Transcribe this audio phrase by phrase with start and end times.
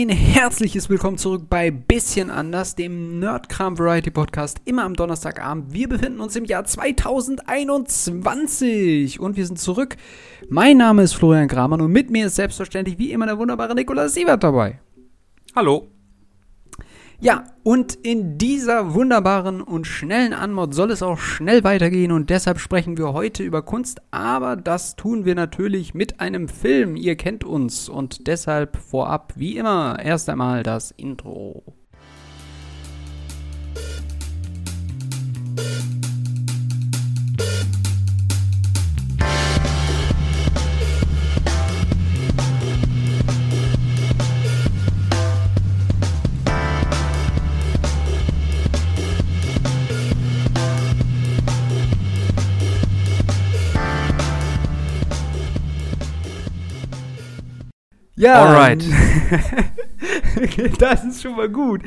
[0.00, 5.72] Ein herzliches Willkommen zurück bei Bisschen anders, dem Nerdkram Variety Podcast, immer am Donnerstagabend.
[5.72, 9.96] Wir befinden uns im Jahr 2021 und wir sind zurück.
[10.48, 14.14] Mein Name ist Florian Kramer und mit mir ist selbstverständlich wie immer der wunderbare Nikolaus
[14.14, 14.78] Sievert dabei.
[15.56, 15.88] Hallo.
[17.20, 22.60] Ja, und in dieser wunderbaren und schnellen Anmod soll es auch schnell weitergehen und deshalb
[22.60, 26.94] sprechen wir heute über Kunst, aber das tun wir natürlich mit einem Film.
[26.94, 31.77] Ihr kennt uns und deshalb vorab wie immer erst einmal das Intro.
[58.18, 58.84] Ja, Alright.
[60.80, 61.82] das ist schon mal gut.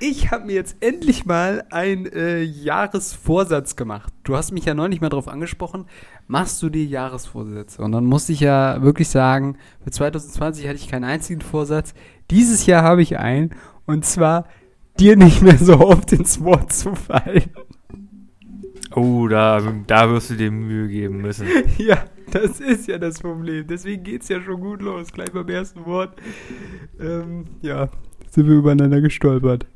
[0.00, 4.12] Ich habe mir jetzt endlich mal einen äh, Jahresvorsatz gemacht.
[4.22, 5.86] Du hast mich ja neulich mal darauf angesprochen,
[6.26, 7.80] machst du dir Jahresvorsätze?
[7.80, 11.94] Und dann musste ich ja wirklich sagen, für 2020 hatte ich keinen einzigen Vorsatz.
[12.30, 13.54] Dieses Jahr habe ich einen.
[13.86, 14.44] Und zwar,
[15.00, 17.50] dir nicht mehr so oft ins Wort zu fallen.
[18.96, 21.46] Oh, da, da wirst du dir Mühe geben müssen.
[21.78, 23.66] Ja, das ist ja das Problem.
[23.66, 25.12] Deswegen geht es ja schon gut los.
[25.12, 26.14] Gleich beim ersten Wort.
[27.00, 27.88] Ähm, ja,
[28.30, 29.66] sind wir übereinander gestolpert.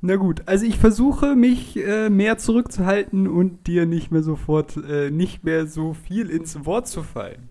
[0.00, 5.10] Na gut, also ich versuche mich äh, mehr zurückzuhalten und dir nicht mehr sofort, äh,
[5.10, 7.50] nicht mehr so viel ins Wort zu fallen.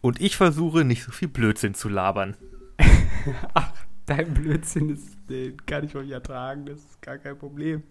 [0.00, 2.36] Und ich versuche nicht so viel Blödsinn zu labern.
[3.54, 3.72] Ach,
[4.06, 7.82] dein Blödsinn ist, den kann ich euch ertragen, das ist gar kein Problem.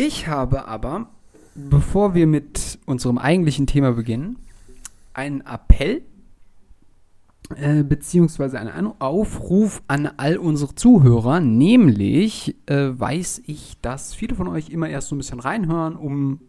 [0.00, 1.08] Ich habe aber,
[1.56, 4.38] bevor wir mit unserem eigentlichen Thema beginnen,
[5.12, 6.02] einen Appell
[7.56, 11.40] äh, beziehungsweise einen Aufruf an all unsere Zuhörer.
[11.40, 16.42] Nämlich äh, weiß ich, dass viele von euch immer erst so ein bisschen reinhören, um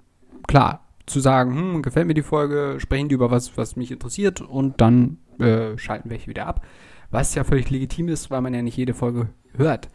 [0.48, 4.42] klar zu sagen, hm, gefällt mir die Folge, sprechen die über was, was mich interessiert
[4.42, 6.64] und dann äh, schalten welche wieder ab.
[7.10, 9.90] Was ja völlig legitim ist, weil man ja nicht jede Folge hört.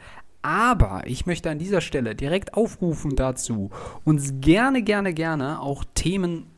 [0.45, 3.71] Aber ich möchte an dieser Stelle direkt aufrufen dazu,
[4.05, 6.51] uns gerne, gerne, gerne auch Themen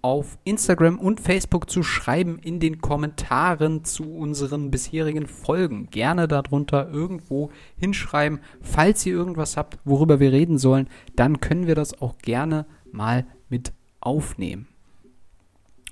[0.00, 5.90] auf Instagram und Facebook zu schreiben in den Kommentaren zu unseren bisherigen Folgen.
[5.90, 8.38] Gerne darunter irgendwo hinschreiben.
[8.60, 13.26] Falls ihr irgendwas habt, worüber wir reden sollen, dann können wir das auch gerne mal
[13.48, 14.68] mit aufnehmen.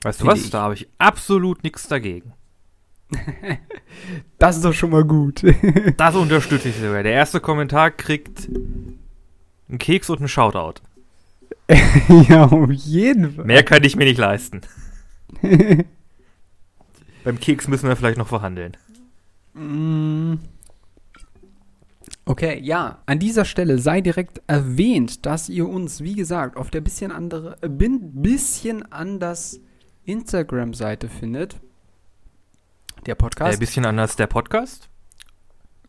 [0.02, 0.44] Weißt du was?
[0.44, 0.50] Ich.
[0.50, 2.32] Da habe ich absolut nichts dagegen.
[4.38, 5.42] das ist doch schon mal gut.
[5.96, 7.02] das unterstütze ich sogar.
[7.02, 8.48] Der erste Kommentar kriegt
[9.68, 10.80] einen Keks und einen Shoutout.
[12.28, 13.44] ja, auf jeden Fall.
[13.44, 14.62] Mehr kann ich mir nicht leisten.
[17.24, 18.76] Beim Keks müssen wir vielleicht noch verhandeln.
[19.54, 20.34] Mm.
[22.24, 26.80] Okay, ja, an dieser Stelle sei direkt erwähnt, dass ihr uns, wie gesagt, auf der
[26.80, 29.60] bisschen andere, äh, bisschen anders
[30.04, 31.60] Instagram-Seite findet.
[33.06, 33.54] Der Podcast.
[33.54, 34.88] Ein bisschen anders der Podcast.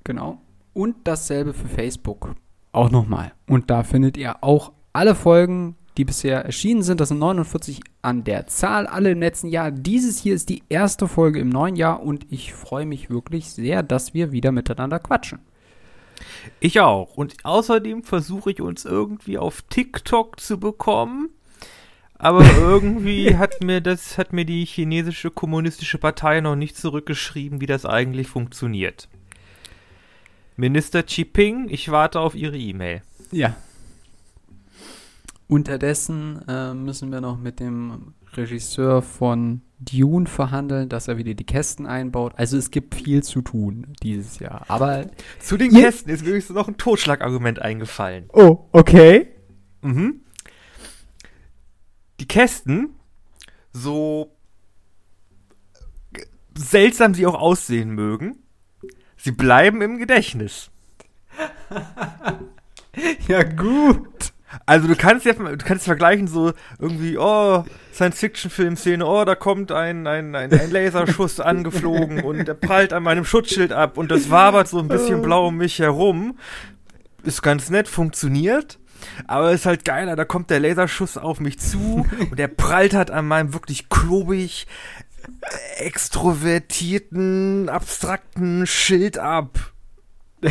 [0.04, 0.42] Genau.
[0.74, 2.36] Und dasselbe für Facebook.
[2.72, 3.34] Auch nochmal.
[3.48, 7.02] Und da findet ihr auch alle Folgen, die bisher erschienen sind.
[7.02, 9.72] Das sind 49 an der Zahl, alle im letzten Jahr.
[9.72, 13.84] Dieses hier ist die erste Folge im neuen Jahr und ich freue mich wirklich sehr,
[13.84, 15.40] dass wir wieder miteinander quatschen.
[16.60, 17.16] Ich auch.
[17.16, 21.30] Und außerdem versuche ich uns irgendwie auf TikTok zu bekommen.
[22.22, 27.66] Aber irgendwie hat mir das, hat mir die chinesische kommunistische Partei noch nicht zurückgeschrieben, wie
[27.66, 29.09] das eigentlich funktioniert.
[30.56, 33.02] Minister Ping, ich warte auf Ihre E-Mail.
[33.32, 33.56] Ja.
[35.48, 41.44] Unterdessen äh, müssen wir noch mit dem Regisseur von Dune verhandeln, dass er wieder die
[41.44, 42.34] Kästen einbaut.
[42.36, 44.64] Also es gibt viel zu tun dieses Jahr.
[44.68, 45.08] Aber
[45.40, 48.26] zu den Kästen ist mir übrigens noch ein Totschlagargument eingefallen.
[48.32, 49.28] Oh, okay.
[49.82, 50.22] Mhm
[52.22, 52.94] die Kästen,
[53.74, 54.38] so
[56.56, 58.38] seltsam sie auch aussehen mögen,
[59.18, 60.70] sie bleiben im Gedächtnis.
[63.28, 64.34] ja, gut.
[64.68, 67.64] Also du kannst ja, du kannst vergleichen so irgendwie, oh,
[67.94, 73.26] Science-Fiction-Film-Szene, oh, da kommt ein, ein, ein, ein Laserschuss angeflogen und der prallt an meinem
[73.26, 76.38] Schutzschild ab und das wabert so ein bisschen blau um mich herum.
[77.23, 78.78] Ist ganz nett, funktioniert.
[79.28, 82.94] Aber es ist halt geiler, da kommt der Laserschuss auf mich zu und der prallt
[82.94, 84.68] halt an meinem wirklich klobig,
[85.78, 89.72] extrovertierten, abstrakten Schild ab.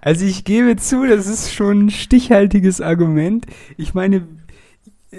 [0.00, 3.46] Also ich gebe zu, das ist schon ein stichhaltiges Argument.
[3.76, 4.26] Ich meine,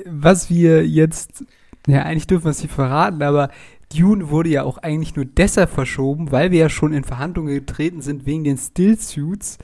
[0.06, 1.44] was wir jetzt,
[1.88, 3.50] ja eigentlich dürfen wir es nicht verraten, aber
[3.94, 8.02] Dune wurde ja auch eigentlich nur deshalb verschoben, weil wir ja schon in Verhandlungen getreten
[8.02, 9.58] sind wegen den Stillsuits.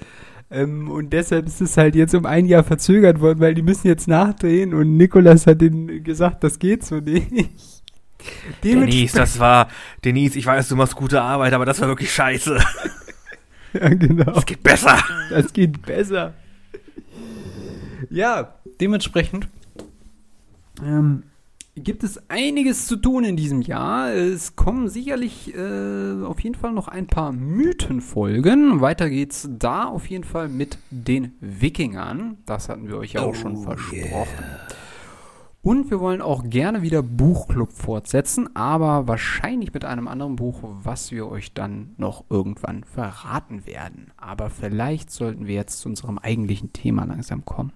[0.49, 3.87] Ähm, und deshalb ist es halt jetzt um ein Jahr verzögert worden, weil die müssen
[3.87, 7.31] jetzt nachdrehen und Nikolas hat denen gesagt, das geht so nicht.
[8.63, 9.67] Denise, das war,
[10.03, 12.57] Denise, ich weiß, du machst gute Arbeit, aber das war wirklich scheiße.
[13.73, 14.31] ja, genau.
[14.31, 14.97] Das geht besser.
[15.29, 16.33] Das geht besser.
[18.09, 19.47] Ja, dementsprechend
[20.83, 21.23] ähm,
[21.83, 24.11] gibt es einiges zu tun in diesem Jahr.
[24.13, 28.81] Es kommen sicherlich äh, auf jeden Fall noch ein paar Mythenfolgen.
[28.81, 32.37] Weiter geht's da auf jeden Fall mit den Wikingern.
[32.45, 34.03] Das hatten wir euch ja auch schon Oh, versprochen.
[34.11, 34.25] yeah.
[35.61, 41.11] Und wir wollen auch gerne wieder Buchclub fortsetzen, aber wahrscheinlich mit einem anderen Buch, was
[41.11, 44.11] wir euch dann noch irgendwann verraten werden.
[44.15, 47.73] Aber vielleicht sollten wir jetzt zu unserem eigentlichen Thema langsam kommen.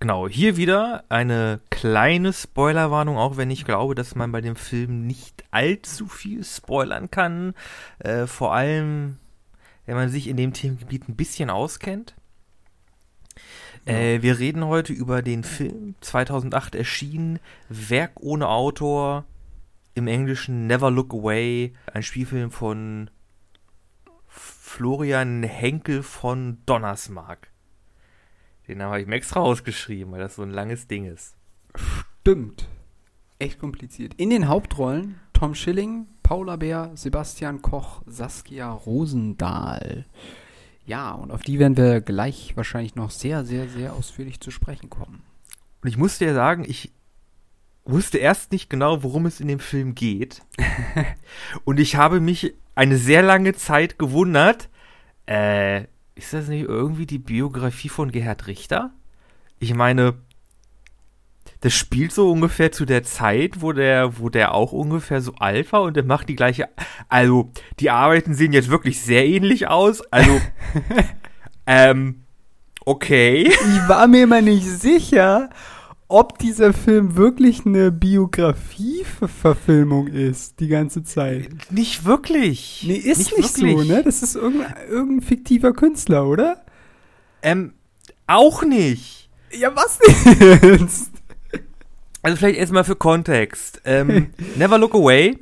[0.00, 5.06] Genau, hier wieder eine kleine Spoilerwarnung, auch wenn ich glaube, dass man bei dem Film
[5.06, 7.54] nicht allzu viel spoilern kann.
[7.98, 9.18] Äh, vor allem,
[9.86, 12.14] wenn man sich in dem Themengebiet ein bisschen auskennt.
[13.86, 17.38] Äh, wir reden heute über den Film 2008 erschienen,
[17.68, 19.24] Werk ohne Autor,
[19.94, 23.10] im Englischen Never Look Away, ein Spielfilm von
[24.26, 27.47] Florian Henkel von Donnersmarck.
[28.68, 31.34] Den habe ich mir extra rausgeschrieben, weil das so ein langes Ding ist.
[32.20, 32.68] Stimmt.
[33.38, 34.14] Echt kompliziert.
[34.14, 40.04] In den Hauptrollen Tom Schilling, Paula Bär, Sebastian Koch, Saskia Rosendahl.
[40.84, 44.90] Ja, und auf die werden wir gleich wahrscheinlich noch sehr, sehr, sehr ausführlich zu sprechen
[44.90, 45.22] kommen.
[45.82, 46.92] Und ich musste ja sagen, ich
[47.84, 50.42] wusste erst nicht genau, worum es in dem Film geht.
[51.64, 54.68] Und ich habe mich eine sehr lange Zeit gewundert,
[55.26, 55.84] äh,
[56.18, 58.90] ist das nicht irgendwie die Biografie von Gerhard Richter?
[59.60, 60.14] Ich meine,
[61.60, 65.72] das spielt so ungefähr zu der Zeit, wo der, wo der auch ungefähr so alt
[65.72, 66.68] war und der macht die gleiche.
[67.08, 70.02] Also, die Arbeiten sehen jetzt wirklich sehr ähnlich aus.
[70.12, 70.40] Also,
[71.66, 72.24] ähm,
[72.84, 73.48] okay.
[73.48, 75.50] Ich war mir immer nicht sicher,
[76.08, 81.50] ob dieser Film wirklich eine Biografie-Verfilmung ist, die ganze Zeit.
[81.70, 82.84] Nicht wirklich.
[82.86, 84.02] Nee, ist nicht, so, ne?
[84.02, 86.64] Das ist irgendein, irgendein fiktiver Künstler, oder?
[87.42, 87.74] Ähm,
[88.26, 89.28] auch nicht.
[89.52, 89.98] Ja, was
[90.62, 91.10] jetzt?
[92.22, 93.82] Also vielleicht erstmal für Kontext.
[93.84, 95.38] Ähm, Never Look Away,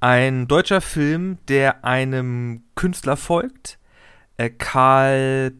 [0.00, 3.78] ein deutscher Film, der einem Künstler folgt.
[4.36, 5.52] Äh, Karl,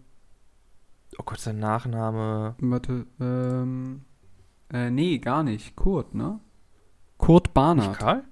[1.23, 2.57] oh Gott, sein Nachname.
[2.59, 4.03] Warte, ähm,
[4.73, 5.77] äh, nee, gar nicht.
[5.77, 6.41] Kurt, ne?
[7.17, 7.99] Kurt Nicht Barnard.
[7.99, 8.25] Karl?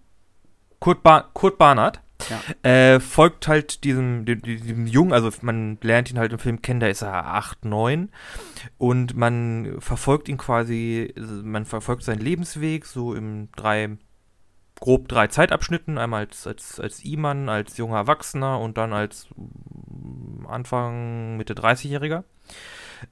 [0.81, 2.01] Kurt, ba Kurt Barnard.
[2.29, 2.69] Ja.
[2.69, 6.81] Äh, folgt halt diesem, dem, diesem Jungen, also man lernt ihn halt im Film kennen,
[6.81, 8.11] da ist er 8, 9
[8.77, 13.97] und man verfolgt ihn quasi, man verfolgt seinen Lebensweg so im drei,
[14.81, 20.47] grob drei Zeitabschnitten, einmal als, als, als I-Mann, als junger Erwachsener und dann als mm,
[20.47, 22.25] Anfang, Mitte 30-Jähriger.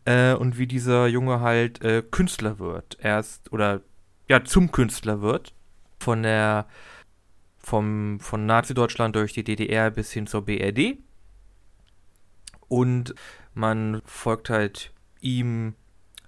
[0.04, 2.98] Äh, und wie dieser Junge halt äh, Künstler wird.
[3.00, 3.82] Erst, oder
[4.28, 5.54] ja, zum Künstler wird.
[5.98, 6.66] Von der
[7.58, 10.98] vom, von Nazi-Deutschland durch die DDR bis hin zur BRD.
[12.68, 13.14] Und
[13.54, 15.74] man folgt halt ihm,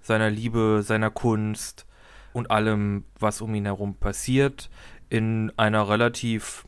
[0.01, 1.85] seiner Liebe, seiner Kunst
[2.33, 4.69] und allem, was um ihn herum passiert,
[5.09, 6.65] in einer relativ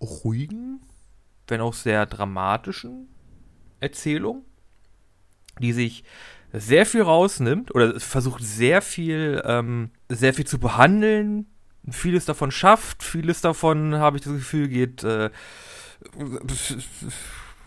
[0.00, 0.80] ruhigen,
[1.46, 3.08] wenn auch sehr dramatischen
[3.80, 4.44] Erzählung,
[5.60, 6.04] die sich
[6.52, 11.46] sehr viel rausnimmt oder versucht sehr viel, ähm, sehr viel zu behandeln,
[11.90, 15.30] vieles davon schafft, vieles davon, habe ich das Gefühl, geht äh,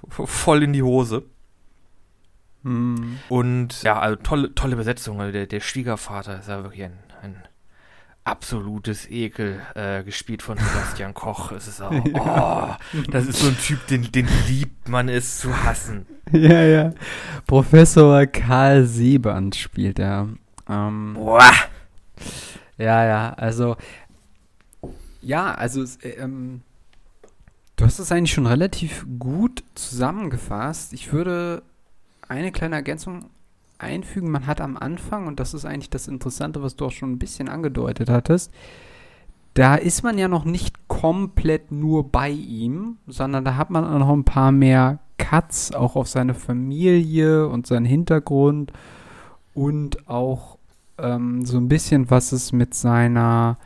[0.09, 1.23] voll in die Hose.
[2.63, 3.19] Hm.
[3.29, 5.19] Und ja, also tolle, tolle Besetzung.
[5.19, 7.43] Also der, der Schwiegervater ist ja wirklich ein, ein
[8.25, 11.51] absolutes Ekel, äh, gespielt von Sebastian Koch.
[11.51, 15.63] Es ist auch, oh, das ist so ein Typ, den, den liebt man es zu
[15.63, 16.05] hassen.
[16.31, 16.93] Ja, ja.
[17.47, 20.27] Professor Karl Seeband spielt er.
[20.67, 21.53] Ähm, Boah.
[22.77, 23.77] ja, ja, also.
[25.21, 25.83] Ja, also.
[26.01, 26.61] äh, Ähm,
[27.75, 30.93] du hast es eigentlich schon relativ gut zusammengefasst.
[30.93, 31.61] Ich würde
[32.27, 33.29] eine kleine Ergänzung
[33.77, 34.31] einfügen.
[34.31, 37.19] Man hat am Anfang, und das ist eigentlich das Interessante, was du auch schon ein
[37.19, 38.51] bisschen angedeutet hattest,
[39.53, 44.09] da ist man ja noch nicht komplett nur bei ihm, sondern da hat man noch
[44.09, 48.73] ein paar mehr Cuts, auch auf seine Familie und seinen Hintergrund
[49.53, 50.57] und auch
[50.97, 53.57] ähm, so ein bisschen, was es mit seiner,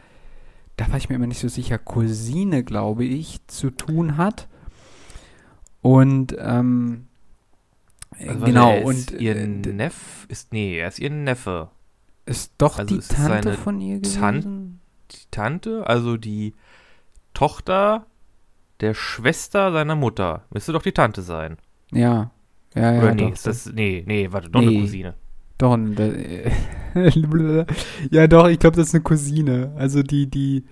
[0.78, 4.48] da war ich mir immer nicht so sicher, Cousine, glaube ich, zu tun hat.
[5.82, 7.08] Und ähm,
[8.18, 11.70] Also, genau, er ist und ihr äh, d- Neff ist, nee, er ist ihr Neffe.
[12.26, 14.20] ist doch also die ist Tante von ihr gewesen?
[14.20, 14.80] Tan-
[15.12, 16.54] die Tante, also die
[17.34, 18.06] Tochter
[18.82, 20.44] der Schwester seiner Mutter.
[20.52, 21.58] Müsste doch die Tante sein.
[21.92, 22.32] Ja.
[22.76, 23.02] Ja, ja.
[23.02, 24.82] Oder nee, doch, ist das, nee, nee, warte, doch eine Nee.
[24.82, 25.16] Cousine.
[25.58, 25.76] Doch,
[28.12, 29.74] ja, doch, ich glaube, das ist eine Cousine.
[29.76, 30.64] Also die, die,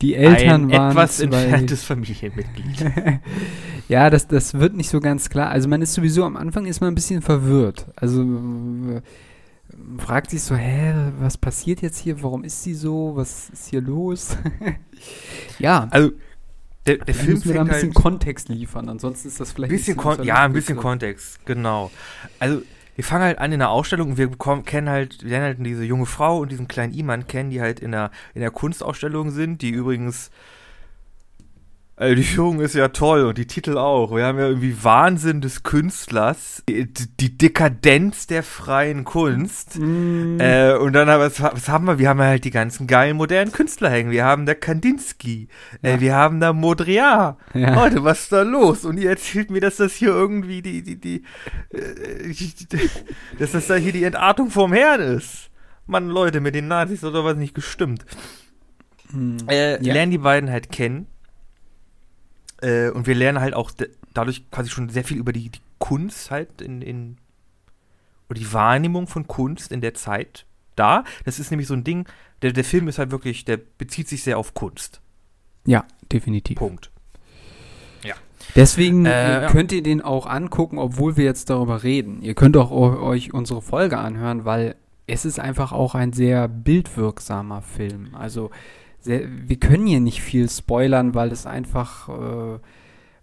[0.00, 2.84] die Eltern Ein waren etwas entferntes Familienmitglied.
[3.88, 5.50] ja, das, das wird nicht so ganz klar.
[5.50, 7.86] Also man ist sowieso am Anfang ist man ein bisschen verwirrt.
[7.96, 8.24] Also
[9.98, 12.22] fragt sich so, hä, was passiert jetzt hier?
[12.22, 13.12] Warum ist sie so?
[13.16, 14.36] Was ist hier los?
[15.58, 16.12] ja, Also,
[16.86, 18.88] der, der Film müssen wir da ein bisschen halt Kontext liefern.
[18.88, 20.76] Ansonsten ist das vielleicht bisschen zu Kon ja, ein bisschen.
[20.76, 21.90] Kontext, genau.
[22.38, 22.62] Also,
[22.98, 25.84] wir fangen halt an in der Ausstellung und wir bekommen, kennen halt, lernen halt diese
[25.84, 29.62] junge Frau und diesen kleinen Iman kennen, die halt in der, in der Kunstausstellung sind,
[29.62, 30.32] die übrigens,
[31.98, 34.14] also die Führung ist ja toll und die Titel auch.
[34.14, 39.78] Wir haben ja irgendwie Wahnsinn des Künstlers, die, die Dekadenz der freien Kunst.
[39.78, 41.98] Mm, Äh, und dann aber, was, was haben wir?
[41.98, 44.10] Wir haben halt die ganzen geilen modernen Künstler hängen.
[44.12, 45.48] Wir haben da Kandinsky,
[45.82, 46.00] äh, Ja.
[46.00, 47.36] wir haben da Modriat.
[47.54, 47.74] ja.
[47.74, 48.84] Leute, was ist da los?
[48.84, 51.24] Und ihr erzählt mir, dass das hier irgendwie die, die, die,
[51.70, 52.54] äh, die-
[53.40, 55.50] dass das da hier die Entartung vom Herrn ist.
[55.86, 58.04] Mann, Leute, mit den Nazis oder was nicht gestimmt.
[59.10, 59.92] Mm, Äh, Ja.
[59.94, 61.06] Lernen die beiden halt kennen.
[62.62, 63.70] Äh, und wir lernen halt auch
[64.14, 67.16] dadurch quasi schon sehr viel über die, die Kunst halt in, in,
[68.28, 70.44] oder die Wahrnehmung von Kunst in der Zeit
[70.76, 71.04] da.
[71.24, 72.06] Das ist nämlich so ein Ding,
[72.42, 75.00] der, der Film ist halt wirklich, der bezieht sich sehr auf Kunst.
[75.66, 76.56] ja, definitiv.
[76.58, 76.90] Punkt.
[78.54, 79.50] Deswegen Äh, äh, ja.
[79.50, 82.22] könnt ihr den auch angucken, obwohl wir jetzt darüber reden.
[82.22, 86.48] Ihr könnt auch eu- euch unsere Folge anhören, weil es ist einfach auch ein sehr
[86.48, 88.14] bildwirksamer Film.
[88.14, 88.50] Also
[89.08, 92.58] sehr, wir können hier nicht viel spoilern, weil es einfach, äh,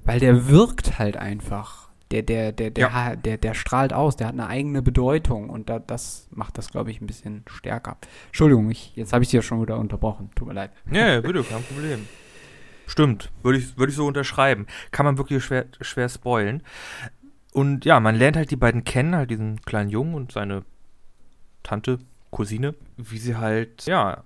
[0.04, 1.86] weil der wirkt halt einfach.
[2.12, 3.15] Der, der, der, der, Ja.
[3.15, 6.92] der, der strahlt aus, der hat eine eigene Bedeutung und da, das macht das, glaube
[6.92, 7.98] ich, ein bisschen stärker.
[8.27, 10.30] Entschuldigung, ich, jetzt habe ich dich ja schon wieder unterbrochen.
[10.36, 10.72] Tut mir leid.
[10.92, 12.08] Ja, bitte, kein Problem.
[12.88, 14.68] Stimmt, würde ich, würde ich so unterschreiben.
[14.92, 16.62] Kann man wirklich schwer, schwer spoilen.
[17.54, 20.63] Und ja, man lernt halt die beiden kennen, halt diesen kleinen Jungen und seine
[21.63, 21.98] Tante,
[22.30, 24.24] Cousine, wie sie halt, ja,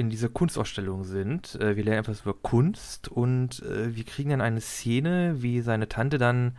[0.00, 1.54] in dieser Kunstausstellung sind.
[1.56, 5.88] Äh, wir lernen etwas über Kunst und äh, wir kriegen dann eine Szene, wie seine
[5.88, 6.56] Tante dann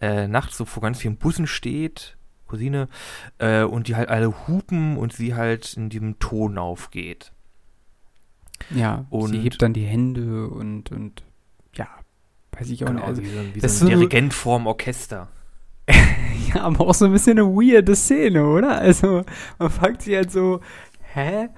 [0.00, 2.88] äh, nachts so vor ganz vielen Bussen steht, Cousine,
[3.38, 7.32] äh, und die halt alle hupen und sie halt in diesem Ton aufgeht.
[8.70, 11.22] Ja, Und- sie hebt dann die Hände und, und
[11.74, 11.88] ja,
[12.52, 13.08] weiß ich auch Genau, nicht.
[13.08, 15.28] Also, wie so, wie das so ein Dirigent vorm Orchester.
[16.54, 18.78] Ja, aber auch so ein bisschen eine weirde Szene, oder?
[18.78, 19.24] Also,
[19.58, 20.60] man fragt sich halt so,
[21.14, 21.48] hä?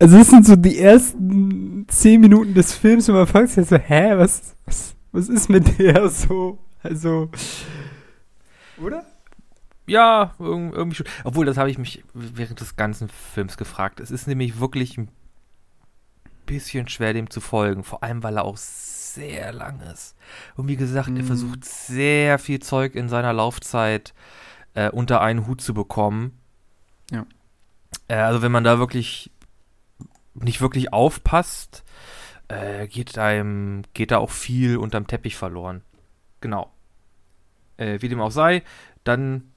[0.00, 3.76] Also, das sind so die ersten zehn Minuten des Films und man fragt sich so,
[3.76, 6.58] hä, was, was, was ist mit der so?
[6.82, 7.30] Also,
[8.82, 9.04] oder?
[9.86, 11.06] Ja, irg- irgendwie schon.
[11.24, 14.00] Obwohl, das habe ich mich während des ganzen Films gefragt.
[14.00, 15.08] Es ist nämlich wirklich ein
[16.46, 17.84] bisschen schwer, dem zu folgen.
[17.84, 20.14] Vor allem, weil er auch sehr lang ist.
[20.56, 21.26] Und wie gesagt, er Mhm.
[21.26, 24.14] versucht sehr viel Zeug in seiner Laufzeit
[24.74, 26.38] äh, unter einen Hut zu bekommen.
[27.10, 27.26] Ja.
[28.08, 29.30] Äh, also, wenn man da wirklich
[30.44, 31.84] nicht wirklich aufpasst,
[32.48, 35.82] äh, geht einem, geht da auch viel unterm Teppich verloren.
[36.40, 36.70] Genau.
[37.76, 38.62] Äh, wie dem auch sei,
[39.04, 39.52] dann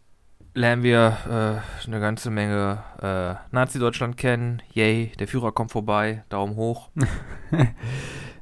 [0.53, 4.61] lernen wir äh, eine ganze Menge äh, Nazi-Deutschland kennen.
[4.71, 6.89] Yay, der Führer kommt vorbei, Daumen hoch.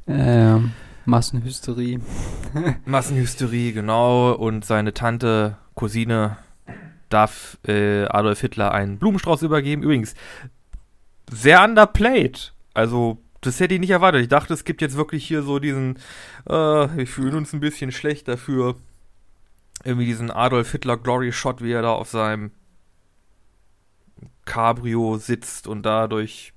[0.07, 0.71] Ähm,
[1.05, 1.99] Massenhysterie.
[2.85, 4.33] Massenhysterie, genau.
[4.33, 6.37] Und seine Tante, Cousine,
[7.09, 9.83] darf äh, Adolf Hitler einen Blumenstrauß übergeben.
[9.83, 10.15] Übrigens,
[11.31, 12.53] sehr underplayed.
[12.73, 14.21] Also, das hätte ich nicht erwartet.
[14.21, 15.97] Ich dachte, es gibt jetzt wirklich hier so diesen,
[16.45, 18.75] äh, wir fühlen uns ein bisschen schlecht dafür.
[19.83, 22.51] Irgendwie diesen Adolf Hitler Glory Shot, wie er da auf seinem
[24.45, 26.53] Cabrio sitzt und dadurch,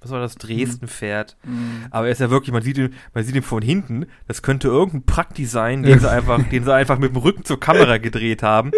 [0.00, 1.38] was war das, Dresden fährt.
[1.44, 1.86] Mhm.
[1.90, 4.06] Aber er ist ja wirklich, man sieht ihn, man sieht ihn von hinten.
[4.28, 7.60] Das könnte irgendein Prakti sein, den sie einfach, den sie einfach mit dem Rücken zur
[7.60, 8.72] Kamera gedreht haben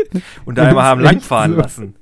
[0.44, 1.58] und da einmal haben langfahren so.
[1.58, 1.96] lassen.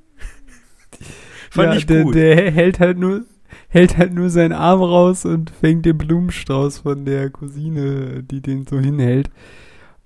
[1.55, 2.15] Fand ja, ich der, gut.
[2.15, 3.25] der hält halt nur
[3.69, 8.65] hält halt nur seinen Arm raus und fängt den Blumenstrauß von der Cousine, die den
[8.65, 9.29] so hinhält.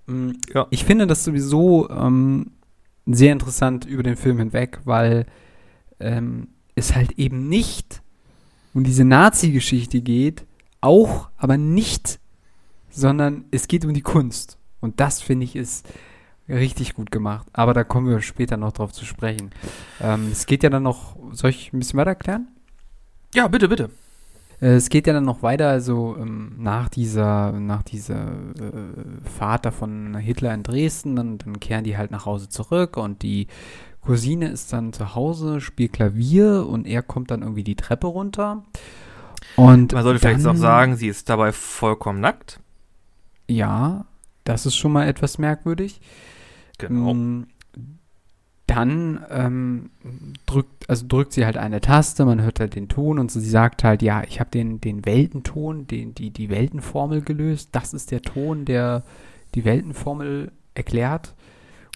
[0.07, 0.67] Mm, Ja.
[0.69, 2.51] Ich finde das sowieso ähm,
[3.05, 5.25] sehr interessant über den Film hinweg, weil
[5.99, 8.01] ähm, es halt eben nicht
[8.73, 10.45] um diese Nazi-Geschichte geht,
[10.81, 12.19] auch, aber nicht,
[12.89, 14.57] sondern es geht um die Kunst.
[14.79, 15.87] Und das finde ich ist
[16.49, 17.47] richtig gut gemacht.
[17.53, 19.51] Aber da kommen wir später noch drauf zu sprechen.
[20.01, 22.47] Ähm, es geht ja dann noch, soll ich ein bisschen weiter erklären?
[23.33, 23.89] ja, bitte, bitte.
[24.61, 29.65] Äh, Es geht ja dann noch weiter, also ähm, nach dieser, nach dieser äh, Fahrt
[29.65, 33.47] da von Hitler in Dresden, dann, dann kehren die halt nach Hause zurück und die
[34.01, 38.63] Cousine ist dann zu Hause, spielt Klavier und er kommt dann irgendwie die Treppe runter
[39.55, 42.59] Und Man sollte vielleicht dann- auch sagen, sie ist dabei vollkommen nackt.
[43.47, 44.05] Ja,
[44.43, 46.01] das ist schon mal etwas merkwürdig.
[46.79, 47.13] Genau.
[47.13, 47.48] Mm,
[48.67, 49.89] Dann ähm,
[50.45, 53.83] drückt, also drückt sie halt eine Taste, man hört halt den Ton und sie sagt
[53.83, 57.69] halt, ja, ich habe den, den Weltenton, den, die, die Weltenformel gelöst.
[57.71, 59.03] Das ist der Ton, der
[59.55, 61.33] die Weltenformel erklärt.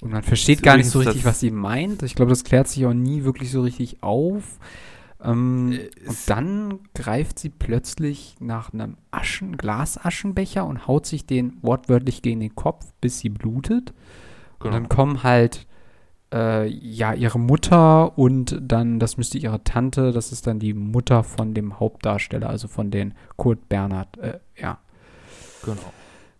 [0.01, 2.03] Und man versteht gar nicht so richtig, was sie meint.
[2.03, 4.59] Ich glaube, das klärt sich auch nie wirklich so richtig auf.
[5.23, 11.57] Ähm, Äh, und dann greift sie plötzlich nach einem Aschen, Glasaschenbecher und haut sich den
[11.61, 13.93] wortwörtlich gegen den Kopf, bis sie blutet.
[14.63, 14.73] Und Genau.
[14.81, 15.67] dann kommen halt
[16.33, 21.23] äh, ja ihre Mutter und dann, das müsste ihre Tante, das ist dann die Mutter
[21.23, 24.79] von dem Hauptdarsteller, also von den Kurt Bernhard, äh, ja,
[25.63, 25.81] genau.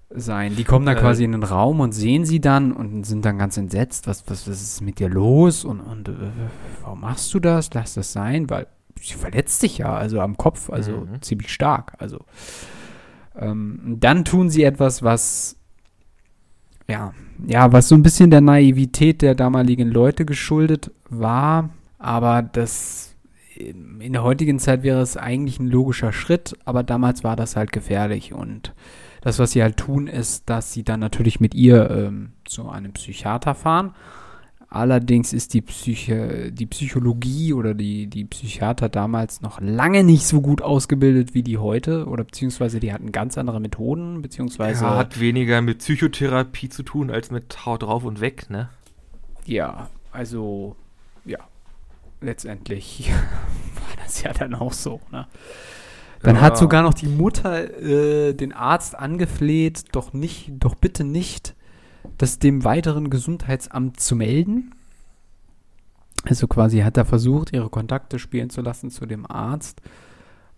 [0.09, 0.55] sein.
[0.55, 3.37] Die kommen dann Äh, quasi in den Raum und sehen sie dann und sind dann
[3.37, 4.07] ganz entsetzt.
[4.07, 5.63] Was, was, was ist mit dir los?
[5.65, 6.13] Und, und äh,
[6.81, 7.69] warum machst du das?
[7.73, 8.67] Lass das sein, weil
[9.01, 11.21] sie verletzt sich ja, also am Kopf, also Mhm.
[11.21, 11.93] ziemlich stark.
[11.99, 12.19] Also
[13.35, 15.57] ähm, dann tun sie etwas, was
[16.87, 17.13] ja,
[17.45, 23.15] ja, was so ein bisschen der Naivität der damaligen Leute geschuldet war, aber das
[23.55, 27.71] in der heutigen Zeit wäre es eigentlich ein logischer Schritt, aber damals war das halt
[27.71, 28.73] gefährlich und
[29.21, 32.91] das, was sie halt tun, ist, dass sie dann natürlich mit ihr ähm, zu einem
[32.91, 33.93] Psychiater fahren.
[34.73, 40.41] Allerdings ist die, Psyche, die Psychologie oder die, die Psychiater damals noch lange nicht so
[40.41, 45.19] gut ausgebildet wie die heute oder beziehungsweise die hatten ganz andere Methoden, beziehungsweise Ja, hat
[45.19, 48.69] weniger mit Psychotherapie zu tun als mit Haut drauf und weg, ne?
[49.45, 50.75] Ja, also,
[51.23, 51.37] ja,
[52.21, 53.11] letztendlich
[53.75, 55.27] war das ja dann auch so, ne?
[56.23, 56.41] Dann Ja.
[56.41, 61.53] hat sogar noch die Mutter äh, den Arzt angefleht, doch nicht, doch bitte nicht,
[62.17, 64.73] das dem weiteren Gesundheitsamt zu melden.
[66.25, 69.81] Also quasi hat er versucht, ihre Kontakte spielen zu lassen zu dem Arzt.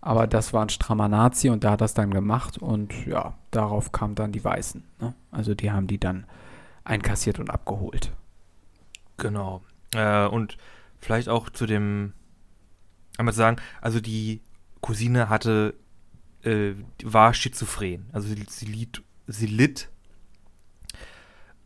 [0.00, 3.90] Aber das war ein strammer Nazi und der hat das dann gemacht und ja, darauf
[3.90, 4.84] kamen dann die Weißen.
[5.00, 5.14] Ne?
[5.32, 6.26] Also die haben die dann
[6.84, 8.12] einkassiert und abgeholt.
[9.16, 9.62] Genau.
[9.94, 10.58] Äh, und
[11.00, 12.12] vielleicht auch zu dem,
[13.18, 14.42] einmal zu sagen, also die
[14.80, 15.74] Cousine hatte,
[16.42, 18.06] äh, war schizophren.
[18.12, 19.88] Also sie, sie, litt, sie litt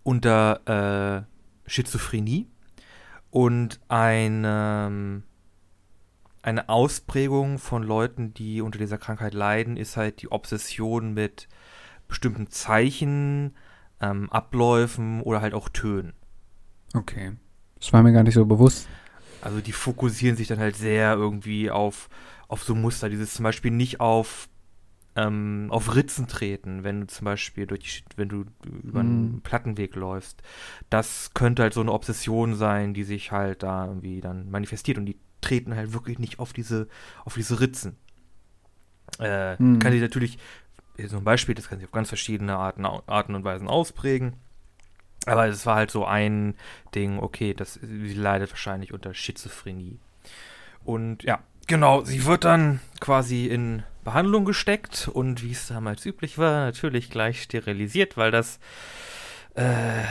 [0.02, 1.26] unter
[1.66, 2.46] äh, Schizophrenie
[3.30, 5.22] und eine,
[6.42, 11.48] eine Ausprägung von Leuten, die unter dieser Krankheit leiden, ist halt die Obsession mit
[12.08, 13.54] bestimmten Zeichen,
[14.00, 16.14] ähm, Abläufen oder halt auch Tönen.
[16.94, 17.32] Okay.
[17.78, 18.88] Das war mir gar nicht so bewusst.
[19.42, 22.08] Also die fokussieren sich dann halt sehr irgendwie auf,
[22.48, 23.08] auf so Muster.
[23.08, 24.48] Dieses zum Beispiel nicht auf,
[25.16, 28.44] ähm, auf Ritzen treten, wenn du zum Beispiel durch die, wenn du
[28.84, 29.40] über einen Mhm.
[29.42, 30.42] Plattenweg läufst.
[30.88, 35.06] Das könnte halt so eine Obsession sein, die sich halt da irgendwie dann manifestiert und
[35.06, 36.88] die treten halt wirklich nicht auf diese,
[37.24, 37.96] auf diese Ritzen.
[39.18, 39.78] Äh, Mhm.
[39.80, 40.38] Kann sich natürlich,
[41.06, 44.34] so ein Beispiel, das kann sich auf ganz verschiedene Arten, Arten und Weisen ausprägen.
[45.26, 46.54] Aber es war halt so ein
[46.94, 49.98] Ding, okay, das, sie leidet wahrscheinlich unter Schizophrenie.
[50.84, 56.38] Und ja, genau, sie wird dann quasi in Behandlung gesteckt und wie es damals üblich
[56.38, 58.58] war, natürlich gleich sterilisiert, weil das
[59.54, 60.04] äh,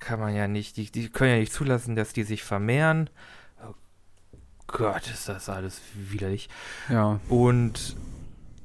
[0.00, 3.10] kann man ja nicht, die, die können ja nicht zulassen, dass die sich vermehren.
[3.66, 3.74] Oh
[4.68, 6.48] Gott, ist das alles widerlich.
[6.88, 7.20] Ja.
[7.28, 7.96] Und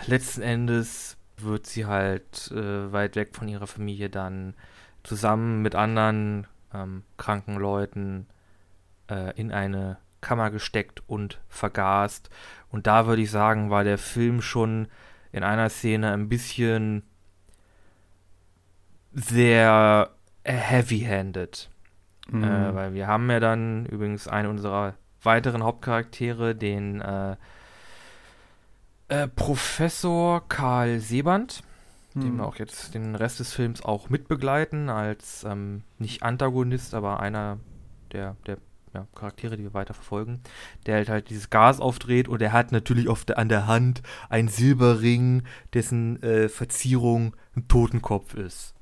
[0.05, 4.53] letzten Endes wird sie halt äh, weit weg von ihrer Familie dann
[5.03, 8.27] zusammen mit anderen ähm, kranken Leuten
[9.09, 12.29] äh, in eine Kammer gesteckt und vergast.
[12.71, 14.87] Und da würde ich sagen, war der Film schon
[15.31, 17.03] in einer Szene ein bisschen
[19.13, 20.09] sehr
[20.43, 21.69] heavy-handed.
[22.29, 22.43] Mhm.
[22.43, 27.35] Äh, weil wir haben ja dann übrigens einen unserer weiteren Hauptcharaktere, den äh,
[29.09, 31.63] äh, Professor Karl Seband,
[32.15, 32.37] den Mhm.
[32.37, 37.57] wir auch jetzt den Rest des Films auch mitbegleiten, als ähm, nicht Antagonist, aber einer
[38.11, 38.57] der, der
[38.93, 40.41] ja, Charaktere, die wir weiter verfolgen,
[40.85, 44.47] der halt, halt dieses Gas aufdreht und er hat natürlich der, an der Hand einen
[44.47, 48.73] Silberring, dessen äh, Verzierung ein Totenkopf ist.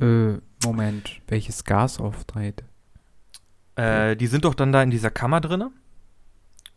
[0.00, 2.64] Äh, Moment, welches Gas auftritt?
[3.76, 5.70] Äh, die sind doch dann da in dieser Kammer drinne,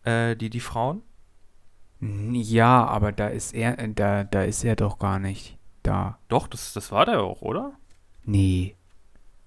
[0.04, 1.02] äh, die, die Frauen.
[2.00, 6.20] Ja, aber da ist er, äh, da, da ist er doch gar nicht da.
[6.28, 7.74] Doch, das, das war der auch, oder?
[8.24, 8.76] Nee,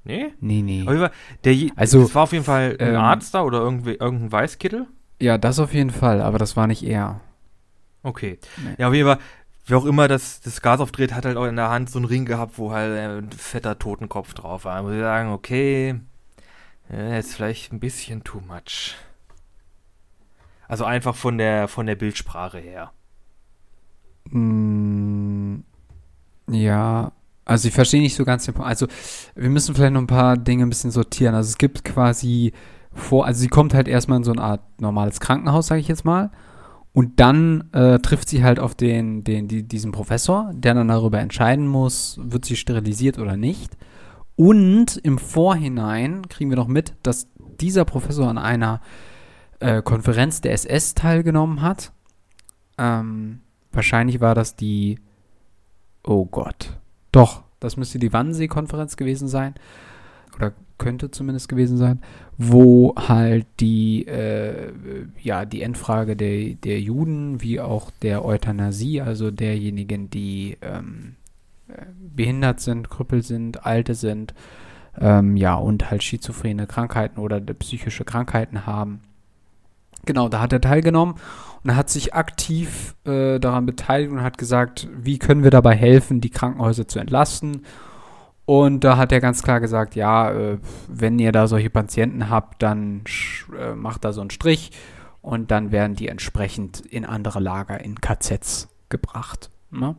[0.05, 0.33] Nee?
[0.41, 0.85] nee, nee.
[0.85, 1.11] Fall,
[1.45, 4.87] der, Also, das war auf jeden Fall ein ähm, Arzt da oder irgendwie, irgendein Weißkittel.
[5.21, 7.21] Ja, das auf jeden Fall, aber das war nicht er.
[8.03, 8.39] Okay.
[8.57, 8.75] Nee.
[8.79, 9.19] Ja, auf jeden Fall,
[9.67, 12.07] wer auch immer das, das Gas aufdreht, hat halt auch in der Hand so einen
[12.07, 14.77] Ring gehabt, wo halt äh, ein fetter Totenkopf drauf war.
[14.77, 16.01] Da muss ich sagen, okay,
[16.91, 18.97] äh, ist vielleicht ein bisschen too much.
[20.67, 22.93] Also einfach von der, von der Bildsprache her.
[24.31, 25.57] Mm,
[26.49, 27.13] ja,
[27.51, 28.69] also ich verstehe nicht so ganz den Punkt.
[28.69, 28.87] Also
[29.35, 31.35] wir müssen vielleicht noch ein paar Dinge ein bisschen sortieren.
[31.35, 32.53] Also es gibt quasi
[32.93, 36.05] vor, also sie kommt halt erstmal in so eine Art normales Krankenhaus, sage ich jetzt
[36.05, 36.31] mal.
[36.93, 41.19] Und dann äh, trifft sie halt auf den, den, die, diesen Professor, der dann darüber
[41.19, 43.77] entscheiden muss, wird sie sterilisiert oder nicht.
[44.37, 47.27] Und im Vorhinein kriegen wir noch mit, dass
[47.61, 48.81] dieser Professor an einer
[49.59, 51.91] äh, Konferenz der SS teilgenommen hat.
[52.79, 53.41] Ähm,
[53.73, 55.01] wahrscheinlich war das die.
[56.05, 56.80] Oh Gott.
[57.13, 59.55] Doch, das müsste die Wannsee-Konferenz gewesen sein.
[60.37, 62.01] Oder könnte zumindest gewesen sein,
[62.39, 64.73] wo halt die, äh,
[65.23, 71.17] ja, die Endfrage der, der Juden wie auch der Euthanasie, also derjenigen, die ähm,
[71.69, 71.83] äh,
[72.17, 74.35] behindert sind, krüppel sind, alte sind,
[74.99, 79.01] ähm, ja, und halt schizophrene Krankheiten oder psychische Krankheiten haben.
[80.07, 81.17] Genau, da hat er teilgenommen
[81.63, 86.21] und hat sich aktiv äh, daran beteiligt und hat gesagt, wie können wir dabei helfen,
[86.21, 87.65] die Krankenhäuser zu entlasten.
[88.47, 90.59] Und da hat er ganz klar gesagt, ja, äh,
[90.89, 93.03] wenn ihr da solche Patienten habt, dann
[93.59, 94.73] äh, macht da so einen Strich
[95.23, 99.51] und dann werden die entsprechend in andere Lager, in KZs gebracht.
[99.71, 99.95] Ne?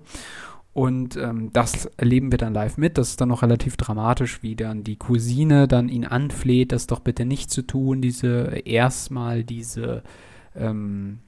[0.73, 2.97] Und ähm, das erleben wir dann live mit.
[2.97, 6.99] Das ist dann noch relativ dramatisch, wie dann die Cousine dann ihn anfleht, das doch
[6.99, 10.03] bitte nicht zu tun, diese erstmal diese
[10.55, 11.19] ähm,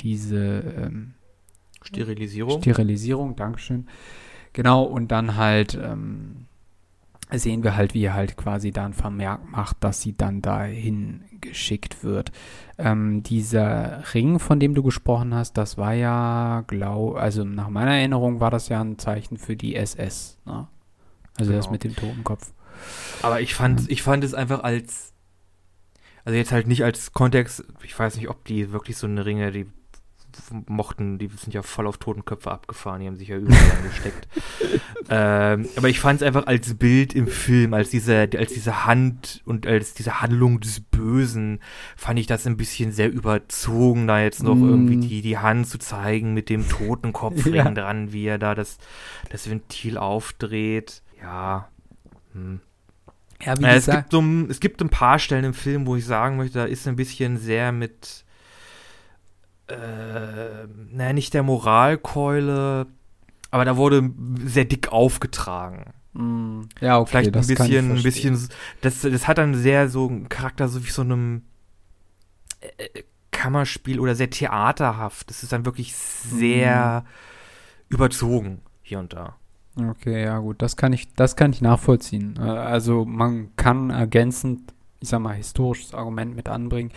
[0.00, 1.14] diese ähm,
[1.82, 2.60] Sterilisierung.
[2.60, 3.86] Sterilisierung, Dankeschön.
[4.52, 6.41] Genau, und dann halt ähm,
[7.38, 12.04] sehen wir halt, wie er halt quasi dann Vermerk macht, dass sie dann dahin geschickt
[12.04, 12.32] wird.
[12.78, 17.92] Ähm, dieser Ring, von dem du gesprochen hast, das war ja, glaub, also nach meiner
[17.96, 20.68] Erinnerung war das ja ein Zeichen für die SS, ne?
[21.38, 21.62] Also genau.
[21.62, 22.52] das mit dem Totenkopf.
[23.22, 25.12] Aber ich fand, ich fand es einfach als,
[26.24, 29.50] also jetzt halt nicht als Kontext, ich weiß nicht, ob die wirklich so eine Ringe,
[29.50, 29.66] die
[30.66, 34.28] mochten, die sind ja voll auf Totenköpfe abgefahren, die haben sich ja überall angesteckt.
[35.08, 39.42] ähm, aber ich fand es einfach als Bild im Film, als diese, als diese Hand
[39.44, 41.60] und als diese Handlung des Bösen,
[41.96, 44.68] fand ich das ein bisschen sehr überzogen, da jetzt noch mm.
[44.68, 47.70] irgendwie die, die Hand zu zeigen mit dem Totenkopfring ja.
[47.70, 48.78] dran, wie er da das,
[49.30, 51.02] das Ventil aufdreht.
[51.20, 51.68] Ja.
[52.32, 52.60] Hm.
[53.44, 56.04] Ja, wie äh, es, gibt so, es gibt ein paar Stellen im Film, wo ich
[56.04, 58.24] sagen möchte, da ist ein bisschen sehr mit
[59.72, 62.86] äh, naja, nicht der Moralkeule,
[63.50, 64.10] aber da wurde
[64.44, 65.92] sehr dick aufgetragen.
[66.12, 68.48] Mm, ja, okay, Vielleicht ein bisschen, ein bisschen,
[68.80, 71.42] das, das hat dann sehr so einen Charakter, so wie so einem
[72.60, 75.30] äh, Kammerspiel oder sehr theaterhaft.
[75.30, 77.04] Das ist dann wirklich sehr
[77.90, 77.94] mm.
[77.94, 79.36] überzogen hier und da.
[79.74, 82.36] Okay, ja gut, das kann ich, das kann ich nachvollziehen.
[82.38, 86.92] Äh, also man kann ergänzend, ich sag mal, historisches Argument mit anbringen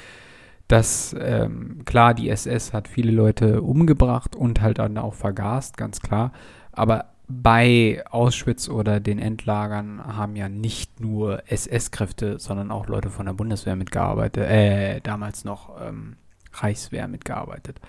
[0.67, 6.01] dass ähm, klar, die SS hat viele Leute umgebracht und halt dann auch vergast, ganz
[6.01, 6.31] klar.
[6.71, 13.25] Aber bei Auschwitz oder den Endlagern haben ja nicht nur SS-Kräfte, sondern auch Leute von
[13.25, 16.17] der Bundeswehr mitgearbeitet, äh, damals noch ähm,
[16.53, 17.79] Reichswehr mitgearbeitet.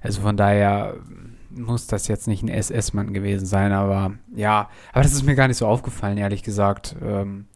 [0.00, 0.96] Also von daher
[1.50, 5.48] muss das jetzt nicht ein SS-Mann gewesen sein, aber ja, aber das ist mir gar
[5.48, 6.96] nicht so aufgefallen, ehrlich gesagt.
[7.02, 7.46] Ähm,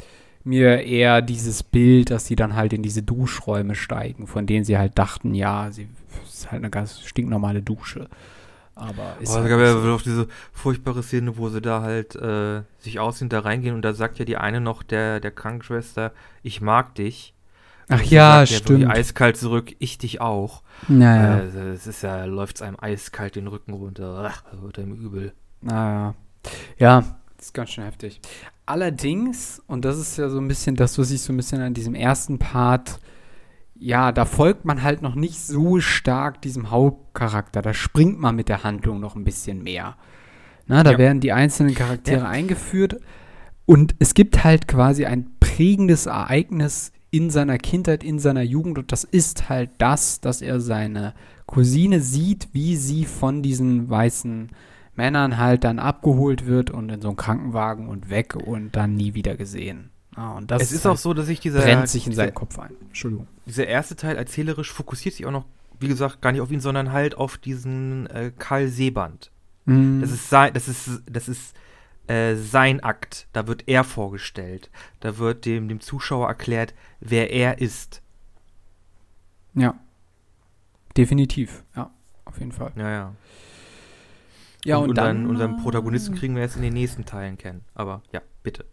[0.47, 4.79] mir eher dieses Bild, dass sie dann halt in diese Duschräume steigen, von denen sie
[4.79, 5.89] halt dachten, ja, sie
[6.27, 8.09] ist halt eine ganz stinknormale Dusche.
[8.77, 9.95] Aber ist oh, halt gab ja so.
[9.95, 13.95] auch diese furchtbare Szene, wo sie da halt äh, sich aussehen, da reingehen und da
[13.95, 17.35] sagt ja die eine noch der, der Krankenschwester, ich mag dich.
[17.89, 18.83] Ach ja, stimmt.
[18.83, 20.63] Ja eiskalt zurück, ich dich auch.
[20.89, 21.39] Naja.
[21.39, 24.31] Äh, es ist ja, läuft es einem eiskalt den Rücken runter.
[24.31, 25.33] Ach, wird einem übel.
[25.63, 26.15] Naja.
[26.79, 27.01] Ja,
[27.37, 28.21] das ist ganz schön heftig.
[28.67, 31.73] Allerdings, und das ist ja so ein bisschen das, was ich so ein bisschen an
[31.73, 32.99] diesem ersten Part,
[33.79, 37.63] ja, da folgt man halt noch nicht so stark diesem Hauptcharakter.
[37.63, 39.97] Da springt man mit der Handlung noch ein bisschen mehr.
[40.67, 40.99] Na, da ja.
[40.99, 42.29] werden die einzelnen Charaktere ja.
[42.29, 42.97] eingeführt
[43.67, 48.91] und es gibt halt quasi ein prägendes Ereignis in seiner Kindheit, in seiner Jugend und
[48.91, 51.15] das ist halt das, dass er seine
[51.47, 54.51] Cousine sieht, wie sie von diesen weißen
[54.97, 59.15] Männern halt dann abgeholt wird und in so einen Krankenwagen und weg und dann nie
[59.15, 59.91] wieder gesehen.
[60.15, 62.35] Ah, und das es ist, halt auch so, dass sich dieser brennt sich in seinen
[62.35, 62.71] Kopf ein.
[62.87, 63.27] Entschuldigung.
[63.45, 65.45] Dieser erste Teil erzählerisch fokussiert sich auch noch,
[65.79, 69.31] wie gesagt, gar nicht auf ihn, sondern halt auf diesen äh, Karl Seeband.
[69.67, 70.01] Mhm.
[70.01, 71.55] Das ist sein, das ist, das ist
[72.07, 73.27] äh, sein Akt.
[73.35, 74.71] Da wird er vorgestellt.
[75.01, 78.01] Da wird dem, dem Zuschauer erklärt, wer er ist.
[79.55, 79.75] Ja.
[80.97, 81.63] Definitiv.
[81.75, 81.91] Ja,
[82.25, 82.73] auf jeden Fall.
[82.77, 83.13] Ja, ja.
[84.67, 87.63] Ja, und, und dann, unseren, unseren Protagonisten kriegen wir jetzt in den nächsten Teilen kennen.
[87.75, 88.65] Aber ja, bitte.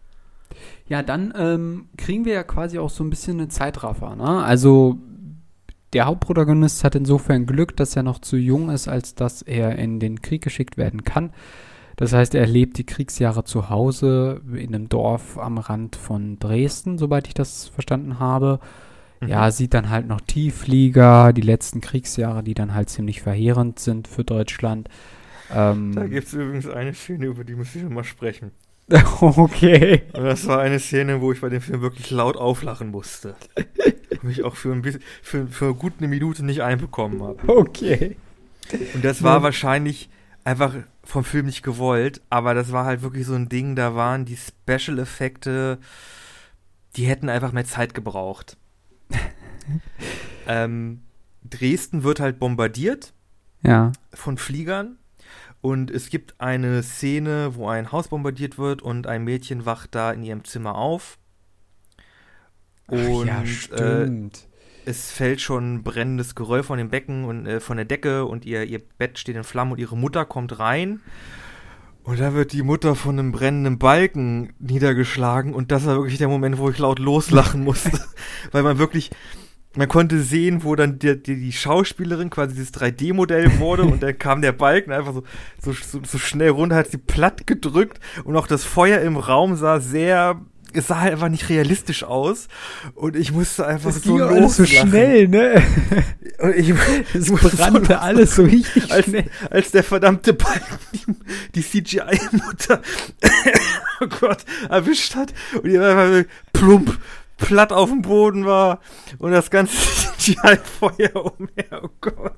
[0.88, 4.16] Ja, dann ähm, kriegen wir ja quasi auch so ein bisschen einen Zeitraffer.
[4.16, 4.44] Ne?
[4.44, 4.98] Also
[5.92, 10.00] der Hauptprotagonist hat insofern Glück, dass er noch zu jung ist, als dass er in
[10.00, 11.30] den Krieg geschickt werden kann.
[11.96, 16.98] Das heißt, er erlebt die Kriegsjahre zu Hause in einem Dorf am Rand von Dresden,
[16.98, 18.58] soweit ich das verstanden habe.
[19.20, 19.28] Mhm.
[19.28, 24.08] Ja, sieht dann halt noch Tiefflieger, die letzten Kriegsjahre, die dann halt ziemlich verheerend sind
[24.08, 24.88] für Deutschland.
[25.52, 28.50] Ähm, Da gibt es übrigens eine Szene, über die muss ich schon mal sprechen.
[29.20, 30.02] okay.
[30.12, 33.34] Und das war eine Szene, wo ich bei dem Film wirklich laut auflachen musste.
[34.10, 37.38] Und mich auch für ein bisschen, für, für gut eine Minute nicht einbekommen habe.
[37.48, 38.16] Okay.
[38.94, 40.08] Und das war wahrscheinlich
[40.44, 44.24] einfach vom Film nicht gewollt, aber das war halt wirklich so ein Ding, da waren
[44.24, 45.78] die Special-Effekte,
[46.96, 48.56] die hätten einfach mehr Zeit gebraucht.
[50.48, 51.02] ähm,
[51.42, 53.12] Dresden wird halt bombardiert
[53.62, 53.92] Ja.
[54.12, 54.96] von Fliegern
[55.64, 60.12] und es gibt eine Szene, wo ein Haus bombardiert wird und ein Mädchen wacht da
[60.12, 61.16] in ihrem Zimmer auf.
[62.86, 64.46] Und ja, äh, stimmt.
[64.84, 68.64] es fällt schon brennendes Geröll von dem Becken und äh, von der Decke und ihr,
[68.64, 71.00] ihr Bett steht in Flammen und ihre Mutter kommt rein.
[72.02, 76.28] Und da wird die Mutter von einem brennenden Balken niedergeschlagen und das war wirklich der
[76.28, 77.98] Moment, wo ich laut loslachen musste,
[78.52, 79.12] weil man wirklich,
[79.76, 84.16] man konnte sehen, wo dann die, die, die Schauspielerin quasi dieses 3D-Modell wurde und dann
[84.18, 85.22] kam der Balken einfach so,
[85.60, 89.56] so, so, so schnell runter, hat sie platt gedrückt und auch das Feuer im Raum
[89.56, 90.40] sah sehr,
[90.72, 92.48] es sah halt einfach nicht realistisch aus
[92.94, 94.88] und ich musste einfach Das so ging auch alles so loslachen.
[94.90, 95.62] schnell, ne?
[96.40, 96.72] Und ich,
[97.14, 99.24] Es brannte so alles so richtig als, schnell.
[99.50, 100.78] als der verdammte Balken
[101.54, 102.80] die, die CGI-Mutter
[104.00, 106.98] oh Gott, erwischt hat und die einfach so plump
[107.38, 108.80] platt auf dem Boden war
[109.18, 109.76] und das ganze
[110.18, 112.32] CGI-Feuer umher, oh Gott.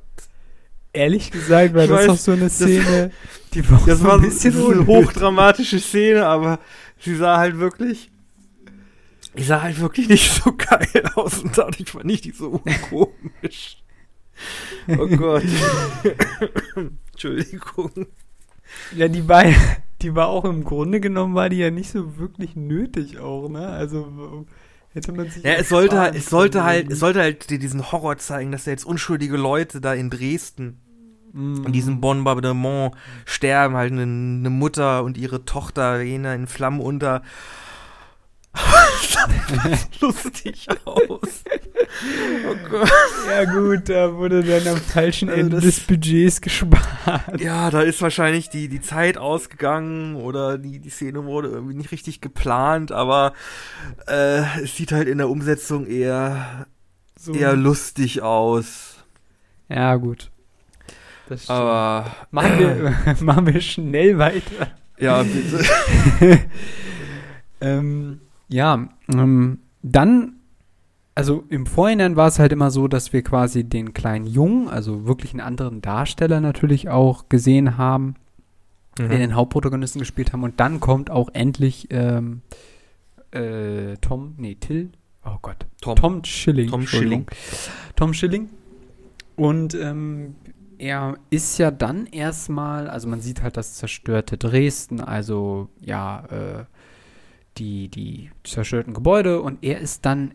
[0.93, 3.11] Ehrlich gesagt war Ich das weiß, auch so eine das- Szene,
[3.55, 6.59] die war, Das so war ein bisschen das ist eine hochdramatische Szene, aber
[6.99, 8.11] sie sah halt wirklich,
[9.37, 13.83] die sah halt wirklich nicht so geil aus und dadurch fand ich die so komisch.
[14.99, 15.43] Oh Gott.
[17.13, 18.07] Entschuldigung.
[18.95, 19.45] Ja, die war,
[20.03, 23.67] die war auch im Grunde genommen, war die ja nicht so wirklich nötig auch, ne?
[23.69, 24.47] Also
[24.97, 25.45] hätte man sich.
[25.45, 28.65] Ja, es sollte, halt- es sollte halt, es sollte halt dir diesen Horror zeigen, dass
[28.65, 30.81] da jetzt unschuldige Leute da in Dresden
[31.33, 31.65] Mm.
[31.67, 32.95] in diesem Bombardement
[33.27, 37.23] sterben, halt eine, eine Mutter und ihre Tochter gehen da in Flammen unter.
[40.01, 41.45] Lustig aus.
[42.49, 42.91] Oh Gott.
[43.29, 47.41] Ja gut, da wurde dann am falschen Also Ende des Budgets gespart.
[47.41, 51.93] Ja, da ist wahrscheinlich die, die Zeit ausgegangen oder die, die Szene wurde irgendwie nicht
[51.93, 53.33] richtig geplant, aber
[54.07, 56.67] äh, es sieht halt in der Umsetzung eher,
[57.19, 57.35] So.
[57.35, 58.97] eher lustig aus.
[59.69, 60.31] Ja gut.
[61.49, 64.69] Aber machen, wir, machen wir schnell weiter.
[64.99, 66.41] ja, bitte.
[67.59, 70.35] Ähm, ja, ähm, dann,
[71.15, 75.07] also im Vorhinein war es halt immer so, dass wir quasi den kleinen Jungen, also
[75.07, 78.15] wirklich einen anderen Darsteller natürlich auch gesehen haben,
[78.99, 79.11] Mhm.
[79.11, 80.43] den Hauptprotagonisten gespielt haben.
[80.43, 82.41] Und dann kommt auch endlich ähm,
[83.31, 84.91] äh, Tom, nee, Till,
[85.25, 85.97] oh Gott, Tom.
[85.97, 86.71] Tom Schilling.
[86.71, 87.27] Tom Entschuldigung.
[87.95, 88.49] Tom Schilling.
[89.37, 90.35] Und ähm,
[90.79, 96.65] er ist ja dann erstmal, also man sieht halt das zerstörte Dresden, also ja, äh,
[97.59, 100.35] die, die zerstörten Gebäude und er ist dann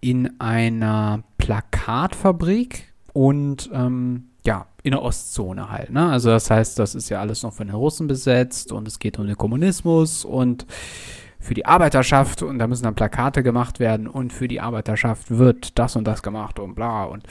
[0.00, 6.10] in einer Plakatfabrik und ähm, ja, in der Ostzone halt, ne?
[6.10, 9.18] Also das heißt, das ist ja alles noch von den Russen besetzt und es geht
[9.18, 10.66] um den Kommunismus und
[11.38, 15.78] für die Arbeiterschaft und da müssen dann Plakate gemacht werden und für die Arbeiterschaft wird
[15.78, 17.24] das und das gemacht und bla und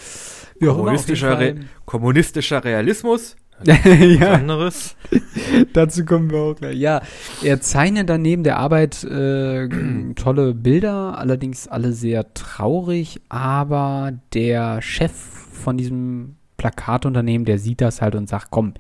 [0.60, 3.36] Kommunistischer, Re kommunistischer Realismus.
[4.20, 4.96] ja, Anderes.
[5.74, 6.78] dazu kommen wir auch gleich.
[6.78, 7.02] Ja,
[7.44, 9.68] er zeichnet dann neben der Arbeit äh,
[10.16, 18.02] tolle Bilder, allerdings alle sehr traurig, aber der Chef von diesem Plakatunternehmen, der sieht das
[18.02, 18.74] halt und sagt, komm,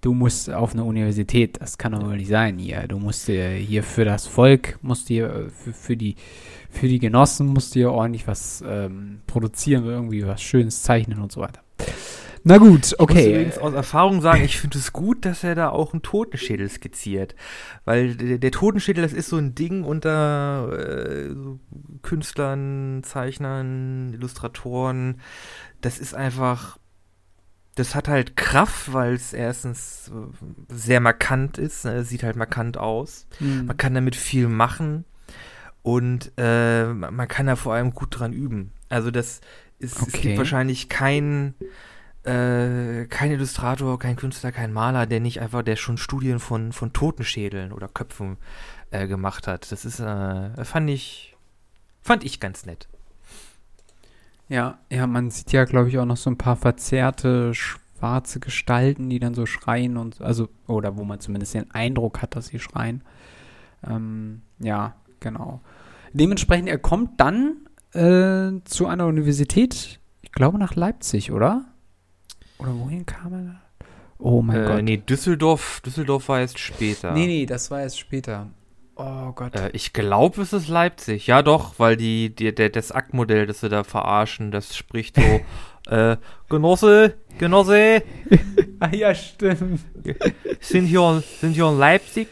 [0.00, 2.86] du musst auf eine Universität, das kann doch wohl nicht sein hier.
[2.88, 6.16] Du musst dir hier für das Volk, musst dir äh, für, für die
[6.70, 11.32] für die Genossen musst du hier ordentlich was ähm, produzieren, irgendwie was Schönes zeichnen und
[11.32, 11.60] so weiter.
[12.42, 13.30] Na gut, Ich muss okay.
[13.32, 17.34] übrigens aus Erfahrung sagen, ich finde es gut, dass er da auch einen Totenschädel skizziert.
[17.84, 21.34] Weil der, der Totenschädel, das ist so ein Ding unter äh,
[22.02, 25.20] Künstlern, Zeichnern, Illustratoren.
[25.80, 26.78] Das ist einfach.
[27.76, 31.84] Das hat halt Kraft, weil es erstens äh, sehr markant ist.
[31.84, 33.26] ne, Es sieht halt markant aus.
[33.38, 33.66] Hm.
[33.66, 35.04] Man kann damit viel machen
[35.82, 38.72] und äh, man kann da vor allem gut dran üben.
[38.88, 39.40] Also das
[39.78, 40.20] ist, es Okay.
[40.22, 41.54] gibt wahrscheinlich kein
[42.24, 46.92] äh, kein Illustrator, kein Künstler, kein Maler, der nicht einfach, der schon Studien von von
[46.92, 48.36] Totenschädeln oder Köpfen
[48.90, 49.70] äh, gemacht hat.
[49.72, 51.36] Das ist, äh, fand ich,
[52.02, 52.88] fand ich ganz nett.
[54.48, 59.08] Ja, ja, man sieht ja, glaube ich, auch noch so ein paar verzerrte schwarze Gestalten,
[59.08, 62.58] die dann so schreien und also, oder wo man zumindest den Eindruck hat, dass sie
[62.58, 63.02] schreien.
[63.86, 65.60] Ähm, ja, genau.
[66.12, 71.66] Dementsprechend, er kommt dann äh, zu einer Universität, ich glaube nach Leipzig, oder?
[72.60, 73.60] Oder wohin kam er?
[74.18, 74.82] Oh mein Äh, Gott.
[74.82, 77.12] nee, Düsseldorf, Düsseldorf war erst später.
[77.12, 78.48] Nee, nee, das war erst später.
[78.96, 79.54] Oh Gott.
[79.54, 81.26] Äh, ich glaube, es ist Leipzig.
[81.26, 85.40] Ja, doch, weil die, die, der, das Aktmodell, das sie da verarschen, das spricht so,
[85.90, 86.18] äh,
[86.50, 88.02] Genosse, Genosse,
[88.80, 89.80] ah ja, stimmt.
[90.60, 92.28] sind hier, sind hier in Leipzig?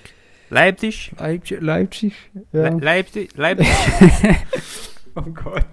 [0.51, 1.13] Leipzig?
[1.19, 2.13] Leipzig, Leipzig.
[2.53, 3.31] Le Leipzig?
[3.37, 3.69] Leipzig?
[5.15, 5.65] Oh Gott.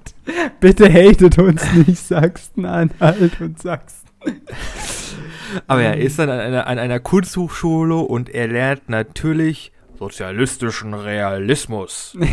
[0.59, 4.04] Bitte hatet uns nicht Sachsen-Anhalt und Sachsen.
[5.67, 12.17] Aber er ist dann an einer, an einer Kunsthochschule und er lernt natürlich sozialistischen Realismus.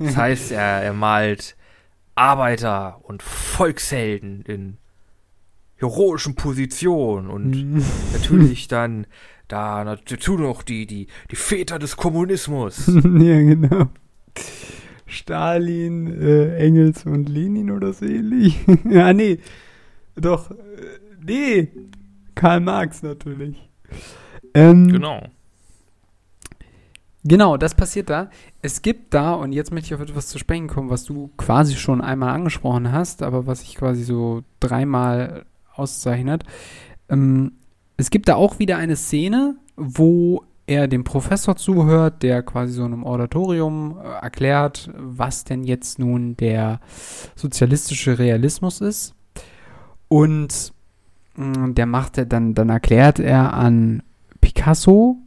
[0.00, 1.56] Das heißt, er, er malt
[2.16, 4.76] Arbeiter und Volkshelden in
[5.76, 7.80] heroischen Positionen und
[8.12, 9.06] natürlich dann
[9.46, 12.88] da dazu noch die, die, die Väter des Kommunismus.
[12.88, 13.88] ja, genau.
[15.06, 18.58] Stalin, äh, Engels und Lenin oder so ähnlich.
[18.90, 19.38] ja, nee.
[20.16, 20.54] Doch, äh,
[21.24, 21.68] nee.
[22.34, 23.68] Karl Marx natürlich.
[24.54, 25.22] Ähm, Genau.
[27.26, 28.28] Genau, das passiert da.
[28.60, 31.74] Es gibt da, und jetzt möchte ich auf etwas zu sprechen kommen, was du quasi
[31.74, 36.44] schon einmal angesprochen hast, aber was sich quasi so dreimal auszeichnet.
[37.08, 37.52] Ähm,
[37.96, 42.84] es gibt da auch wieder eine Szene, wo er dem Professor zuhört, der quasi so
[42.84, 46.80] in einem Auditorium äh, erklärt, was denn jetzt nun der
[47.36, 49.14] sozialistische Realismus ist.
[50.08, 50.73] Und
[51.36, 54.02] der macht er dann, dann erklärt er an
[54.40, 55.18] Picasso,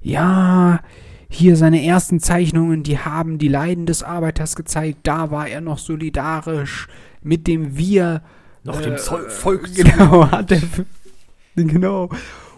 [0.00, 0.80] ja,
[1.28, 4.98] hier seine ersten Zeichnungen, die haben die Leiden des Arbeiters gezeigt.
[5.04, 6.88] Da war er noch solidarisch
[7.22, 8.22] mit dem Wir.
[8.64, 10.60] Noch äh, dem Volk Genau, hat er.
[11.56, 12.08] Genau.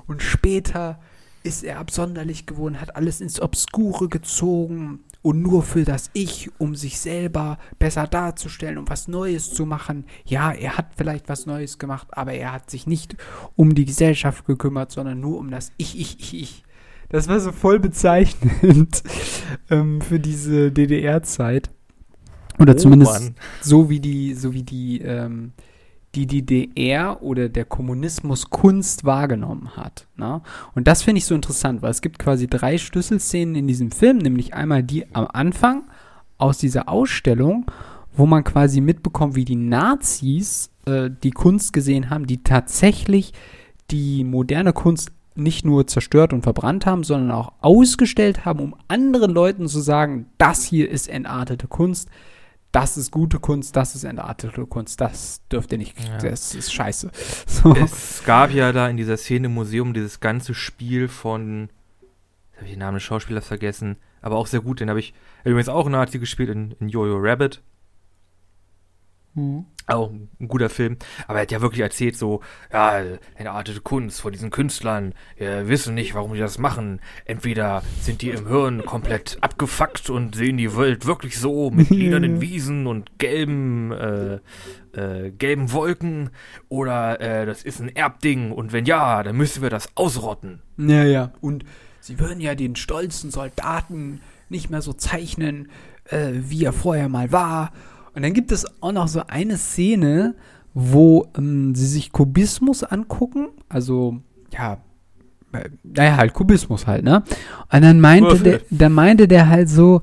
[0.07, 1.01] Und später
[1.45, 6.75] ist er absonderlich geworden, hat alles ins Obskure gezogen und nur für das Ich, um
[6.75, 10.05] sich selber besser darzustellen, um was Neues zu machen.
[10.25, 13.17] Ja, er hat vielleicht was Neues gemacht, aber er hat sich nicht
[13.57, 16.65] um die Gesellschaft gekümmert, sondern nur um das Ich, Ich, Ich, Ich.
[17.09, 19.03] Das war so voll bezeichnend
[19.71, 21.71] ähm, für diese DDR-Zeit.
[22.59, 23.35] Oder Oh, zumindest Mann.
[23.61, 25.53] so wie die, so wie die, ähm,
[26.15, 30.07] die DDR oder der Kommunismus Kunst wahrgenommen hat.
[30.17, 30.43] Ne?
[30.75, 34.19] Und das finde ich so interessant, weil es gibt quasi drei Schlüsselszenen in diesem Film,
[34.19, 35.85] nämlich einmal die am Anfang
[36.37, 37.67] aus dieser Ausstellung,
[38.15, 43.33] wo man quasi mitbekommt, wie die Nazis äh, die Kunst gesehen haben, die tatsächlich
[43.91, 49.33] die moderne Kunst nicht nur zerstört und verbrannt haben, sondern auch ausgestellt haben, um anderen
[49.33, 52.11] Leuten zu sagen, das hier ist entartete Kunst,
[52.73, 56.19] das ist gute Kunst, das ist entartete Kunst, das dürft ihr nicht, Ja.
[56.19, 57.11] das ist scheiße.
[57.47, 57.75] So.
[57.77, 61.69] Es gab ja da in dieser Szene im Museum dieses ganze Spiel von,
[62.51, 65.13] jetzt habe ich den Namen des Schauspielers vergessen, aber auch sehr gut, den habe ich
[65.45, 67.61] übrigens auch einen Nazi gespielt in, in Jojo Rabbit.
[69.35, 69.67] Mhm.
[69.87, 70.97] Auch ein guter Film.
[71.27, 72.41] Aber er hat ja wirklich erzählt, so,
[72.73, 73.03] ja,
[73.35, 75.15] entartete Kunst von diesen Künstlern.
[75.37, 77.01] Wir wissen nicht, warum die das machen.
[77.25, 82.41] Entweder sind die im Hirn komplett abgefuckt und sehen die Welt wirklich so mit lilanen
[82.41, 84.39] Wiesen und gelben, äh,
[84.93, 86.31] äh, gelben Wolken.
[86.69, 88.53] Oder äh, das ist ein Erbding.
[88.53, 90.63] Und wenn ja, dann müssen wir das ausrotten.
[90.79, 91.33] Ja, ja.
[91.41, 91.65] Und
[92.01, 95.71] sie würden ja den stolzen Soldaten nicht mehr so zeichnen,
[96.05, 97.73] äh, wie er vorher mal war.
[98.15, 100.35] Und dann gibt es auch noch so eine Szene,
[100.75, 103.49] wo ähm, sie sich Kubismus angucken.
[103.69, 104.19] Also,
[104.53, 104.79] ja,
[105.53, 107.23] äh, naja, halt Kubismus halt, ne?
[107.73, 110.03] Und dann meinte, der, dann meinte der halt so,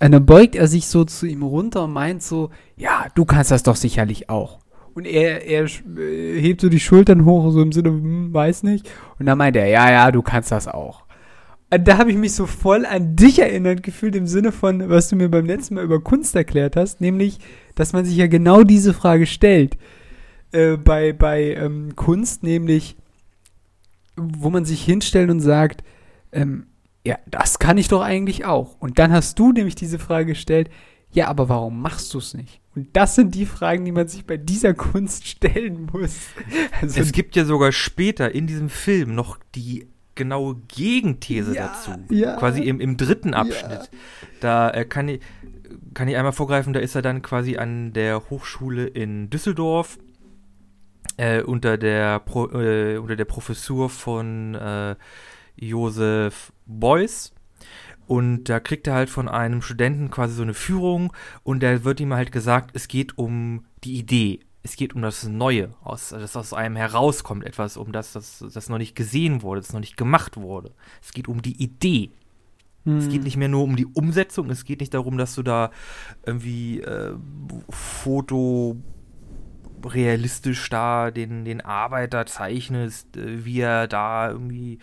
[0.00, 3.50] und dann beugt er sich so zu ihm runter und meint so, ja, du kannst
[3.50, 4.58] das doch sicherlich auch.
[4.94, 8.90] Und er, er äh, hebt so die Schultern hoch, so im Sinne, hm, weiß nicht.
[9.18, 11.04] Und dann meint er, ja, ja, du kannst das auch.
[11.72, 15.08] Und da habe ich mich so voll an dich erinnert gefühlt im Sinne von, was
[15.08, 17.38] du mir beim letzten Mal über Kunst erklärt hast, nämlich,
[17.76, 19.76] dass man sich ja genau diese Frage stellt
[20.50, 22.96] äh, bei, bei ähm, Kunst, nämlich,
[24.16, 25.84] wo man sich hinstellt und sagt,
[26.32, 26.66] ähm,
[27.06, 28.76] ja, das kann ich doch eigentlich auch.
[28.80, 30.70] Und dann hast du nämlich diese Frage gestellt,
[31.12, 32.60] ja, aber warum machst du es nicht?
[32.76, 36.16] Und das sind die Fragen, die man sich bei dieser Kunst stellen muss.
[36.80, 39.86] Also, Es gibt ja sogar später in diesem Film noch die
[40.20, 41.90] genaue Gegenthese Ja, dazu.
[42.14, 42.36] ja.
[42.36, 43.90] Quasi im, im dritten Abschnitt.
[44.40, 45.20] Da äh, kann, ich,
[45.94, 49.98] kann ich einmal vorgreifen, da ist er dann quasi an der Hochschule in Düsseldorf
[51.16, 54.94] äh, unter, der Pro, äh, unter der Professur von äh,
[55.56, 57.32] Josef Beuys.
[58.06, 61.12] Und da kriegt er halt von einem Studenten quasi so eine Führung
[61.44, 64.40] und da wird ihm halt gesagt, es geht um die Idee.
[64.62, 68.68] Es geht um das Neue, aus, das aus einem herauskommt, etwas, um das, das, das
[68.68, 70.72] noch nicht gesehen wurde, das noch nicht gemacht wurde.
[71.02, 72.10] Es geht um die Idee.
[72.86, 75.70] Es geht nicht mehr nur um die Umsetzung, es geht nicht darum, dass du da
[76.24, 77.14] irgendwie äh,
[77.68, 78.76] Foto
[79.84, 84.78] realistisch da den, den Arbeiter zeichnest, äh, wie er da irgendwie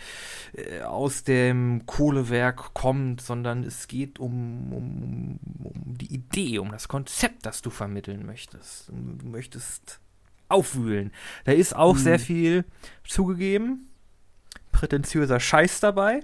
[0.54, 6.88] äh, aus dem Kohlewerk kommt, sondern es geht um, um, um die Idee, um das
[6.88, 8.89] Konzept, das du vermitteln möchtest.
[8.89, 10.00] Du möchtest
[10.50, 11.12] aufwühlen.
[11.45, 12.00] Da ist auch Mhm.
[12.00, 12.66] sehr viel
[13.06, 13.89] zugegeben,
[14.72, 16.22] prätentiöser Scheiß dabei.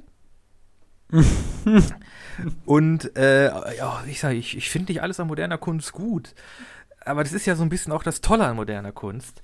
[2.66, 3.48] Und äh,
[3.78, 6.34] ja, ich sage, ich, ich finde nicht alles an moderner Kunst gut.
[7.06, 9.42] Aber das ist ja so ein bisschen auch das Tolle an moderner Kunst.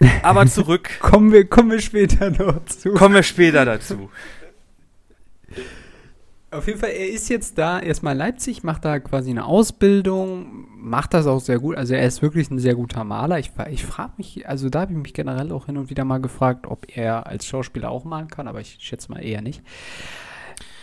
[0.22, 2.92] Aber zurück, Kommen wir, kommen wir später noch zu.
[2.94, 4.10] kommen wir später dazu.
[6.52, 10.66] Auf jeden Fall, er ist jetzt da erstmal in Leipzig, macht da quasi eine Ausbildung,
[10.76, 11.76] macht das auch sehr gut.
[11.76, 13.38] Also er ist wirklich ein sehr guter Maler.
[13.38, 16.20] Ich, ich frage mich, also da habe ich mich generell auch hin und wieder mal
[16.20, 19.62] gefragt, ob er als Schauspieler auch malen kann, aber ich schätze mal eher nicht.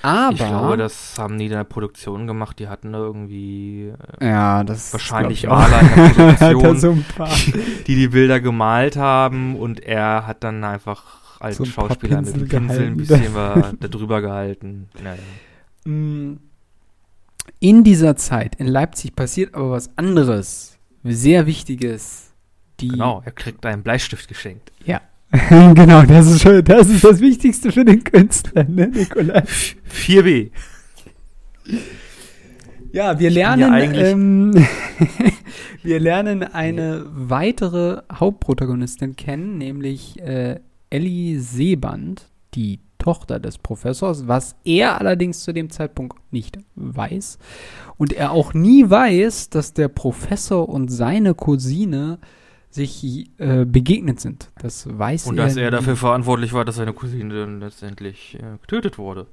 [0.01, 2.59] Aber Ich glaube, das haben die in der Produktion gemacht.
[2.59, 5.45] Die hatten da irgendwie äh, ja, das wahrscheinlich.
[5.47, 5.87] Maler in
[6.17, 6.97] der er Produktion, so
[7.87, 11.03] die die Bilder gemalt haben und er hat dann einfach
[11.39, 14.89] als So ein Schauspieler mit Pinsel Pinsel ein bisschen wa- da drüber gehalten.
[15.03, 15.21] Naja.
[15.85, 16.37] Mm,
[17.59, 22.31] In dieser Zeit in Leipzig passiert aber was anderes, sehr Wichtiges.
[22.79, 24.71] Die, Genau, er kriegt einen Bleistift geschenkt.
[25.49, 29.43] genau, das ist, schon, das ist das Wichtigste für den Künstler, ne, Nikolai?
[29.91, 30.51] 4b.
[32.93, 34.53] Ja, wir lernen, ähm,
[35.83, 40.59] wir lernen eine weitere Hauptprotagonistin kennen, nämlich äh,
[40.89, 47.37] Ellie Seeband, die Tochter des Professors, was er allerdings zu dem Zeitpunkt nicht weiß.
[47.97, 52.19] Und er auch nie weiß, dass der Professor und seine Cousine
[52.77, 54.49] sich äh, begegnet sind.
[54.59, 58.57] Das weiß Und er dass er dafür verantwortlich war, dass seine Cousine dann letztendlich äh,
[58.61, 59.27] getötet wurde.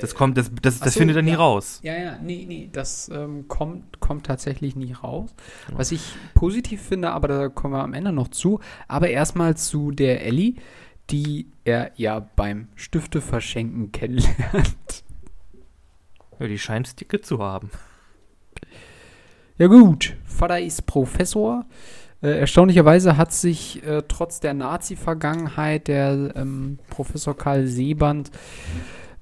[0.00, 1.36] Das kommt, das, das, das so, findet er nie ja.
[1.36, 1.80] raus.
[1.82, 5.34] Ja, ja, nee, nee, das ähm, kommt, kommt tatsächlich nie raus.
[5.66, 5.78] Genau.
[5.78, 6.02] Was ich
[6.34, 8.60] positiv finde, aber da kommen wir am Ende noch zu.
[8.88, 10.54] Aber erstmal zu der Ellie,
[11.10, 15.04] die er ja beim Stifte verschenken kennenlernt.
[16.40, 17.70] Ja, die scheint Sticke zu haben.
[19.58, 21.64] Ja gut, Vater ist Professor.
[22.22, 28.30] Äh, erstaunlicherweise hat sich äh, trotz der Nazi-Vergangenheit der ähm, Professor Karl Seeband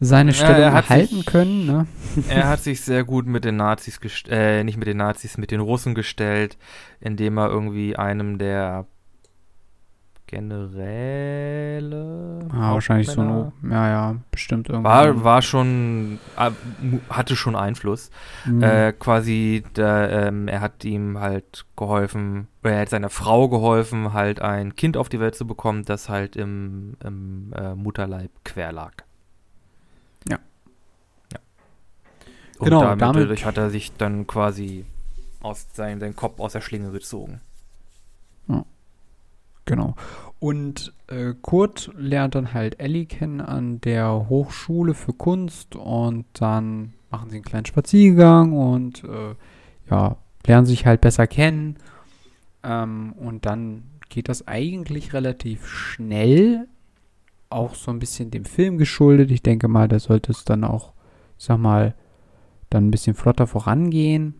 [0.00, 1.66] seine Ja, Stellung er hat erhalten sich- können.
[1.66, 1.86] Ne?
[2.28, 5.60] Er hat sich sehr gut mit den Nazis äh, nicht mit den Nazis, mit den
[5.60, 6.56] Russen gestellt,
[7.00, 8.86] indem er irgendwie einem der
[10.26, 12.38] Generäle.
[12.52, 14.88] Ah, wahrscheinlich so ein, ja, ja, bestimmt irgendwie.
[14.88, 16.18] War, war schon,
[16.80, 18.10] mu- hatte schon Einfluss.
[18.44, 18.62] Mhm.
[18.62, 24.12] Äh, quasi, der, ähm, er hat ihm halt geholfen, oder er hat seiner Frau geholfen,
[24.12, 28.72] halt ein Kind auf die Welt zu bekommen, das halt im, im äh, Mutterleib quer
[28.72, 28.92] lag.
[30.28, 30.38] Ja.
[31.32, 31.38] ja.
[32.58, 34.86] Und Genau, damit, damit- dadurch hat er sich dann quasi
[35.40, 37.40] aus sein, seinen Kopf aus der Schlinge gezogen.
[39.66, 39.94] Genau.
[40.38, 46.94] Und äh, Kurt lernt dann halt Ellie kennen an der Hochschule für Kunst und dann
[47.10, 49.34] machen sie einen kleinen Spaziergang und äh,
[49.90, 51.76] ja, lernen sich halt besser kennen.
[52.62, 56.68] Ähm, und dann geht das eigentlich relativ schnell,
[57.48, 59.30] auch so ein bisschen dem Film geschuldet.
[59.30, 60.92] Ich denke mal, da sollte es dann auch,
[61.38, 61.94] ich sag mal,
[62.70, 64.34] dann ein bisschen flotter vorangehen.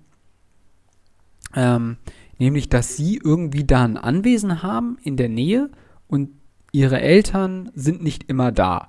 [1.54, 1.96] Ähm,
[2.38, 5.70] Nämlich, dass sie irgendwie da ein Anwesen haben in der Nähe
[6.06, 6.30] und
[6.72, 8.88] ihre Eltern sind nicht immer da.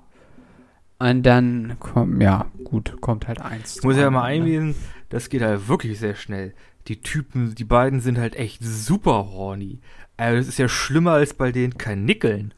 [0.99, 3.77] Und dann kommt, ja, gut, kommt halt eins.
[3.77, 4.75] Ich muss ja mal anderen, ne?
[5.09, 6.53] das geht halt wirklich sehr schnell.
[6.87, 9.79] Die Typen, die beiden sind halt echt super horny.
[10.17, 12.53] Also das ist ja schlimmer als bei denen kein Nickeln.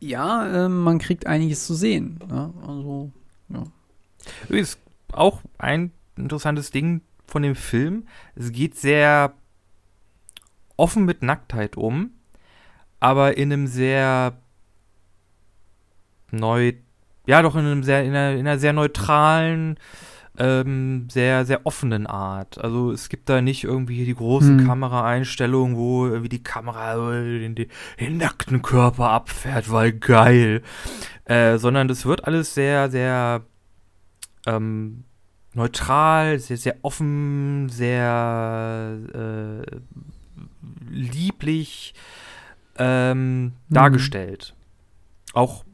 [0.00, 2.18] Ja, ähm, man kriegt einiges zu sehen.
[2.26, 2.54] Ne?
[2.66, 3.12] Also,
[4.48, 4.78] Übrigens
[5.12, 8.06] auch ein interessantes Ding von dem Film.
[8.34, 9.34] Es geht sehr
[10.76, 12.10] offen mit Nacktheit um,
[12.98, 14.38] aber in einem sehr
[16.30, 16.72] neu,
[17.26, 19.78] ja doch in einem sehr, in einer, in einer sehr neutralen,
[20.38, 22.58] ähm, sehr, sehr offenen Art.
[22.58, 24.66] Also es gibt da nicht irgendwie die großen Hm.
[24.66, 27.68] Kameraeinstellungen, wo irgendwie die Kamera den, den,
[27.98, 30.62] den nackten Körper abfährt, weil geil.
[31.24, 33.42] Äh, sondern das wird alles sehr, sehr
[34.46, 35.04] ähm,
[35.54, 39.76] neutral, sehr, sehr offen, sehr äh,
[40.90, 41.94] lieblich
[42.76, 44.54] ähm, dargestellt.
[45.32, 45.64] Auch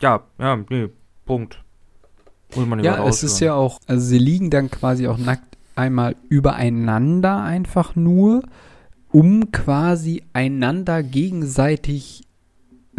[0.00, 0.88] ja, ja, nee,
[1.24, 1.62] Punkt.
[2.54, 6.16] Muss man ja, es ist ja auch, also sie liegen dann quasi auch nackt einmal
[6.28, 8.42] übereinander einfach nur,
[9.10, 12.22] um quasi einander gegenseitig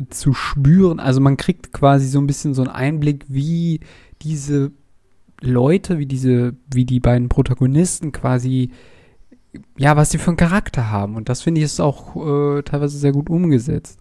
[0.10, 1.00] zu spüren.
[1.00, 3.80] Also man kriegt quasi so ein bisschen so einen Einblick, wie
[4.22, 4.72] diese
[5.42, 8.72] Leute, wie diese, wie die beiden Protagonisten quasi,
[9.78, 11.16] ja, was sie für einen Charakter haben.
[11.16, 14.00] Und das finde ich ist auch äh, teilweise sehr gut umgesetzt.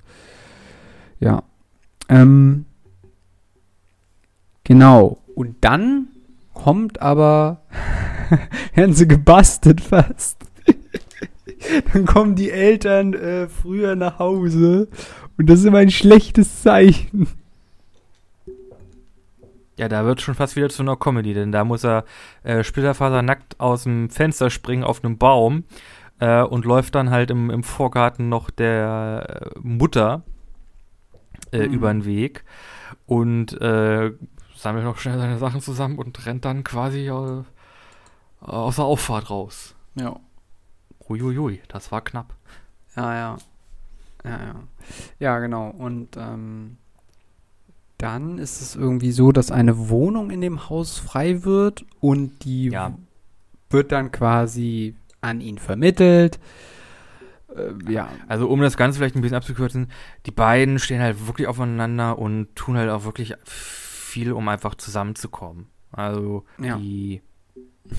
[1.20, 1.43] Ja.
[2.09, 2.64] Ähm,
[4.64, 5.18] genau.
[5.34, 6.09] Und dann
[6.55, 7.62] kommt aber,
[8.74, 10.39] werden sie gebastelt fast.
[11.93, 14.89] dann kommen die Eltern äh, früher nach Hause
[15.37, 17.28] und das ist immer ein schlechtes Zeichen.
[19.76, 22.04] Ja, da wird schon fast wieder zu einer Comedy, denn da muss er
[22.42, 25.64] äh, splitterfasernackt aus dem Fenster springen auf einem Baum
[26.18, 30.22] äh, und läuft dann halt im, im Vorgarten noch der äh, Mutter
[31.52, 31.74] äh, mhm.
[31.74, 32.44] über den Weg
[33.04, 34.12] und äh,
[34.54, 37.44] sammelt noch schnell seine Sachen zusammen und rennt dann quasi äh,
[38.40, 39.74] aus der Auffahrt raus.
[39.94, 40.18] Ja.
[41.08, 42.34] Uiuiui, das war knapp.
[42.96, 43.36] Ja, ja.
[44.24, 44.54] Ja, ja.
[45.18, 45.68] Ja, genau.
[45.68, 46.78] Und ähm,
[47.99, 52.68] dann ist es irgendwie so, dass eine Wohnung in dem Haus frei wird und die
[52.70, 52.97] ja.
[53.70, 56.38] wird dann quasi an ihn vermittelt.
[57.55, 58.09] Äh, ja.
[58.28, 59.90] Also um das Ganze vielleicht ein bisschen abzukürzen,
[60.26, 65.68] die beiden stehen halt wirklich aufeinander und tun halt auch wirklich viel, um einfach zusammenzukommen.
[65.90, 66.76] Also ja.
[66.76, 67.22] die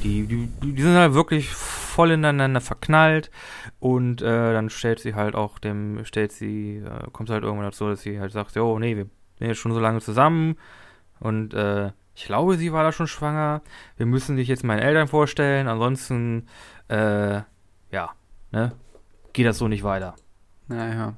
[0.04, 3.32] die, die, die sind halt wirklich voll ineinander verknallt
[3.80, 7.88] und äh, dann stellt sie halt auch dem, stellt sie, äh, kommt halt irgendwann dazu,
[7.88, 9.08] dass sie halt sagt, jo, nee, wir
[9.38, 10.58] sind jetzt schon so lange zusammen
[11.20, 13.62] und äh, ich glaube, sie war da schon schwanger.
[13.96, 16.48] Wir müssen dich jetzt meinen Eltern vorstellen, ansonsten,
[16.88, 17.42] äh,
[17.92, 18.12] ja,
[18.52, 18.72] ne,
[19.34, 20.16] geht das so nicht weiter.
[20.68, 21.14] Naja.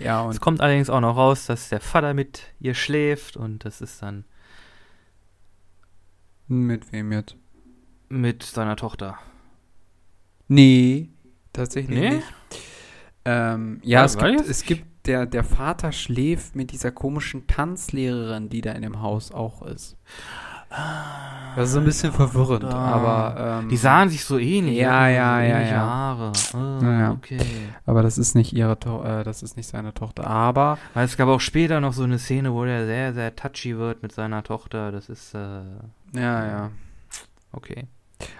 [0.00, 3.64] Ja, und es kommt allerdings auch noch raus, dass der Vater mit ihr schläft und
[3.64, 4.24] das ist dann
[6.48, 7.36] mit wem jetzt?
[8.10, 9.18] Mit seiner Tochter.
[10.48, 11.08] Nee,
[11.54, 12.10] tatsächlich nee?
[12.16, 12.26] nicht.
[13.24, 18.48] Ähm, ja, ja es, gibt, es gibt, der, der Vater schläft mit dieser komischen Tanzlehrerin,
[18.48, 19.96] die da in dem Haus auch ist.
[20.74, 23.60] Ah, das ist ein bisschen verwirrend, aber.
[23.60, 24.78] Ähm, die sahen sich so ähnlich.
[24.78, 25.80] Ja, ja, ja, ja.
[25.80, 26.32] Haare.
[26.54, 27.38] Oh, ja, okay.
[27.84, 30.26] Aber das ist nicht ihre to äh, das ist nicht seine Tochter.
[30.26, 30.78] Aber.
[30.94, 34.02] Weil es gab auch später noch so eine Szene, wo der sehr, sehr touchy wird
[34.02, 34.92] mit seiner Tochter.
[34.92, 35.34] Das ist.
[35.34, 35.60] Äh,
[36.14, 36.70] ja, ja.
[37.52, 37.84] Okay.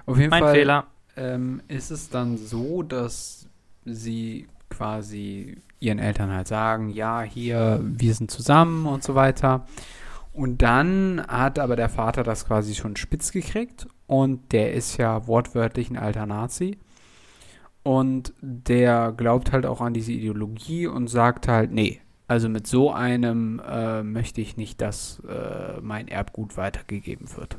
[0.06, 0.86] Auf jeden mein Fall Fehler.
[1.16, 3.46] Ähm, ist es dann so, dass
[3.84, 9.66] sie quasi ihren Eltern halt sagen, ja, hier, wir sind zusammen und so weiter.
[10.32, 15.26] Und dann hat aber der Vater das quasi schon spitz gekriegt und der ist ja
[15.26, 16.78] wortwörtlich ein alter Nazi.
[17.82, 22.92] Und der glaubt halt auch an diese Ideologie und sagt halt, nee, also mit so
[22.92, 27.58] einem äh, möchte ich nicht, dass äh, mein Erbgut weitergegeben wird.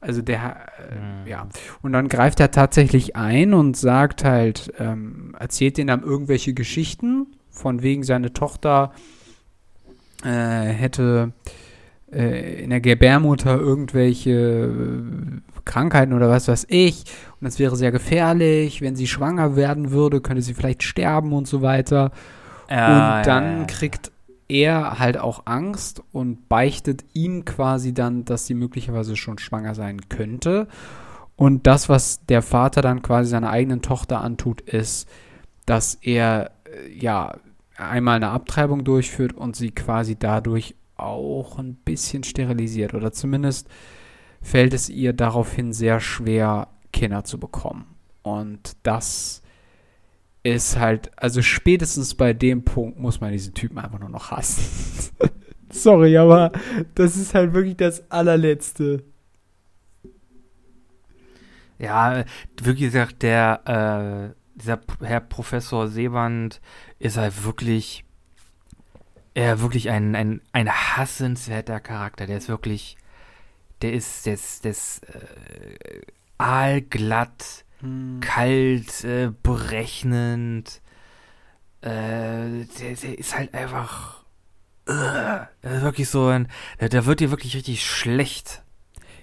[0.00, 1.26] Also der, äh, mhm.
[1.26, 1.48] ja.
[1.82, 7.26] Und dann greift er tatsächlich ein und sagt halt, ähm, erzählt denen dann irgendwelche Geschichten,
[7.50, 8.92] von wegen seine Tochter
[10.24, 11.32] äh, hätte
[12.12, 17.04] äh, in der Gebärmutter irgendwelche äh, Krankheiten oder was weiß ich.
[17.38, 18.80] Und das wäre sehr gefährlich.
[18.80, 22.12] Wenn sie schwanger werden würde, könnte sie vielleicht sterben und so weiter.
[22.70, 24.12] Ja, und dann ja, ja, kriegt
[24.50, 30.08] er halt auch Angst und beichtet ihm quasi dann, dass sie möglicherweise schon schwanger sein
[30.08, 30.68] könnte.
[31.36, 35.08] Und das, was der Vater dann quasi seiner eigenen Tochter antut, ist,
[35.64, 37.34] dass er äh, ja
[37.76, 43.68] einmal eine Abtreibung durchführt und sie quasi dadurch auch ein bisschen sterilisiert oder zumindest
[44.42, 47.86] fällt es ihr daraufhin sehr schwer, Kinder zu bekommen.
[48.22, 49.39] Und das
[50.42, 55.12] ist halt, also spätestens bei dem Punkt muss man diesen Typen einfach nur noch hassen.
[55.70, 56.52] Sorry, aber
[56.94, 59.04] das ist halt wirklich das allerletzte.
[61.78, 62.24] Ja,
[62.60, 66.60] wirklich gesagt, der, äh, dieser Herr Professor Seewand
[66.98, 68.04] ist halt wirklich
[69.34, 72.26] er wirklich ein, ein, ein hassenswerter Charakter.
[72.26, 72.96] Der ist wirklich,
[73.82, 76.02] der ist, der ist, der ist äh,
[76.38, 78.20] aalglatt, hm.
[78.20, 80.80] kalt, äh, berechnend.
[81.82, 82.66] Äh, der,
[83.02, 84.24] der, ist halt einfach,
[84.86, 86.48] äh, wirklich so ein,
[86.80, 88.62] der, der wird dir wirklich richtig schlecht.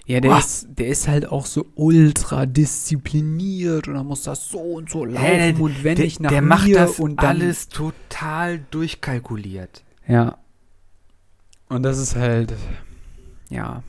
[0.08, 4.60] Ja, der ist, der ist halt auch so ultra diszipliniert und dann muss das so
[4.60, 7.18] und so laufen ja, der, und wenn der, ich nach der mir macht das und
[7.18, 9.84] dann alles total durchkalkuliert.
[10.08, 10.38] Ja.
[11.68, 12.54] Und das ist halt,
[13.50, 13.84] ja.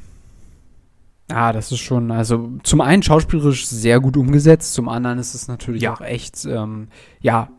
[1.30, 5.46] Ja, das ist schon, also zum einen schauspielerisch sehr gut umgesetzt, zum anderen ist es
[5.46, 5.94] natürlich ja.
[5.94, 6.88] auch echt, ähm,
[7.20, 7.50] ja,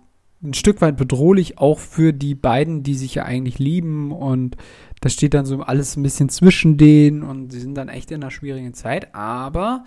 [0.41, 4.55] ein Stück weit bedrohlich, auch für die beiden, die sich ja eigentlich lieben und
[5.01, 8.22] Das steht dann so alles ein bisschen zwischen denen und sie sind dann echt in
[8.22, 9.15] einer schwierigen Zeit.
[9.15, 9.84] Aber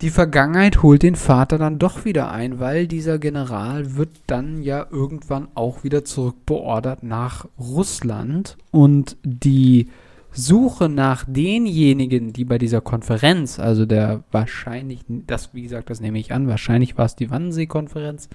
[0.00, 4.86] die Vergangenheit holt den Vater dann doch wieder ein, weil dieser General wird dann ja
[4.90, 9.88] irgendwann auch wieder zurückbeordert nach Russland und die
[10.32, 16.18] Suche nach denjenigen, die bei dieser Konferenz, also der wahrscheinlich, das wie gesagt, das nehme
[16.18, 18.28] ich an, wahrscheinlich war es die Wannsee-Konferenz,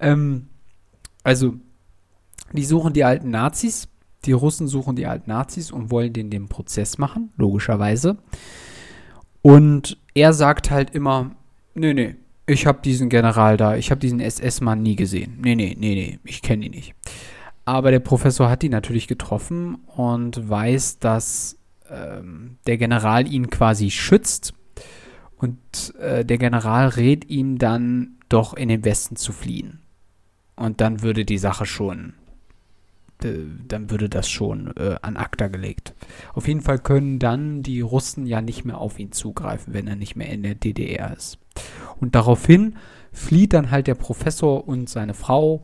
[0.00, 0.48] ähm,
[1.22, 1.54] also
[2.52, 3.88] die suchen die alten Nazis,
[4.24, 8.18] die Russen suchen die alten Nazis und wollen den den Prozess machen, logischerweise.
[9.42, 11.32] Und er sagt halt immer,
[11.74, 15.38] nee, nee, ich habe diesen General da, ich habe diesen SS-Mann nie gesehen.
[15.42, 16.94] Nee, nee, nee, nee, ich kenne ihn nicht.
[17.64, 21.58] Aber der Professor hat ihn natürlich getroffen und weiß, dass
[21.88, 24.54] ähm, der General ihn quasi schützt.
[25.36, 29.82] Und äh, der General rät ihm dann, doch in den Westen zu fliehen.
[30.56, 32.14] Und dann würde die Sache schon
[33.68, 35.94] dann würde das schon äh, an ACTA gelegt.
[36.34, 39.96] Auf jeden Fall können dann die Russen ja nicht mehr auf ihn zugreifen, wenn er
[39.96, 41.38] nicht mehr in der DDR ist.
[42.00, 42.76] Und daraufhin
[43.12, 45.62] flieht dann halt der Professor und seine Frau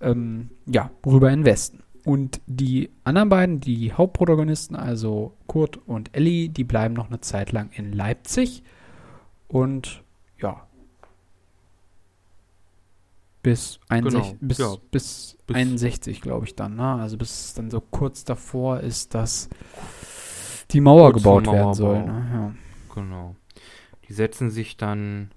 [0.00, 1.82] ähm, ja, rüber in den Westen.
[2.04, 7.52] Und die anderen beiden, die Hauptprotagonisten, also Kurt und Ellie, die bleiben noch eine Zeit
[7.52, 8.62] lang in Leipzig.
[9.48, 10.02] Und
[10.38, 10.66] ja,
[13.42, 14.74] bis, 61, genau, bis, ja.
[14.90, 16.76] bis, bis 61, glaube ich dann.
[16.76, 16.94] Ne?
[16.94, 19.48] Also bis dann so kurz davor ist, dass
[20.70, 21.52] die Mauer gebaut Mauerbau.
[21.52, 22.04] werden soll.
[22.04, 22.30] Ne?
[22.32, 22.54] Ja.
[22.94, 23.36] Genau.
[24.08, 25.30] Die setzen sich dann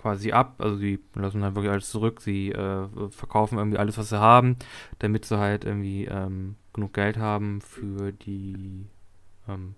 [0.00, 4.08] quasi ab, also sie lassen dann wirklich alles zurück, sie äh, verkaufen irgendwie alles, was
[4.08, 4.56] sie haben,
[4.98, 8.86] damit sie halt irgendwie ähm, genug Geld haben für die
[9.46, 9.74] ähm,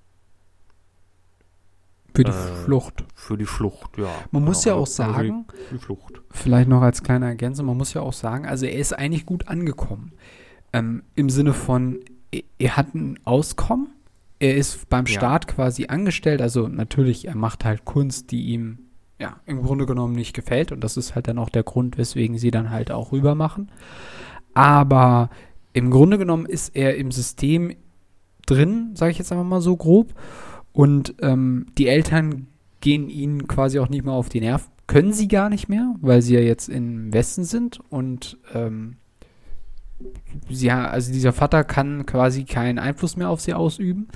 [2.14, 3.05] für die äh, Flucht.
[3.14, 4.11] Für die Flucht, ja.
[4.31, 6.20] Man muss ja auch sagen, die, die, Flucht.
[6.31, 9.49] vielleicht noch als kleine Ergänzung, man muss ja auch sagen, also er ist eigentlich gut
[9.49, 10.12] angekommen.
[10.73, 12.01] Ähm, Im Sinne von,
[12.59, 13.89] er hat ein Auskommen,
[14.39, 15.55] er ist beim Staat ja.
[15.55, 18.79] quasi angestellt, also natürlich, er macht halt Kunst, die ihm
[19.23, 22.37] ja im Grunde genommen nicht gefällt und das ist halt dann auch der Grund, weswegen
[22.39, 23.70] sie dann halt auch rüber machen.
[24.53, 25.31] Aber
[25.73, 27.75] im Grunde genommen ist er im System
[28.47, 30.12] drin, sage ich jetzt einfach mal so grob.
[30.73, 32.49] Und ähm, die Eltern
[32.81, 34.70] gehen ihnen quasi auch nicht mehr auf die Nerven.
[34.89, 38.97] Können sie gar nicht mehr, weil sie ja jetzt im Westen sind und ähm,
[40.51, 44.09] sie, also dieser Vater kann quasi keinen Einfluss mehr auf sie ausüben.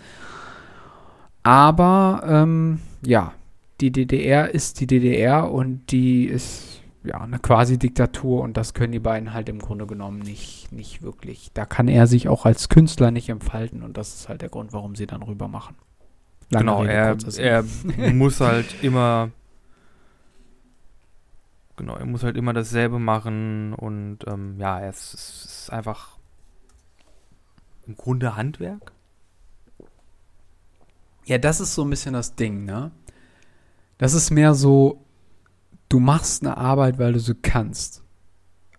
[1.44, 3.32] Aber ähm, ja,
[3.80, 8.92] die DDR ist die DDR und die ist ja eine quasi Diktatur und das können
[8.92, 11.50] die beiden halt im Grunde genommen nicht, nicht wirklich.
[11.54, 14.72] Da kann er sich auch als Künstler nicht entfalten und das ist halt der Grund,
[14.72, 15.76] warum sie dann rüber machen.
[16.50, 16.92] Lange genau, Rede,
[17.38, 17.64] er,
[17.98, 19.30] er muss halt immer
[21.76, 26.16] genau, er muss halt immer dasselbe machen und ähm, ja, es, es, ist einfach
[27.86, 28.92] im Grunde Handwerk.
[31.24, 32.90] Ja, das ist so ein bisschen das Ding, ne?
[33.98, 35.04] Das ist mehr so,
[35.88, 38.04] du machst eine Arbeit, weil du sie kannst,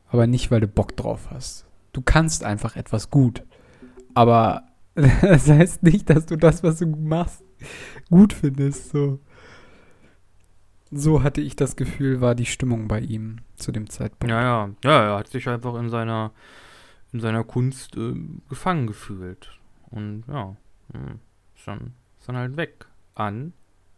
[0.09, 1.65] aber nicht, weil du Bock drauf hast.
[1.93, 3.43] Du kannst einfach etwas gut,
[4.13, 4.63] aber
[4.95, 7.43] das heißt nicht, dass du das, was du machst,
[8.09, 8.89] gut findest.
[8.89, 9.19] So.
[10.91, 14.31] so hatte ich das Gefühl, war die Stimmung bei ihm zu dem Zeitpunkt.
[14.31, 14.69] Ja, ja.
[14.83, 16.31] Ja, er hat sich einfach in seiner,
[17.11, 18.13] in seiner Kunst äh,
[18.49, 19.59] gefangen gefühlt.
[19.89, 20.55] Und ja,
[20.93, 21.19] hm,
[21.55, 22.85] ist, dann, ist dann halt weg.
[23.15, 23.53] An,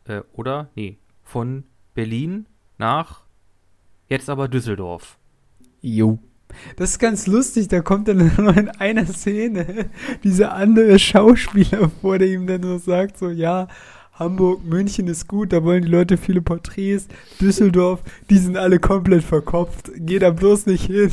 [0.05, 0.70] äh, oder?
[0.76, 0.97] Nee,
[1.30, 1.63] von
[1.93, 3.21] Berlin nach
[4.07, 5.17] jetzt aber Düsseldorf.
[5.82, 6.19] Jo.
[6.77, 9.89] Das ist ganz lustig, da kommt dann nur in einer Szene
[10.23, 13.67] dieser andere Schauspieler vor, der ihm dann so sagt, so, ja,
[14.13, 17.07] Hamburg, München ist gut, da wollen die Leute viele Porträts,
[17.39, 21.11] Düsseldorf, die sind alle komplett verkopft, geh da bloß nicht hin.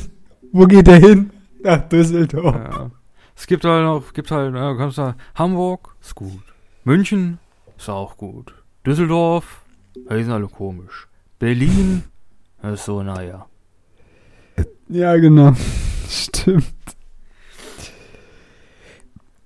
[0.52, 1.30] Wo geht er hin?
[1.62, 2.54] Nach Düsseldorf.
[2.56, 2.90] Ja.
[3.36, 6.42] Es gibt halt noch, gibt halt, ja, kannst du Hamburg, ist gut.
[6.84, 7.38] München,
[7.76, 8.54] ist auch gut.
[8.86, 9.65] Düsseldorf,
[10.10, 11.08] die sind alle komisch.
[11.38, 12.04] Berlin,
[12.62, 13.46] ist so, naja.
[14.88, 15.54] Ja, genau.
[16.08, 16.72] Stimmt.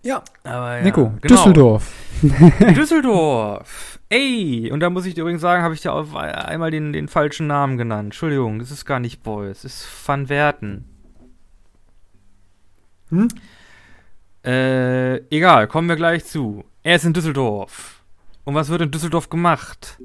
[0.02, 0.22] Ja.
[0.44, 1.34] Aber ja, Nico, genau.
[1.34, 1.92] Düsseldorf.
[2.76, 3.98] Düsseldorf.
[4.08, 7.08] Ey, und da muss ich dir übrigens sagen, habe ich dir auf einmal den, den
[7.08, 8.06] falschen Namen genannt.
[8.06, 10.84] Entschuldigung, das ist gar nicht Boy, es ist Van Werten.
[13.10, 13.28] Hm?
[14.44, 16.64] Äh, egal, kommen wir gleich zu.
[16.82, 18.02] Er ist in Düsseldorf.
[18.44, 19.98] Und was wird in Düsseldorf gemacht?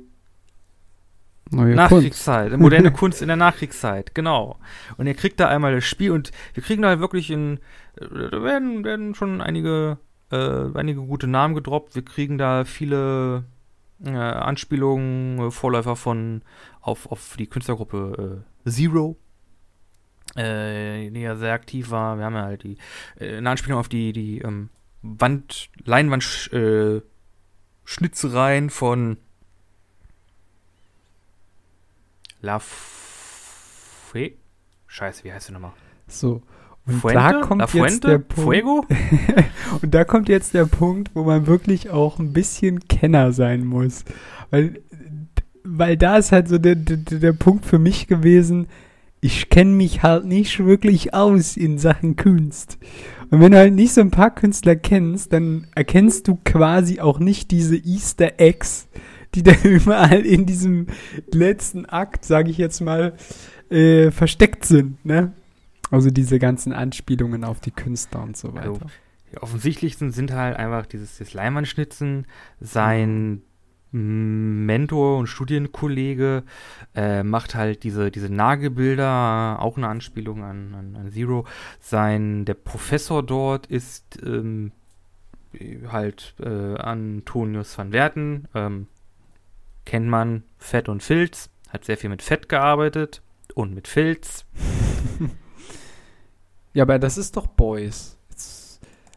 [1.51, 2.61] Neue Nachkriegszeit, Kunst.
[2.61, 4.57] moderne Kunst in der Nachkriegszeit, genau.
[4.97, 7.59] Und er kriegt da einmal das Spiel und wir kriegen da wirklich in,
[7.95, 9.99] da werden, werden schon einige,
[10.31, 11.95] äh, einige gute Namen gedroppt.
[11.95, 13.45] Wir kriegen da viele
[14.03, 16.41] äh, Anspielungen, äh, Vorläufer von
[16.81, 19.17] auf, auf die Künstlergruppe äh, Zero,
[20.35, 22.17] äh, die ja sehr aktiv war.
[22.17, 22.77] Wir haben ja halt die,
[23.19, 24.69] äh, eine Anspielung auf die, die ähm,
[25.03, 27.01] Wand, Leinwand, äh,
[27.83, 29.17] Schnitzereien von
[32.45, 34.33] La Fue?
[34.85, 35.73] Scheiße, wie heißt die nochmal?
[36.07, 36.43] So.
[36.85, 37.19] Und Fuente?
[37.19, 38.33] da kommt jetzt der Punkt.
[38.39, 38.85] Fuego?
[39.81, 44.05] Und da kommt jetzt der Punkt, wo man wirklich auch ein bisschen Kenner sein muss.
[44.51, 44.79] Weil,
[45.63, 48.67] weil da ist halt so der, der, der Punkt für mich gewesen,
[49.21, 52.77] ich kenne mich halt nicht wirklich aus in Sachen Kunst.
[53.31, 57.17] Und wenn du halt nicht so ein paar Künstler kennst, dann erkennst du quasi auch
[57.17, 58.87] nicht diese Easter Eggs,
[59.35, 60.87] die da überall in diesem
[61.31, 63.13] letzten Akt, sage ich jetzt mal,
[63.69, 65.03] äh, versteckt sind.
[65.05, 65.33] Ne?
[65.91, 68.69] Also diese ganzen Anspielungen auf die Künstler und so weiter.
[68.69, 68.81] Also,
[69.31, 72.25] Die offensichtlichsten sind halt einfach dieses, dieses Leinwandschnitzen,
[72.59, 73.41] sein
[73.97, 76.43] Mentor und Studienkollege
[76.95, 81.45] äh, macht halt diese, diese Nagelbilder, auch eine Anspielung an, an, an Zero.
[81.79, 84.73] Sein, der Professor dort ist ähm,
[85.87, 88.87] halt äh, Antonius van Werten, ähm,
[89.85, 93.21] kennt man Fett und Filz, hat sehr viel mit Fett gearbeitet
[93.53, 94.45] und mit Filz.
[96.73, 98.15] Ja, aber das ist doch Boys.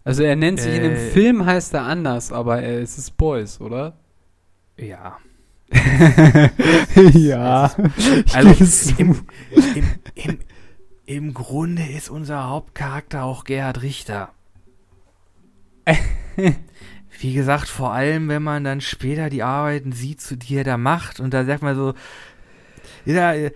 [0.04, 1.10] Also er nennt sich in dem Äh.
[1.10, 3.98] Film heißt er anders, aber er, es ist Boys, oder?
[4.78, 5.18] Ja.
[7.12, 7.70] ja.
[8.32, 9.26] Also im,
[9.74, 10.38] im, im,
[11.04, 14.30] im Grunde ist unser Hauptcharakter auch Gerhard Richter.
[17.20, 20.76] Wie gesagt, vor allem, wenn man dann später die Arbeiten sieht, zu die er da
[20.76, 21.94] macht, und da sagt man so,
[23.04, 23.50] ja, äh,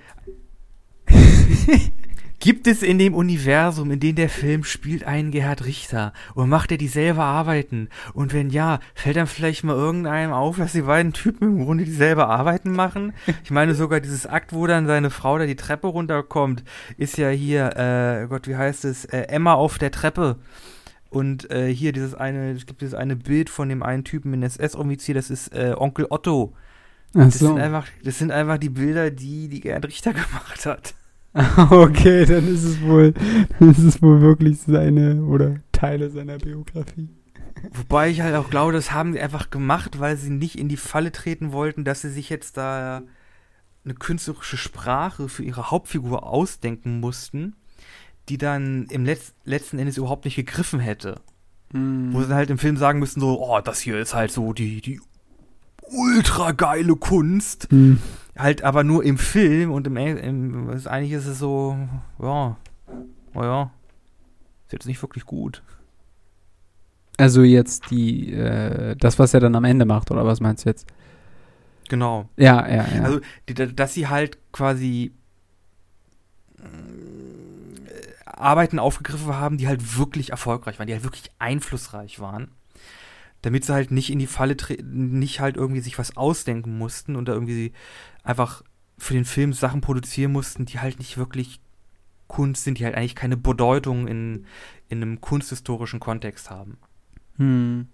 [2.40, 6.72] gibt es in dem Universum, in dem der Film spielt, einen Gerhard Richter und macht
[6.72, 7.88] er dieselbe Arbeiten?
[8.14, 11.84] Und wenn ja, fällt dann vielleicht mal irgendeinem auf, dass die beiden Typen im Grunde
[11.84, 13.12] dieselbe Arbeiten machen?
[13.44, 16.64] Ich meine, sogar dieses Akt, wo dann seine Frau da die Treppe runterkommt,
[16.96, 20.38] ist ja hier, äh, Gott, wie heißt es, äh, Emma auf der Treppe.
[21.12, 24.42] Und äh, hier dieses eine, es gibt dieses eine Bild von dem einen Typen in
[24.42, 26.54] SS-Offizier, das ist äh, Onkel Otto.
[27.12, 27.48] Ach Das, so.
[27.48, 30.94] sind einfach, das sind einfach die Bilder, die, die Gerhard Richter gemacht hat.
[31.70, 33.12] okay, dann ist es wohl,
[33.58, 37.10] dann ist es wohl wirklich seine oder Teile seiner Biografie.
[37.72, 40.78] Wobei ich halt auch glaube, das haben sie einfach gemacht, weil sie nicht in die
[40.78, 43.02] Falle treten wollten, dass sie sich jetzt da
[43.84, 47.54] eine künstlerische Sprache für ihre Hauptfigur ausdenken mussten,
[48.28, 51.20] die dann im Letz letzten Endes überhaupt nicht gegriffen hätte.
[51.72, 52.12] Hm.
[52.12, 54.80] Wo sie halt im Film sagen müssten, so, oh, das hier ist halt so die,
[54.80, 55.00] die
[55.90, 57.68] ultra geile Kunst.
[57.70, 57.98] Hm.
[58.36, 61.76] Halt aber nur im Film und im, im eigentlich ist es so,
[62.20, 62.56] ja,
[63.34, 63.70] naja,
[64.66, 65.62] ist jetzt nicht wirklich gut.
[67.18, 70.70] Also jetzt die, äh, das, was er dann am Ende macht, oder was meinst du
[70.70, 70.86] jetzt?
[71.88, 72.26] Genau.
[72.38, 73.02] Ja, ja, ja.
[73.02, 75.12] Also, die, da- dass sie halt quasi
[78.42, 82.48] Arbeiten aufgegriffen haben, die halt wirklich erfolgreich waren, die halt wirklich einflussreich waren.
[83.42, 87.16] Damit sie halt nicht in die Falle treten, nicht halt irgendwie sich was ausdenken mussten
[87.16, 87.72] und da irgendwie
[88.22, 88.62] einfach
[88.98, 91.60] für den Film Sachen produzieren mussten, die halt nicht wirklich
[92.28, 94.46] Kunst sind, die halt eigentlich keine Bedeutung in,
[94.88, 96.78] in einem kunsthistorischen Kontext haben.
[97.36, 97.88] Hm.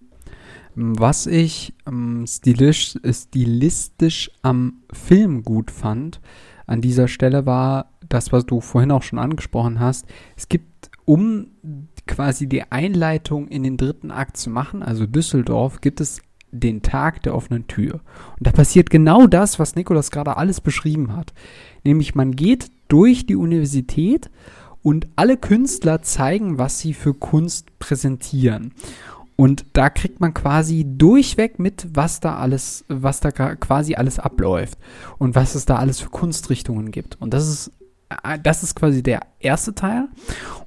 [0.75, 6.21] Was ich ähm, stilisch, stilistisch am Film gut fand,
[6.67, 10.07] an dieser Stelle war das, was du vorhin auch schon angesprochen hast.
[10.37, 11.49] Es gibt, um
[12.07, 17.23] quasi die Einleitung in den dritten Akt zu machen, also Düsseldorf, gibt es den Tag
[17.23, 18.01] der offenen Tür.
[18.39, 21.35] Und da passiert genau das, was Nikolas gerade alles beschrieben hat.
[21.85, 24.31] Nämlich man geht durch die Universität
[24.83, 28.73] und alle Künstler zeigen, was sie für Kunst präsentieren.
[29.37, 34.79] Und da kriegt man quasi durchweg mit, was da alles, was da quasi alles abläuft
[35.19, 37.21] und was es da alles für Kunstrichtungen gibt.
[37.21, 37.73] Und das ist,
[38.43, 40.09] das ist quasi der erste Teil.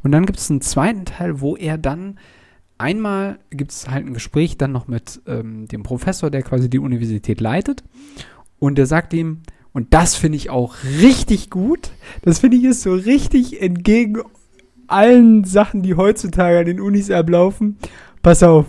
[0.04, 2.20] Und dann gibt es einen zweiten Teil, wo er dann
[2.78, 6.80] einmal gibt es halt ein Gespräch dann noch mit ähm, dem Professor, der quasi die
[6.80, 7.84] Universität leitet.
[8.60, 9.42] Und der sagt ihm,
[9.74, 11.92] und das finde ich auch richtig gut,
[12.24, 14.22] das finde ich ist so richtig entgegen
[14.88, 17.78] allen Sachen, die heutzutage an den Unis ablaufen.
[18.22, 18.66] Pass auf,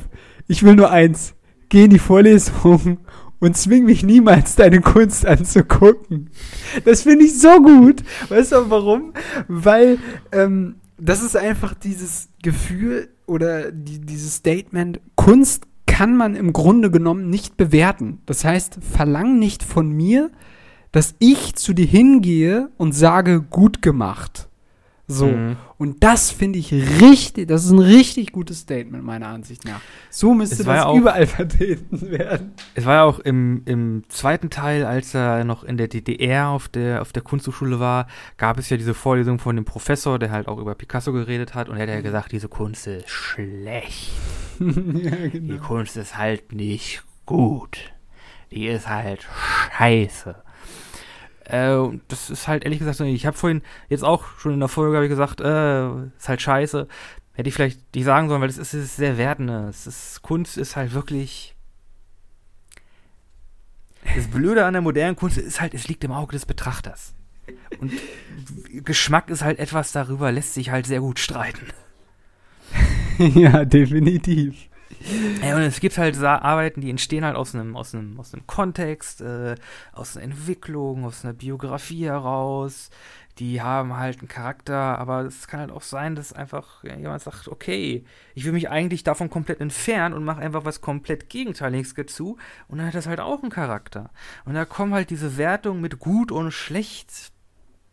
[0.46, 1.34] ich will nur eins.
[1.68, 2.98] Geh in die Vorlesung
[3.42, 6.30] und zwing mich niemals, deine Kunst anzugucken.
[6.84, 8.04] Das finde ich so gut.
[8.28, 9.14] Weißt du warum?
[9.48, 9.98] Weil
[10.30, 16.92] ähm, das ist einfach dieses Gefühl oder die, dieses Statement, Kunst kann man im Grunde
[16.92, 18.20] genommen nicht bewerten.
[18.26, 20.30] Das heißt, verlang nicht von mir,
[20.92, 24.48] dass ich zu dir hingehe und sage, gut gemacht.
[25.08, 25.26] So.
[25.26, 25.56] Mhm.
[25.78, 29.80] Und das finde ich richtig, das ist ein richtig gutes Statement, meiner Ansicht nach.
[30.10, 32.52] So müsste das ja auch- überall vertreten werden.
[32.74, 36.68] Es war ja auch im, im zweiten Teil, als er noch in der DDR auf
[36.68, 40.46] der, auf der Kunsthochschule war, gab es ja diese Vorlesung von dem Professor, der halt
[40.48, 44.12] auch über Picasso geredet hat und er hat ja gesagt, diese Kunst ist schlecht.
[44.60, 45.54] ja, genau.
[45.54, 47.76] Die Kunst ist halt nicht gut.
[48.52, 49.26] Die ist halt
[49.76, 50.36] scheiße.
[51.44, 55.02] Äh, das ist halt ehrlich gesagt, ich habe vorhin jetzt auch schon in der Folge
[55.02, 56.86] ich gesagt, äh, ist halt scheiße.
[57.34, 59.66] Hätte ich vielleicht nicht sagen sollen, weil es ist, ist sehr wertende.
[59.68, 61.54] Es ist, Kunst ist halt wirklich.
[64.16, 67.14] Das Blöde an der modernen Kunst ist halt, es liegt im Auge des Betrachters.
[67.80, 67.92] Und
[68.84, 71.66] Geschmack ist halt etwas darüber, lässt sich halt sehr gut streiten.
[73.18, 74.68] ja, definitiv.
[75.42, 78.46] Ja, und es gibt halt Arbeiten, die entstehen halt aus einem, aus einem, aus einem
[78.46, 79.54] Kontext, äh,
[79.92, 82.90] aus einer Entwicklung, aus einer Biografie heraus.
[83.38, 87.48] Die haben halt einen Charakter, aber es kann halt auch sein, dass einfach jemand sagt,
[87.48, 92.36] okay, ich will mich eigentlich davon komplett entfernen und mache einfach was komplett Gegenteiliges dazu.
[92.68, 94.10] Und dann hat das halt auch einen Charakter.
[94.44, 97.32] Und da kommen halt diese Wertungen mit gut und schlecht.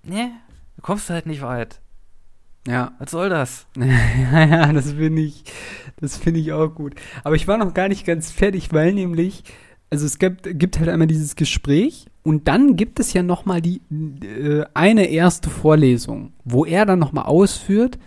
[0.04, 0.32] Ne,
[0.76, 1.82] da kommst du halt nicht weit.
[2.68, 2.92] Ja.
[3.00, 3.68] Was soll das?
[3.78, 5.44] ja, ja, das finde ich,
[6.00, 6.96] das finde ich auch gut.
[7.24, 9.44] Aber ich war noch gar nicht ganz fertig, weil nämlich,
[9.90, 13.62] also es gibt, gibt halt einmal dieses Gespräch und dann gibt es ja noch mal
[13.62, 13.82] die
[14.24, 17.98] äh, eine erste Vorlesung, wo er dann noch mal ausführt,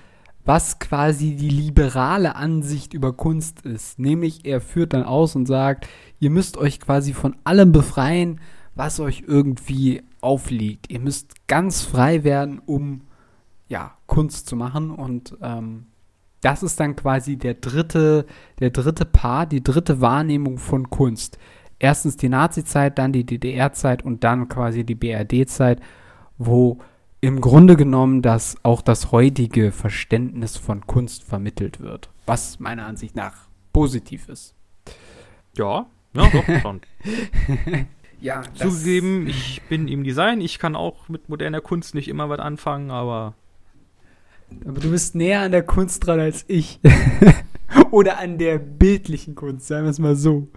[0.44, 3.98] was quasi die liberale Ansicht über Kunst ist.
[3.98, 5.88] Nämlich er führt dann aus und sagt,
[6.20, 8.40] ihr müsst euch quasi von allem befreien,
[8.74, 10.90] was euch irgendwie aufliegt.
[10.90, 13.03] Ihr müsst ganz frei werden, um
[13.72, 14.90] ja, Kunst zu machen.
[14.90, 15.86] Und ähm,
[16.42, 18.26] das ist dann quasi der dritte,
[18.60, 21.38] der dritte Part, die dritte Wahrnehmung von Kunst.
[21.78, 25.80] Erstens die Nazi-Zeit, dann die DDR-Zeit und dann quasi die BRD-Zeit,
[26.36, 26.78] wo
[27.22, 33.16] im Grunde genommen das auch das heutige Verständnis von Kunst vermittelt wird, was meiner Ansicht
[33.16, 34.54] nach positiv ist.
[35.56, 36.82] Ja, ja, doch, schon.
[38.20, 42.40] ja, Zugegeben, ich bin im Design, ich kann auch mit moderner Kunst nicht immer was
[42.40, 43.34] anfangen, aber
[44.66, 46.80] aber du bist näher an der Kunst dran als ich.
[47.90, 50.48] Oder an der bildlichen Kunst, sagen wir es mal so.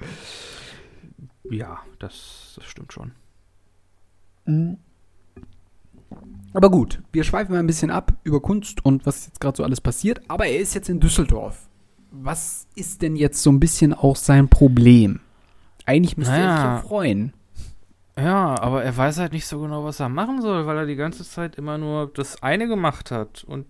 [1.50, 3.12] Ja, das, das stimmt schon.
[4.46, 4.78] Mhm.
[6.54, 9.64] Aber gut, wir schweifen mal ein bisschen ab über Kunst und was jetzt gerade so
[9.64, 10.22] alles passiert.
[10.30, 11.68] Aber er ist jetzt in Düsseldorf.
[12.12, 15.20] Was ist denn jetzt so ein bisschen auch sein Problem?
[15.86, 16.46] Eigentlich müsste naja.
[16.46, 17.34] er sich ja freuen.
[18.18, 20.96] Ja, aber er weiß halt nicht so genau, was er machen soll, weil er die
[20.96, 23.44] ganze Zeit immer nur das eine gemacht hat.
[23.44, 23.66] Und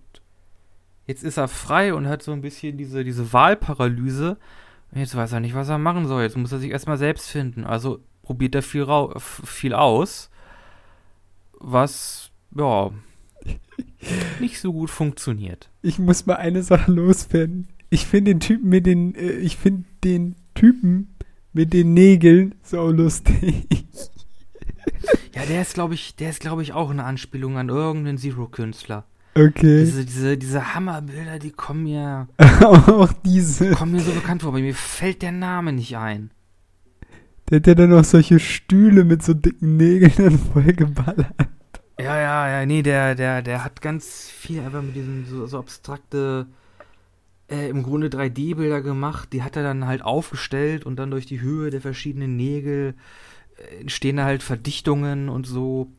[1.06, 4.36] jetzt ist er frei und hat so ein bisschen diese, diese Wahlparalyse.
[4.92, 6.22] Und jetzt weiß er nicht, was er machen soll.
[6.22, 7.64] Jetzt muss er sich erstmal selbst finden.
[7.64, 8.86] Also probiert er viel,
[9.18, 10.30] viel aus,
[11.58, 12.90] was, ja,
[14.40, 15.70] nicht so gut funktioniert.
[15.82, 17.68] Ich muss mal eine Sache loswerden.
[17.88, 21.14] Ich finde den Typen mit den, äh, ich finde den Typen
[21.52, 23.66] mit den Nägeln so lustig.
[25.34, 29.04] Ja, der ist, glaube ich, der ist, glaube ich, auch eine Anspielung an irgendeinen Zero-Künstler.
[29.36, 29.84] Okay.
[29.84, 32.28] Diese, diese, diese Hammerbilder, die kommen mir.
[32.38, 33.72] auch diese.
[33.72, 36.30] Kommen mir so bekannt vor, aber mir fällt der Name nicht ein.
[37.50, 41.34] Der hat ja dann auch solche Stühle mit so dicken Nägeln dann vollgeballert.
[41.98, 45.58] Ja, ja, ja, nee, der, der, der hat ganz viel einfach mit diesen so, so
[45.58, 46.46] abstrakte,
[47.48, 49.32] äh, im Grunde 3D-Bilder gemacht.
[49.32, 52.94] Die hat er dann halt aufgestellt und dann durch die Höhe der verschiedenen Nägel
[53.80, 55.90] entstehen halt Verdichtungen und so.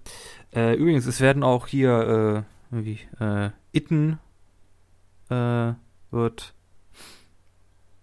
[0.54, 4.20] Äh, übrigens, es werden auch hier, äh, wie, äh, Itten,
[5.30, 5.74] äh,
[6.12, 6.54] wird,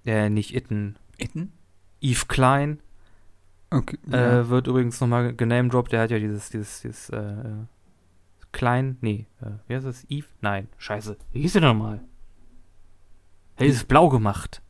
[0.04, 0.96] äh, nicht Itten.
[1.18, 1.52] Itten?
[2.00, 2.80] Eve Klein.
[3.70, 3.98] Okay.
[4.10, 7.34] Äh, wird übrigens nochmal genamedroppt, der hat ja dieses, dieses, dieses, äh,
[8.52, 10.06] Klein, nee, äh, wie heißt das?
[10.08, 10.28] Eve?
[10.40, 11.16] Nein, scheiße.
[11.32, 12.00] Wie hieß der nochmal?
[13.56, 14.62] Er ist blau gemacht.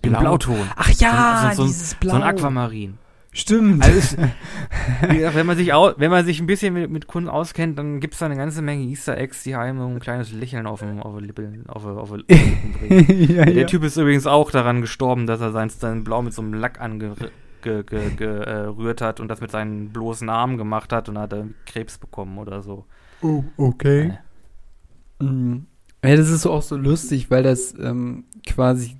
[0.00, 0.18] Blau.
[0.18, 0.70] In Blauton.
[0.76, 2.12] Ach ja, so, so, dieses Blau.
[2.12, 2.98] So ein Aquamarin.
[3.32, 3.84] Stimmt.
[3.84, 7.28] Also ist, gesagt, wenn, man sich au, wenn man sich ein bisschen mit, mit Kunden
[7.28, 10.66] auskennt, dann gibt es da eine ganze Menge Easter Eggs, die einem ein kleines Lächeln
[10.66, 13.06] auf dem auf Lippen, auf, auf, auf bringen.
[13.28, 13.66] ja, Der ja.
[13.66, 16.80] Typ ist übrigens auch daran gestorben, dass er sein, sein Blau mit so einem Lack
[16.80, 21.18] angerührt ge, ge, ge, äh, hat und das mit seinen bloßen Armen gemacht hat und
[21.18, 22.86] hat er Krebs bekommen oder so.
[23.22, 24.18] Oh, okay.
[25.20, 25.24] Äh.
[25.24, 25.66] Mhm.
[26.04, 28.96] Ja, das ist auch so lustig, weil das ähm, quasi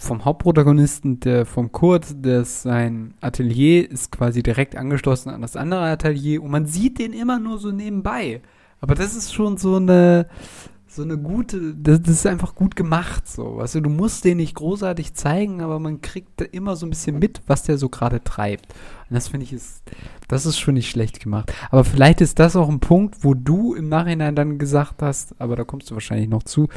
[0.00, 5.82] vom Hauptprotagonisten, der vom Kurt, der sein Atelier ist quasi direkt angeschlossen an das andere
[5.82, 8.42] Atelier und man sieht den immer nur so nebenbei.
[8.80, 10.28] Aber das ist schon so eine
[10.96, 13.58] so eine gute, das, das ist einfach gut gemacht so.
[13.58, 17.18] Weißt du, du musst den nicht großartig zeigen, aber man kriegt immer so ein bisschen
[17.18, 18.72] mit, was der so gerade treibt.
[19.08, 19.82] Und das finde ich ist,
[20.26, 21.52] das ist schon nicht schlecht gemacht.
[21.70, 25.54] Aber vielleicht ist das auch ein Punkt, wo du im Nachhinein dann gesagt hast, aber
[25.54, 26.68] da kommst du wahrscheinlich noch zu,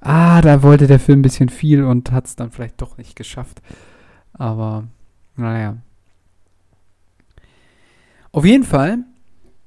[0.00, 3.14] ah, da wollte der Film ein bisschen viel und hat es dann vielleicht doch nicht
[3.14, 3.62] geschafft.
[4.32, 4.84] Aber,
[5.36, 5.76] naja.
[8.32, 9.04] Auf jeden Fall,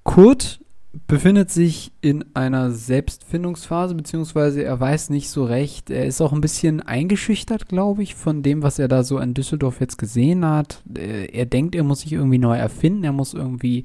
[0.03, 0.59] Kurt
[1.07, 5.89] befindet sich in einer Selbstfindungsphase, beziehungsweise er weiß nicht so recht.
[5.89, 9.33] Er ist auch ein bisschen eingeschüchtert, glaube ich, von dem, was er da so in
[9.33, 10.83] Düsseldorf jetzt gesehen hat.
[10.97, 13.83] Äh, Er denkt, er muss sich irgendwie neu erfinden, er muss irgendwie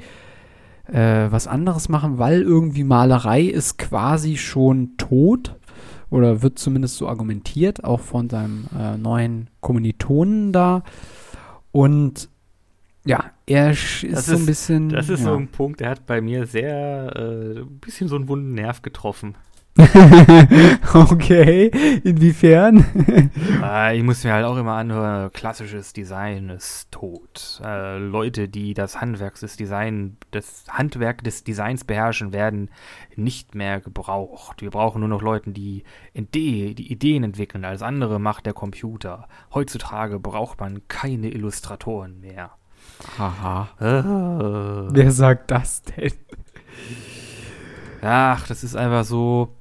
[0.89, 5.55] äh, was anderes machen, weil irgendwie Malerei ist quasi schon tot
[6.11, 10.83] oder wird zumindest so argumentiert, auch von seinem äh, neuen Kommilitonen da.
[11.73, 12.29] Und
[13.05, 14.89] ja, er ist, Das so ein ist- bisschen.
[14.91, 15.27] Das ist ja.
[15.27, 18.83] so ein Punkt, der hat bei mir sehr, äh, ein bisschen so einen wunden Nerv
[18.83, 19.37] getroffen.
[20.95, 21.71] okay,
[22.03, 23.31] inwiefern?
[23.63, 27.61] Äh, ich muss mir halt auch immer anhören, klassisches Design ist tot.
[27.63, 32.71] Äh, Leute, die das Handwerk des Design, das Handwerk des Designs beherrschen, werden
[33.17, 34.63] nicht mehr gebraucht.
[34.63, 35.85] Wir brauchen nur noch Leute, die,
[36.15, 37.65] Idee, die Ideen entwickeln.
[37.65, 39.29] Alles andere macht der Computer.
[39.53, 42.53] Heutzutage braucht man keine Illustratoren mehr.
[43.19, 43.69] Haha.
[43.81, 44.95] Äh.
[44.95, 46.13] Wer sagt das denn?
[48.03, 49.55] Ach, das ist einfach so.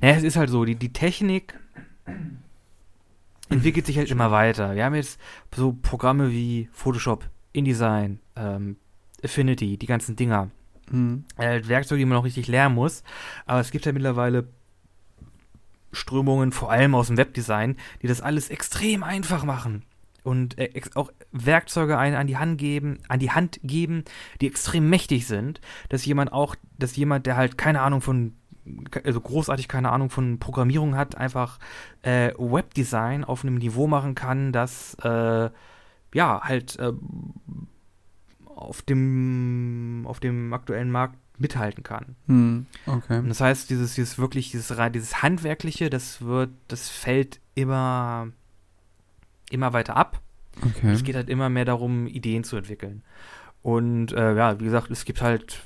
[0.00, 1.58] Naja, es ist halt so, die, die Technik
[3.48, 4.74] entwickelt sich halt immer weiter.
[4.74, 5.18] Wir haben jetzt
[5.54, 8.76] so Programme wie Photoshop, InDesign, ähm,
[9.24, 10.50] Affinity, die ganzen Dinger.
[10.90, 11.24] Hm.
[11.36, 13.02] Äh, Werkzeuge, die man noch richtig lernen muss.
[13.46, 14.48] Aber es gibt ja mittlerweile
[15.92, 19.82] Strömungen, vor allem aus dem Webdesign, die das alles extrem einfach machen.
[20.22, 24.04] Und äh, auch Werkzeuge ein, an die Hand geben, an die Hand geben,
[24.40, 28.34] die extrem mächtig sind, dass jemand auch, dass jemand, der halt keine Ahnung von,
[29.04, 31.58] also großartig keine Ahnung von Programmierung hat, einfach
[32.02, 35.50] äh, Webdesign auf einem Niveau machen kann, das äh,
[36.12, 36.92] ja halt äh,
[38.46, 42.16] auf dem auf dem aktuellen Markt mithalten kann.
[42.26, 42.66] Hm.
[42.86, 43.22] Okay.
[43.26, 48.28] das heißt, dieses, dieses wirklich, dieses, dieses Handwerkliche, das wird, das fällt immer,
[49.50, 50.20] immer weiter ab.
[50.62, 50.92] Okay.
[50.92, 53.02] Es geht halt immer mehr darum, Ideen zu entwickeln.
[53.62, 55.62] Und äh, ja, wie gesagt, es gibt halt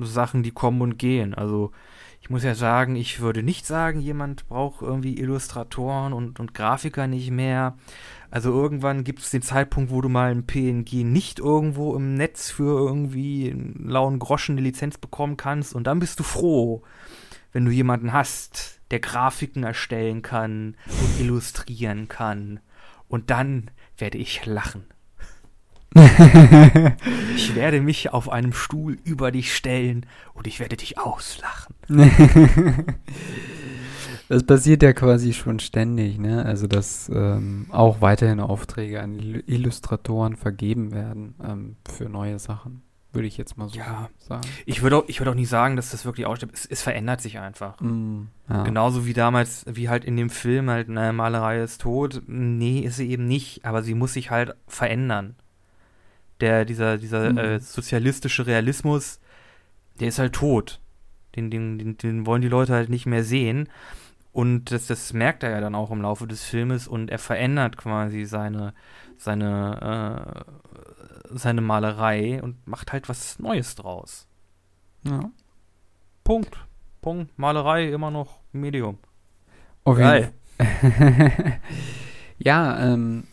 [0.00, 1.34] Sachen, die kommen und gehen.
[1.34, 1.72] Also
[2.20, 7.06] ich muss ja sagen, ich würde nicht sagen, jemand braucht irgendwie Illustratoren und, und Grafiker
[7.08, 7.76] nicht mehr.
[8.30, 12.50] Also irgendwann gibt es den Zeitpunkt, wo du mal ein PNG nicht irgendwo im Netz
[12.50, 16.82] für irgendwie einen lauen Groschen eine Lizenz bekommen kannst und dann bist du froh,
[17.52, 22.60] wenn du jemanden hast, der Grafiken erstellen kann und illustrieren kann.
[23.12, 24.84] Und dann werde ich lachen.
[27.36, 31.74] Ich werde mich auf einem Stuhl über dich stellen und ich werde dich auslachen.
[34.28, 36.42] Das passiert ja quasi schon ständig, ne?
[36.46, 42.80] Also, dass ähm, auch weiterhin Aufträge an Ill- Illustratoren vergeben werden ähm, für neue Sachen.
[43.12, 44.08] Würde ich jetzt mal so Ja.
[44.18, 44.48] sagen.
[44.64, 46.54] Ich würde auch, ich würde auch nicht sagen, dass das wirklich ausstirbt.
[46.54, 47.78] Es, es verändert sich einfach.
[47.80, 48.62] Mm, ja.
[48.62, 52.22] Genauso wie damals, wie halt in dem Film halt eine Malerei ist tot.
[52.26, 55.36] Nee, ist sie eben nicht, aber sie muss sich halt verändern.
[56.40, 57.38] Der, dieser, dieser Mhm.
[57.38, 59.20] äh, sozialistische Realismus,
[60.00, 60.80] der ist halt tot.
[61.36, 63.68] Den, den, den, den wollen die Leute halt nicht mehr sehen.
[64.32, 67.76] Und das, das merkt er ja dann auch im Laufe des Filmes und er verändert
[67.76, 68.72] quasi seine,
[69.18, 70.61] seine, äh,
[71.34, 74.26] seine Malerei und macht halt was Neues draus.
[75.04, 75.30] ja.
[76.24, 76.56] Punkt.
[77.00, 77.36] Punkt.
[77.36, 78.98] Malerei immer noch Medium.
[79.84, 80.32] Geil.
[82.38, 83.24] ja, ähm,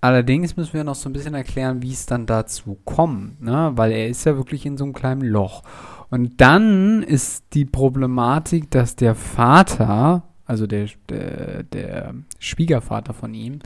[0.00, 3.70] allerdings müssen wir noch so ein bisschen erklären, wie es dann dazu kommt, ne?
[3.76, 5.62] Weil er ist ja wirklich in so einem kleinen Loch.
[6.10, 13.60] Und dann ist die Problematik, dass der Vater, also der, der, der Schwiegervater von ihm,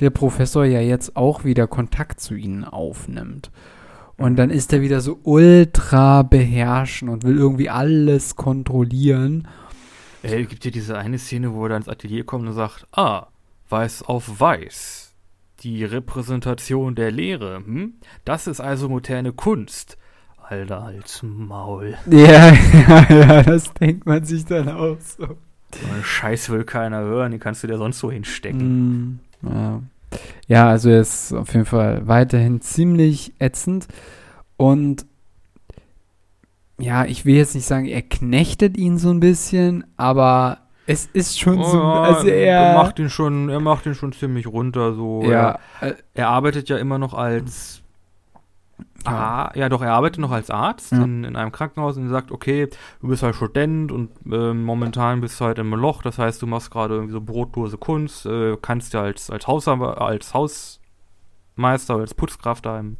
[0.00, 3.50] der Professor ja jetzt auch wieder Kontakt zu ihnen aufnimmt.
[4.16, 9.48] Und dann ist er wieder so ultra beherrschen und will irgendwie alles kontrollieren.
[10.22, 13.26] Ey, gibt ja diese eine Szene, wo er dann ins Atelier kommt und sagt, ah,
[13.68, 15.14] weiß auf weiß.
[15.60, 17.94] Die Repräsentation der Lehre, hm?
[18.24, 19.96] Das ist also moderne Kunst.
[20.42, 21.96] Alter, als Maul.
[22.10, 25.36] Ja, ja, ja, das denkt man sich dann auch so.
[26.02, 28.60] Scheiß will keiner hören, den kannst du dir sonst so hinstecken.
[28.60, 29.80] Mm, ja.
[30.46, 33.88] ja, also er ist auf jeden Fall weiterhin ziemlich ätzend
[34.56, 35.06] und
[36.78, 41.38] ja, ich will jetzt nicht sagen, er knechtet ihn so ein bisschen, aber es ist
[41.38, 44.94] schon so, Oh, also er er, macht ihn schon, er macht ihn schon ziemlich runter,
[44.94, 45.22] so.
[45.22, 47.81] ja, Er, äh, er arbeitet ja immer noch als
[49.06, 51.02] Ah, ja, doch, er arbeitet noch als Arzt Ja.
[51.02, 52.68] in, in einem Krankenhaus und sagt, okay,
[53.00, 56.46] du bist halt Student und ähm, momentan bist du halt im Loch, das heißt, du
[56.46, 62.02] machst gerade irgendwie so brotlose Kunst, äh, kannst ja als, als, Hausar als Hausmeister oder
[62.02, 62.96] als Putzkraft da im,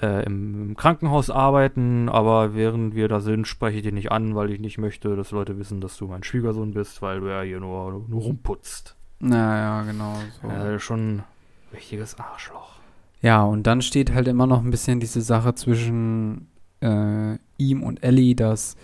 [0.00, 4.50] äh, im, Krankenhaus arbeiten, aber während wir da sind, spreche ich dich nicht an, weil
[4.50, 7.60] ich nicht möchte, dass Leute wissen, dass du mein Schwiegersohn bist, weil du ja hier
[7.60, 8.96] nur, nur rumputzt.
[9.20, 10.48] naja, genau so.
[10.48, 11.24] Äh, schon ein
[11.72, 12.75] richtiges Arschloch.
[13.22, 16.48] Ja, und dann steht halt immer noch ein bisschen diese Sache zwischen
[16.80, 18.76] äh, ihm und Ellie, dass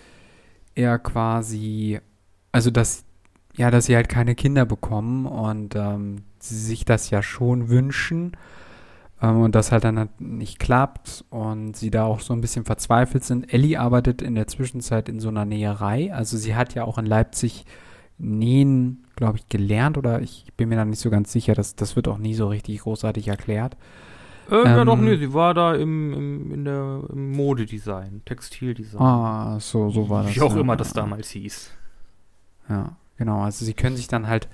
[0.75, 1.99] er quasi,
[2.51, 3.03] also dass,
[3.55, 8.35] ja, dass sie halt keine Kinder bekommen und ähm, sie sich das ja schon wünschen
[9.21, 12.65] ähm, und das halt dann halt nicht klappt und sie da auch so ein bisschen
[12.65, 13.53] verzweifelt sind.
[13.53, 17.05] Ellie arbeitet in der Zwischenzeit in so einer Näherei, also sie hat ja auch in
[17.05, 17.65] Leipzig
[18.17, 21.95] Nähen, glaube ich, gelernt oder ich bin mir da nicht so ganz sicher, das, das
[21.95, 23.75] wird auch nie so richtig großartig erklärt.
[24.49, 29.01] Äh, ja, Ähm, doch, nee, sie war da im, im, in der, im Modedesign, Textildesign.
[29.01, 30.35] Ah, so, so war das.
[30.35, 30.61] Wie auch ja.
[30.61, 31.71] immer das damals hieß.
[32.69, 33.41] Ja, genau.
[33.41, 34.49] Also sie können sich dann halt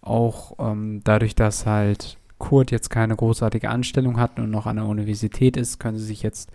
[0.00, 4.86] auch ähm, dadurch, dass halt Kurt jetzt keine großartige Anstellung hat und noch an der
[4.86, 6.50] Universität ist, können sie sich jetzt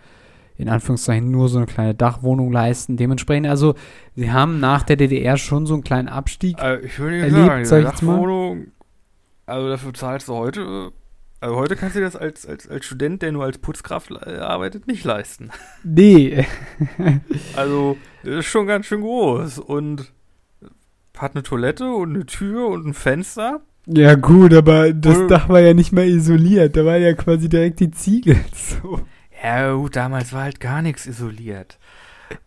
[0.56, 2.98] in Anführungszeichen nur so eine kleine Dachwohnung leisten.
[2.98, 3.74] Dementsprechend, also
[4.14, 6.60] sie haben nach der DDR schon so einen kleinen Abstieg.
[6.60, 8.12] Äh, ich würde nicht Erlebt, sagen, sag ich jetzt mal.
[8.12, 8.66] Dachwohnung,
[9.46, 10.92] also dafür zahlst du heute,
[11.40, 14.86] also heute kannst du das als, als, als Student, der nur als Putzkraft äh, arbeitet,
[14.86, 15.50] nicht leisten.
[15.82, 16.46] Nee.
[17.56, 20.12] Also, das ist schon ganz schön groß und
[21.16, 23.60] hat eine Toilette und eine Tür und ein Fenster.
[23.86, 26.76] ja gut, aber das Wohl- Dach war ja nicht mal isoliert.
[26.76, 28.36] Da war ja quasi direkt die Ziegel.
[28.54, 29.00] So.
[29.42, 31.78] Ja, gut, damals war halt gar nichts isoliert.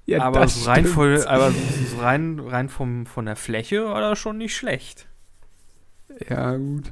[0.05, 4.19] Ja, aber so rein, voll, aber so rein, rein vom, von der Fläche war das
[4.19, 5.07] schon nicht schlecht.
[6.29, 6.91] Ja, gut.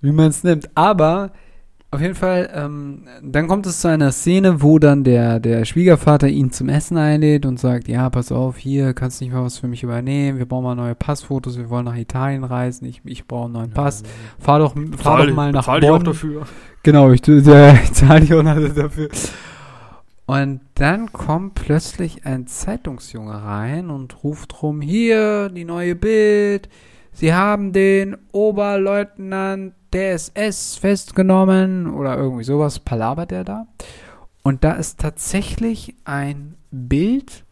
[0.00, 0.68] Wie man es nimmt.
[0.74, 1.32] Aber
[1.92, 6.28] auf jeden Fall, ähm, dann kommt es zu einer Szene, wo dann der, der Schwiegervater
[6.28, 9.58] ihn zum Essen einlädt und sagt, ja, pass auf, hier, kannst du nicht mal was
[9.58, 13.26] für mich übernehmen, wir brauchen mal neue Passfotos, wir wollen nach Italien reisen, ich, ich
[13.26, 14.02] brauche einen neuen Pass.
[14.38, 16.04] Fahr doch, fahr doch mal nach bezahl dich auch Bonn.
[16.04, 16.42] dafür.
[16.82, 19.08] Genau, ich, ja, ich zahle dich auch dafür.
[20.26, 26.68] Und dann kommt plötzlich ein Zeitungsjunge rein und ruft rum, hier, die neue Bild.
[27.16, 33.66] Sie haben den Oberleutnant der SS festgenommen oder irgendwie sowas, palabert er da.
[34.42, 37.46] Und da ist tatsächlich ein Bild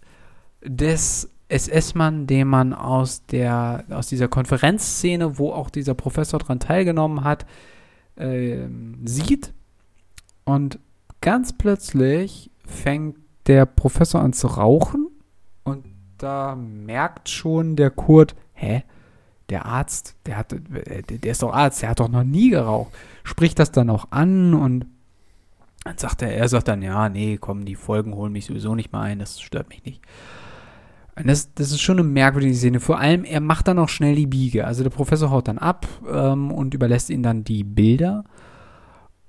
[0.63, 7.25] des SS-Mann, den man aus der aus dieser Konferenzszene, wo auch dieser Professor dran teilgenommen
[7.25, 7.47] hat,
[8.19, 9.55] ähm, sieht.
[10.45, 10.79] Und
[11.23, 15.09] ganz plötzlich fängt der Professor an zu rauchen
[15.63, 15.87] und
[16.19, 18.85] da merkt schon der Kurt, hä?
[19.51, 22.93] Der Arzt, der hat, äh, der, ist doch Arzt, der hat doch noch nie geraucht.
[23.25, 24.87] Spricht das dann auch an und
[25.85, 28.93] dann sagt er, er sagt dann, ja, nee, komm, die Folgen holen mich sowieso nicht
[28.93, 30.01] mehr ein, das stört mich nicht.
[31.17, 32.81] Und das, das ist schon eine merkwürdige Szene.
[32.81, 34.67] Vor allem, er macht dann auch schnell die Biege.
[34.67, 38.25] Also der Professor haut dann ab ähm, und überlässt ihm dann die Bilder.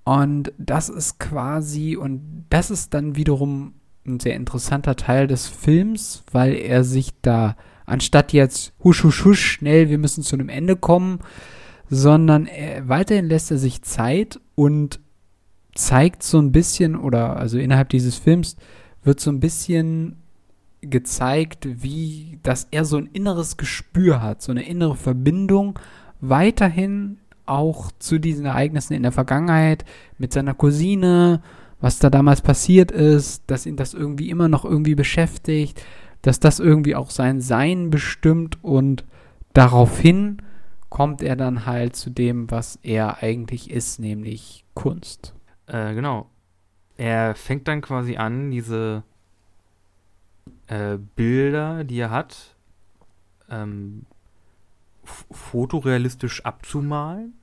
[0.04, 3.74] Und das ist quasi, und das ist dann wiederum
[4.06, 7.56] ein sehr interessanter Teil des Films, weil er sich da,
[7.86, 11.20] anstatt jetzt husch, husch, husch, schnell, wir müssen zu einem Ende kommen,
[11.90, 15.00] sondern er, weiterhin lässt er sich Zeit und
[15.76, 18.56] zeigt so ein bisschen, oder also innerhalb dieses Films
[19.04, 20.18] wird so ein bisschen
[20.82, 25.80] gezeigt, wie, dass er so ein inneres Gespür hat, so eine innere Verbindung
[26.22, 29.86] weiterhin auch zu diesen Ereignissen in der Vergangenheit
[30.18, 31.42] mit seiner Cousine,
[31.80, 35.84] was da damals passiert ist, dass ihn das irgendwie immer noch irgendwie beschäftigt,
[36.26, 39.06] dass das irgendwie auch sein Sein bestimmt und
[39.54, 40.42] daraufhin
[40.90, 45.36] kommt er dann halt zu dem, was er eigentlich ist, nämlich Kunst.
[45.68, 46.28] Äh, genau.
[46.98, 49.04] Er fängt dann quasi an, diese
[50.66, 52.56] äh, Bilder, die er hat,
[53.48, 54.08] ähm,
[55.04, 57.36] fotorealistisch abzumalen.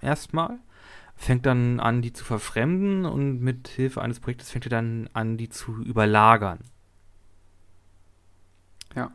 [0.00, 0.58] Erstmal.
[1.14, 5.36] Fängt dann an, die zu verfremden und mit Hilfe eines Projektes fängt er dann an,
[5.36, 6.60] die zu überlagern.
[8.94, 9.10] Ja.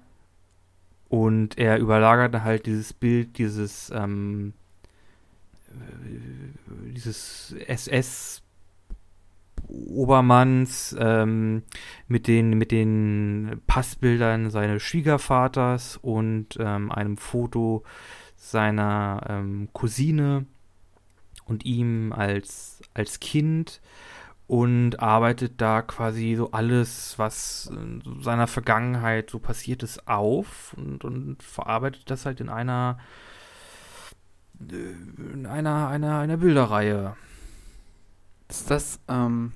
[1.14, 4.54] Und er überlagert dann halt dieses Bild, dieses, ähm,
[5.70, 8.42] äh, dieses SS
[9.68, 11.62] Obermanns ähm,
[12.08, 17.84] mit den mit den Passbildern seines Schwiegervaters und ähm, einem Foto
[18.36, 20.48] seiner ähm, Cousine
[21.46, 23.82] und ihm als als Kind
[24.54, 27.72] und arbeitet da quasi so alles, was
[28.22, 33.00] seiner Vergangenheit so passiert ist, auf und, und verarbeitet das halt in einer
[34.60, 37.16] äh, in einer einer einer Bilderreihe.
[38.48, 39.54] Ist das, ähm,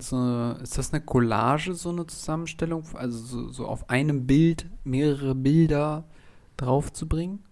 [0.00, 2.82] so, ist das eine Collage, so eine Zusammenstellung?
[2.94, 6.02] Also so, so auf einem Bild mehrere Bilder
[6.56, 7.44] draufzubringen?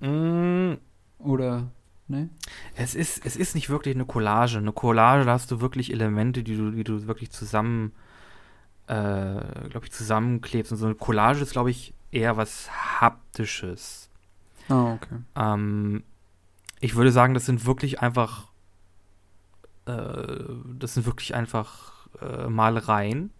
[0.00, 0.78] Mm,
[1.18, 1.70] Oder,
[2.12, 2.30] ne?
[2.76, 4.58] Es ist, es ist nicht wirklich eine Collage.
[4.58, 7.92] Eine Collage, da hast du wirklich Elemente, die du, die du wirklich zusammen,
[8.86, 10.70] äh, glaube ich, zusammenklebst.
[10.70, 12.70] Und so eine Collage ist, glaube ich, eher was
[13.00, 14.10] Haptisches.
[14.68, 15.16] Ah, okay.
[15.34, 16.04] Ähm,
[16.80, 18.48] ich würde sagen, das sind wirklich einfach,
[19.86, 20.44] äh,
[20.78, 23.30] das sind wirklich einfach äh, Malereien,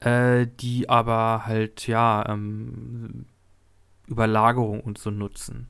[0.00, 3.26] äh, die aber halt, ja, ähm,
[4.08, 5.68] Überlagerung und so nutzen.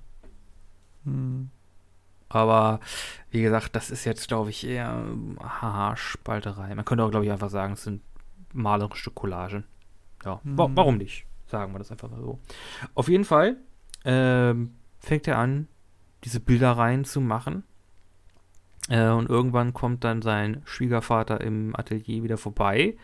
[1.06, 1.50] Hm.
[2.28, 2.80] Aber
[3.30, 5.04] wie gesagt, das ist jetzt, glaube ich, eher
[5.40, 6.74] Haarspalterei.
[6.74, 8.02] Man könnte auch, glaube ich, einfach sagen, es sind
[8.52, 9.64] malerische Collagen.
[10.24, 10.58] Ja, Hm.
[10.58, 11.24] wa warum nicht?
[11.46, 12.40] Sagen wir das einfach mal so.
[12.94, 13.56] Auf jeden Fall
[14.04, 15.68] ähm, fängt er an,
[16.24, 17.62] diese Bildereien zu machen.
[18.88, 22.96] Äh, und irgendwann kommt dann sein Schwiegervater im Atelier wieder vorbei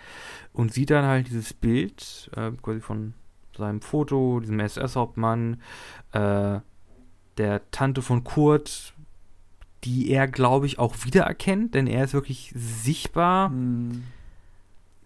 [0.52, 3.14] und sieht dann halt dieses Bild äh, quasi von
[3.56, 5.60] seinem Foto, diesem SS-Hauptmann,
[6.12, 6.58] äh,
[7.38, 8.94] der Tante von Kurt,
[9.84, 14.04] die er, glaube ich, auch wiedererkennt, denn er ist wirklich sichtbar Hm.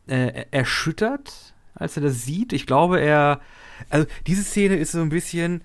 [0.06, 2.52] äh, erschüttert, als er das sieht.
[2.52, 3.40] Ich glaube, er.
[3.90, 5.62] Also, diese Szene ist so ein bisschen.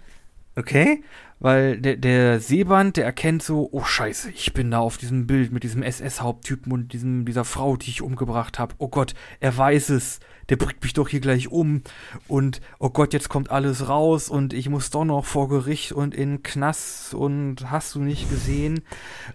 [0.56, 1.04] Okay,
[1.42, 5.52] weil der, der Seeband, der erkennt so, oh Scheiße, ich bin da auf diesem Bild
[5.52, 8.76] mit diesem SS-Haupttypen und diesem, dieser Frau, die ich umgebracht habe.
[8.78, 10.20] Oh Gott, er weiß es.
[10.50, 11.82] Der bringt mich doch hier gleich um.
[12.28, 16.14] Und oh Gott, jetzt kommt alles raus und ich muss doch noch vor Gericht und
[16.14, 18.82] in Knast und hast du nicht gesehen.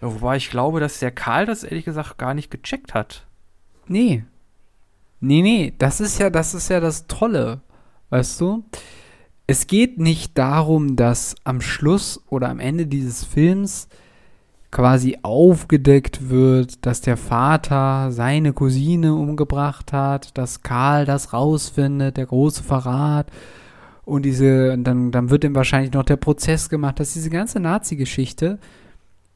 [0.01, 3.27] Wobei ich glaube, dass der Karl das ehrlich gesagt gar nicht gecheckt hat.
[3.89, 4.25] Nee.
[5.19, 7.63] Nee, nee, das ist ja, das ist ja das Tolle.
[8.11, 8.65] Weißt du?
[9.47, 13.89] Es geht nicht darum, dass am Schluss oder am Ende dieses Films
[14.73, 22.27] quasi aufgedeckt wird, dass der Vater seine Cousine umgebracht hat, dass Karl das rausfindet, der
[22.27, 23.31] große Verrat.
[24.05, 27.61] Und diese, und dann, dann wird ihm wahrscheinlich noch der Prozess gemacht, dass diese ganze
[27.61, 28.59] Nazi-Geschichte,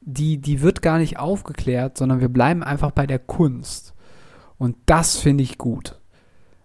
[0.01, 3.95] die, die wird gar nicht aufgeklärt, sondern wir bleiben einfach bei der Kunst.
[4.59, 6.00] Und das finde ich gut.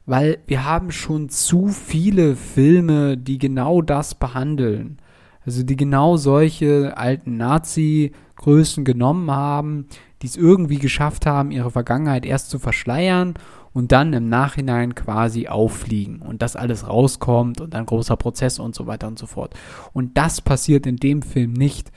[0.06, 5.00] Weil wir haben schon zu viele Filme, die genau das behandeln.
[5.46, 9.88] Also die genau solche alten Nazi-Größen genommen haben,
[10.22, 13.36] die es irgendwie geschafft haben, ihre Vergangenheit erst zu verschleiern
[13.74, 18.74] und dann im Nachhinein quasi auffliegen und das alles rauskommt und dann großer Prozess und
[18.74, 19.54] so weiter und so fort.
[19.94, 21.92] Und das passiert in dem Film nicht.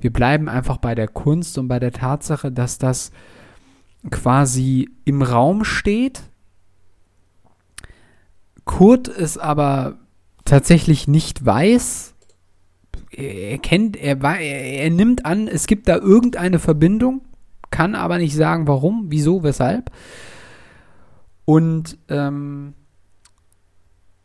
[0.00, 3.12] Wir bleiben einfach bei der Kunst und bei der Tatsache, dass das
[4.10, 6.22] quasi im Raum steht.
[8.68, 9.96] Kurt es aber
[10.44, 12.14] tatsächlich nicht weiß.
[13.10, 17.22] Er kennt, er, er, nimmt an, es gibt da irgendeine Verbindung,
[17.70, 19.90] kann aber nicht sagen, warum, wieso, weshalb.
[21.46, 22.74] Und ähm,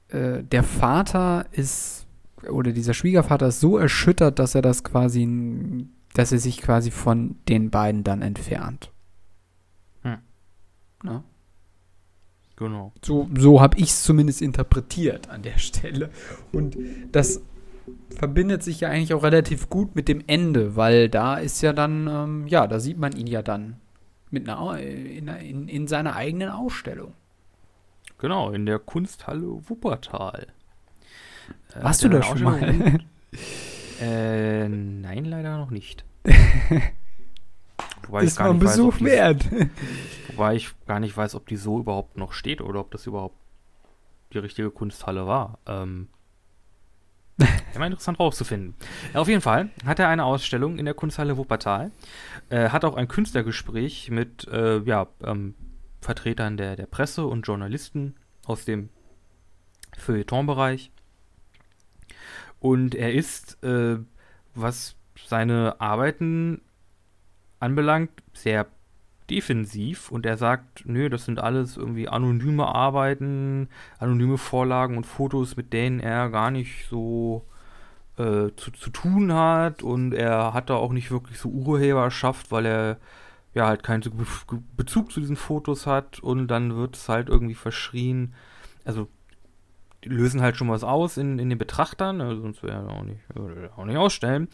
[0.09, 2.05] äh, der Vater ist,
[2.47, 7.37] oder dieser Schwiegervater ist so erschüttert, dass er das quasi, dass er sich quasi von
[7.47, 8.91] den beiden dann entfernt.
[10.01, 10.17] Hm.
[11.01, 11.23] Na?
[12.55, 12.93] Genau.
[13.03, 16.09] So, so habe ich es zumindest interpretiert an der Stelle.
[16.51, 16.77] Und
[17.11, 17.41] das
[18.15, 22.07] verbindet sich ja eigentlich auch relativ gut mit dem Ende, weil da ist ja dann,
[22.07, 23.77] ähm, ja, da sieht man ihn ja dann
[24.29, 27.13] mit einer, Au- in, in, in seiner eigenen Ausstellung.
[28.19, 30.47] Genau, in der Kunsthalle Wuppertal.
[31.75, 32.99] Äh, Warst du da schon mal?
[34.01, 36.03] Äh, nein, leider noch nicht.
[38.07, 39.45] Wobei ist mal ein Besuch die, wert.
[40.29, 43.37] wobei ich gar nicht weiß, ob die so überhaupt noch steht oder ob das überhaupt
[44.33, 45.59] die richtige Kunsthalle war.
[45.65, 46.07] Ähm,
[47.75, 48.75] immer interessant rauszufinden.
[49.13, 51.91] Auf jeden Fall hat er eine Ausstellung in der Kunsthalle Wuppertal.
[52.49, 55.55] Äh, hat auch ein Künstlergespräch mit äh, ja, ähm,
[56.01, 58.15] Vertretern der, der Presse und Journalisten
[58.45, 58.89] aus dem
[59.97, 60.91] Feuilleton-Bereich.
[62.59, 63.97] Und er ist, äh,
[64.53, 64.95] was
[65.27, 66.61] seine Arbeiten
[67.63, 68.67] anbelangt, sehr
[69.29, 75.55] defensiv und er sagt, nö, das sind alles irgendwie anonyme Arbeiten, anonyme Vorlagen und Fotos,
[75.55, 77.45] mit denen er gar nicht so
[78.17, 82.65] äh, zu, zu tun hat und er hat da auch nicht wirklich so Urheberschaft, weil
[82.65, 82.97] er
[83.53, 84.03] ja halt keinen
[84.75, 88.33] Bezug zu diesen Fotos hat und dann wird es halt irgendwie verschrien,
[88.83, 89.07] also
[90.03, 93.03] die lösen halt schon was aus in, in den Betrachtern, also sonst wäre er auch
[93.03, 94.49] nicht, er auch nicht ausstellen.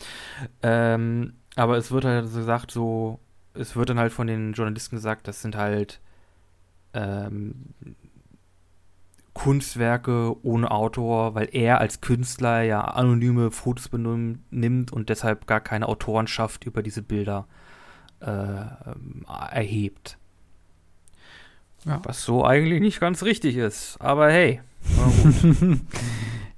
[0.62, 3.20] Ähm, aber es wird halt so gesagt, so,
[3.54, 6.00] es wird dann halt von den Journalisten gesagt, das sind halt
[6.94, 7.74] ähm,
[9.34, 15.60] Kunstwerke ohne Autor, weil er als Künstler ja anonyme Fotos benimmt nimmt und deshalb gar
[15.60, 17.46] keine Autorenschaft über diese Bilder
[18.22, 18.66] äh,
[19.52, 20.18] erhebt.
[21.86, 22.02] Ja.
[22.04, 23.98] Was so eigentlich nicht ganz richtig ist.
[24.00, 24.62] Aber hey.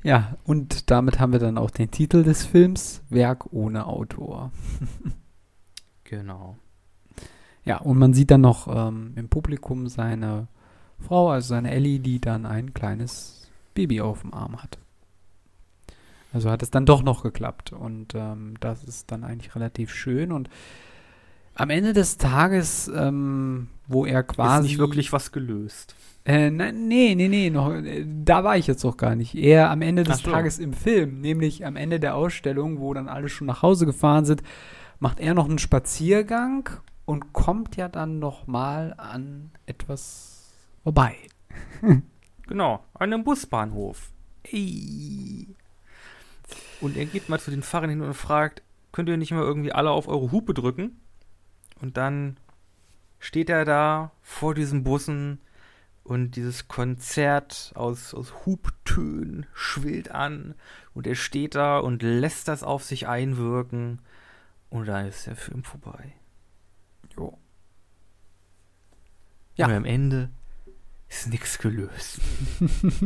[0.03, 4.51] ja, und damit haben wir dann auch den Titel des Films, Werk ohne Autor.
[6.03, 6.57] genau.
[7.63, 10.47] Ja, und man sieht dann noch ähm, im Publikum seine
[10.99, 14.79] Frau, also seine Ellie, die dann ein kleines Baby auf dem Arm hat.
[16.33, 17.73] Also hat es dann doch noch geklappt.
[17.73, 20.31] Und ähm, das ist dann eigentlich relativ schön.
[20.31, 20.49] Und
[21.53, 24.65] am Ende des Tages, ähm, wo er quasi.
[24.65, 25.95] Ist nicht wirklich was gelöst.
[26.23, 29.35] Äh, nein, nee, nee, nee, noch, äh, da war ich jetzt auch gar nicht.
[29.35, 30.31] Eher am Ende des so.
[30.31, 34.25] Tages im Film, nämlich am Ende der Ausstellung, wo dann alle schon nach Hause gefahren
[34.25, 34.43] sind,
[34.99, 36.69] macht er noch einen Spaziergang
[37.05, 40.53] und kommt ja dann noch mal an etwas
[40.83, 41.15] vorbei.
[42.47, 44.11] Genau, an einem Busbahnhof.
[44.43, 45.55] Ey.
[46.81, 48.61] Und er geht mal zu den Fahrern hin und fragt,
[48.91, 50.99] könnt ihr nicht mal irgendwie alle auf eure Hupe drücken?
[51.79, 52.35] Und dann
[53.19, 55.39] steht er da vor diesen Bussen
[56.03, 60.55] und dieses Konzert aus, aus Hubtönen schwillt an
[60.93, 64.01] und er steht da und lässt das auf sich einwirken
[64.69, 66.13] und dann ist der Film vorbei.
[67.15, 67.37] Jo.
[69.55, 69.67] Ja.
[69.67, 70.29] Und am Ende
[71.11, 72.19] ist nichts gelöst.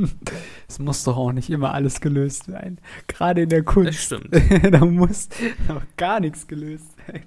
[0.68, 2.80] Es muss doch auch nicht immer alles gelöst sein.
[3.08, 3.90] Gerade in der Kunst.
[3.90, 4.74] Das stimmt.
[4.74, 5.30] da muss
[5.68, 7.24] auch gar nichts gelöst sein.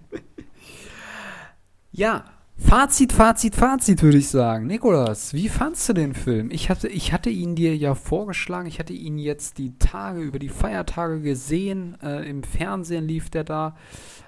[1.93, 2.25] ja,
[2.59, 4.67] Fazit, Fazit, Fazit würde ich sagen.
[4.67, 6.51] Nikolas, wie fandst du den Film?
[6.51, 8.67] Ich hatte, ich hatte ihn dir ja vorgeschlagen.
[8.67, 11.97] Ich hatte ihn jetzt die Tage, über die Feiertage gesehen.
[12.03, 13.77] Äh, Im Fernsehen lief der da.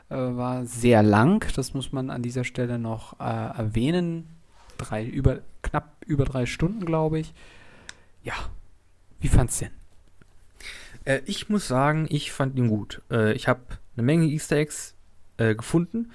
[0.09, 1.47] Äh, war sehr lang.
[1.55, 4.29] Das muss man an dieser Stelle noch äh, erwähnen.
[4.79, 7.35] Drei, über, knapp über drei Stunden, glaube ich.
[8.23, 8.35] Ja,
[9.19, 9.75] wie fandst du den?
[11.05, 13.03] Äh, ich muss sagen, ich fand ihn gut.
[13.11, 13.61] Äh, ich habe
[13.97, 14.95] eine Menge Easter Eggs
[15.37, 16.11] äh, gefunden,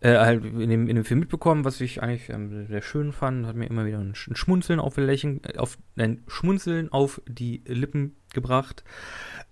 [0.00, 3.46] äh, halt in dem, in dem Film mitbekommen, was ich eigentlich ähm, sehr schön fand.
[3.46, 7.20] Hat mir immer wieder ein, Sch- ein Schmunzeln auf Lächeln, äh, auf ein Schmunzeln auf
[7.26, 8.84] die Lippen gebracht.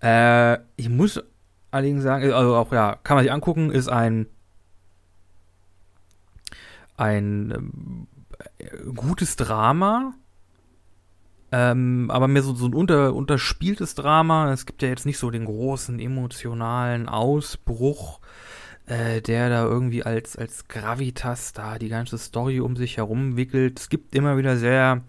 [0.02, 1.22] Äh, ich muss
[1.70, 4.26] allerdings sagen, äh, also auch ja, kann man sich angucken, ist ein
[6.96, 8.06] ein ähm,
[8.58, 10.14] äh, gutes Drama.
[11.52, 14.52] Ähm, aber mehr so, so ein unter, unterspieltes Drama.
[14.52, 18.20] Es gibt ja jetzt nicht so den großen emotionalen Ausbruch,
[18.86, 23.80] äh, der da irgendwie als, als Gravitas da die ganze Story um sich herum wickelt.
[23.80, 25.02] Es gibt immer wieder sehr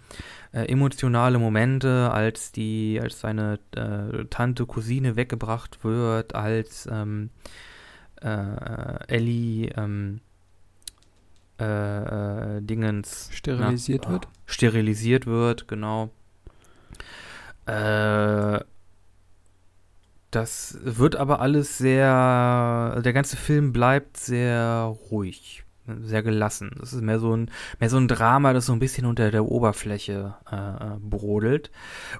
[0.54, 7.30] äh, emotionale Momente, als die, als seine äh, Tante, Cousine weggebracht wird, als ähm,
[8.22, 10.22] äh, Ellie ähm,
[11.58, 14.28] äh, Dingens Sterilisiert na, wird?
[14.46, 16.12] Sterilisiert wird, genau.
[17.66, 18.60] Äh,
[20.36, 25.64] das wird aber alles sehr, der ganze Film bleibt sehr ruhig,
[26.02, 26.72] sehr gelassen.
[26.80, 27.50] Das ist mehr so ein,
[27.80, 31.72] mehr so ein Drama, das so ein bisschen unter der Oberfläche äh, äh, brodelt.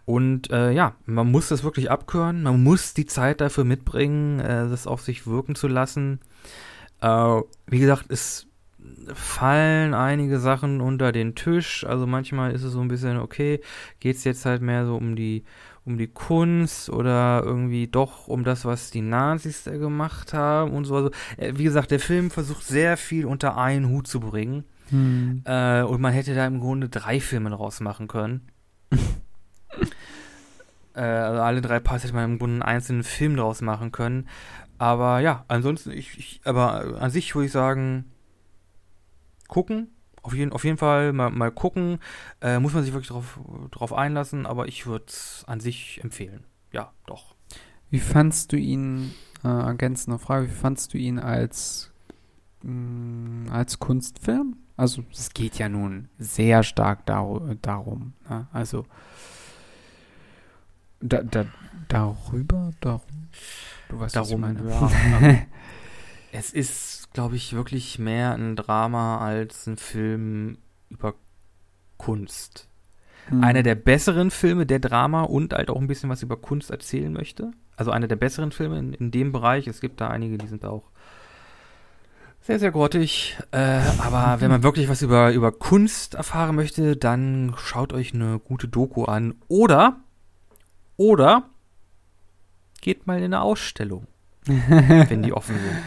[0.06, 4.70] Und äh, ja, man muss das wirklich abkören, man muss die Zeit dafür mitbringen, äh,
[4.70, 6.20] das auf sich wirken zu lassen.
[7.02, 8.48] Äh, wie gesagt, es
[9.14, 11.86] fallen einige Sachen unter den Tisch.
[11.86, 13.60] Also manchmal ist es so ein bisschen, okay,
[14.00, 15.44] geht es jetzt halt mehr so um die,
[15.86, 20.86] um die Kunst oder irgendwie doch um das, was die Nazis da gemacht haben und
[20.86, 20.96] so.
[20.96, 24.64] Also, äh, wie gesagt, der Film versucht sehr viel unter einen Hut zu bringen.
[24.90, 25.44] Hm.
[25.46, 28.48] Äh, und man hätte da im Grunde drei Filme draus machen können.
[30.96, 34.28] äh, also alle drei Parts hätte man im Grunde einen einzelnen Film draus machen können.
[34.78, 38.06] Aber ja, ansonsten, ich, ich aber an sich würde ich sagen,
[39.48, 39.95] gucken.
[40.26, 42.00] Auf jeden, auf jeden Fall mal, mal gucken.
[42.42, 43.40] Äh, muss man sich wirklich drauf,
[43.70, 46.46] drauf einlassen, aber ich würde es an sich empfehlen.
[46.72, 47.36] Ja, doch.
[47.92, 51.92] Wie fandst du ihn, äh, ergänzende Frage, wie fandst du ihn als,
[52.64, 54.58] mh, als Kunstfilm?
[54.76, 58.14] Also es geht ja nun sehr stark dar darum.
[58.28, 58.48] Ne?
[58.52, 58.86] Also
[61.02, 61.46] da, da,
[61.88, 63.30] darüber, darum.
[63.90, 64.68] Du weißt, was ich Darum, meine.
[64.70, 64.92] ja.
[65.22, 65.42] ähm,
[66.32, 70.58] es ist, glaube ich, wirklich mehr ein Drama als ein Film
[70.90, 71.16] über
[71.98, 72.68] Kunst.
[73.30, 73.42] Hm.
[73.42, 77.12] Einer der besseren Filme, der Drama und halt auch ein bisschen was über Kunst erzählen
[77.12, 77.52] möchte.
[77.78, 79.66] Also einer der besseren Filme in, in dem Bereich.
[79.66, 80.92] Es gibt da einige, die sind auch
[82.42, 83.38] sehr, sehr grottig.
[83.52, 88.40] Äh, aber wenn man wirklich was über, über Kunst erfahren möchte, dann schaut euch eine
[88.40, 89.36] gute Doku an.
[89.48, 90.02] Oder,
[90.98, 91.50] oder
[92.82, 94.06] geht mal in eine Ausstellung,
[95.10, 95.78] wenn die offen sind.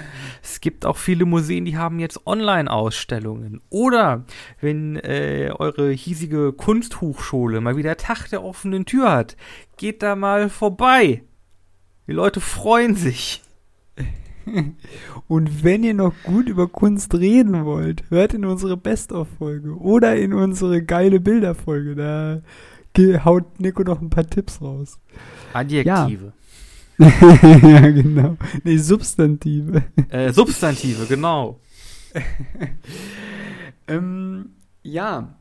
[0.43, 3.61] Es gibt auch viele Museen, die haben jetzt Online-Ausstellungen.
[3.71, 4.25] Oder
[4.61, 9.37] wenn äh, eure hiesige Kunsthochschule mal wieder Tag der offenen Tür hat,
[9.77, 11.23] geht da mal vorbei.
[12.07, 13.43] Die Leute freuen sich.
[15.29, 20.33] Und wenn ihr noch gut über Kunst reden wollt, hört in unsere Best-of-Folge oder in
[20.33, 21.95] unsere geile Bilder-Folge.
[21.95, 22.41] Da
[23.25, 24.99] haut Nico noch ein paar Tipps raus.
[25.53, 26.25] Adjektive.
[26.25, 26.33] ja,
[27.43, 28.37] genau.
[28.65, 29.85] Nee, Substantive.
[30.09, 31.61] Äh, Substantive, genau.
[33.89, 34.51] Ähm,
[34.83, 35.35] ja.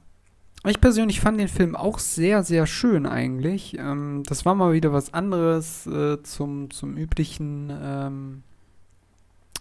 [0.66, 3.78] Ich persönlich fand den Film auch sehr, sehr schön eigentlich.
[3.78, 8.44] Ähm, das war mal wieder was anderes äh, zum, zum üblichen ähm,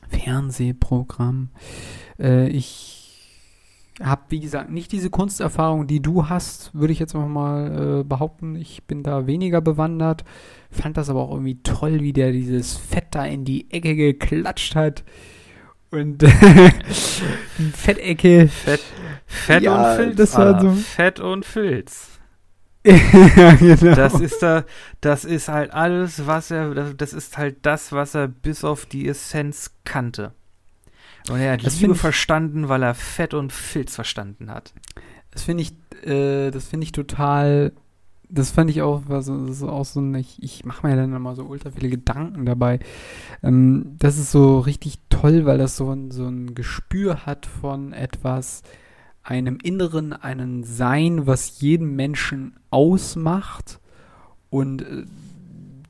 [0.08, 1.50] Fernsehprogramm.
[2.18, 2.96] Äh, ich
[4.02, 8.04] habe, wie gesagt, nicht diese Kunsterfahrung, die du hast, würde ich jetzt noch mal äh,
[8.04, 8.56] behaupten.
[8.56, 10.24] Ich bin da weniger bewandert.
[10.70, 14.74] Fand das aber auch irgendwie toll, wie der dieses Fett da in die Ecke geklatscht
[14.74, 15.04] hat.
[15.90, 16.22] Und
[17.74, 18.48] Fettecke.
[18.48, 18.80] Fett,
[19.26, 20.16] Fett Ja, und Filz.
[20.16, 22.10] das war so- Fett und Filz.
[22.86, 23.96] ja, genau.
[23.96, 24.64] Das ist da,
[25.00, 29.08] das ist halt alles, was er, das, ist halt das, was er bis auf die
[29.08, 30.32] Essenz kannte.
[31.28, 34.72] Und er hat Das Liebe verstanden, weil er Fett und Filz verstanden hat.
[35.32, 35.72] Das finde ich,
[36.08, 37.72] äh, das finde ich total,
[38.28, 40.96] das fand ich auch, war so, das ist auch so ein, ich, ich mache mir
[40.96, 42.80] dann immer so ultra viele Gedanken dabei.
[43.42, 47.92] Ähm, das ist so richtig toll, weil das so ein, so ein Gespür hat von
[47.92, 48.62] etwas,
[49.22, 53.80] einem Inneren, einem Sein, was jeden Menschen ausmacht.
[54.50, 55.04] Und äh,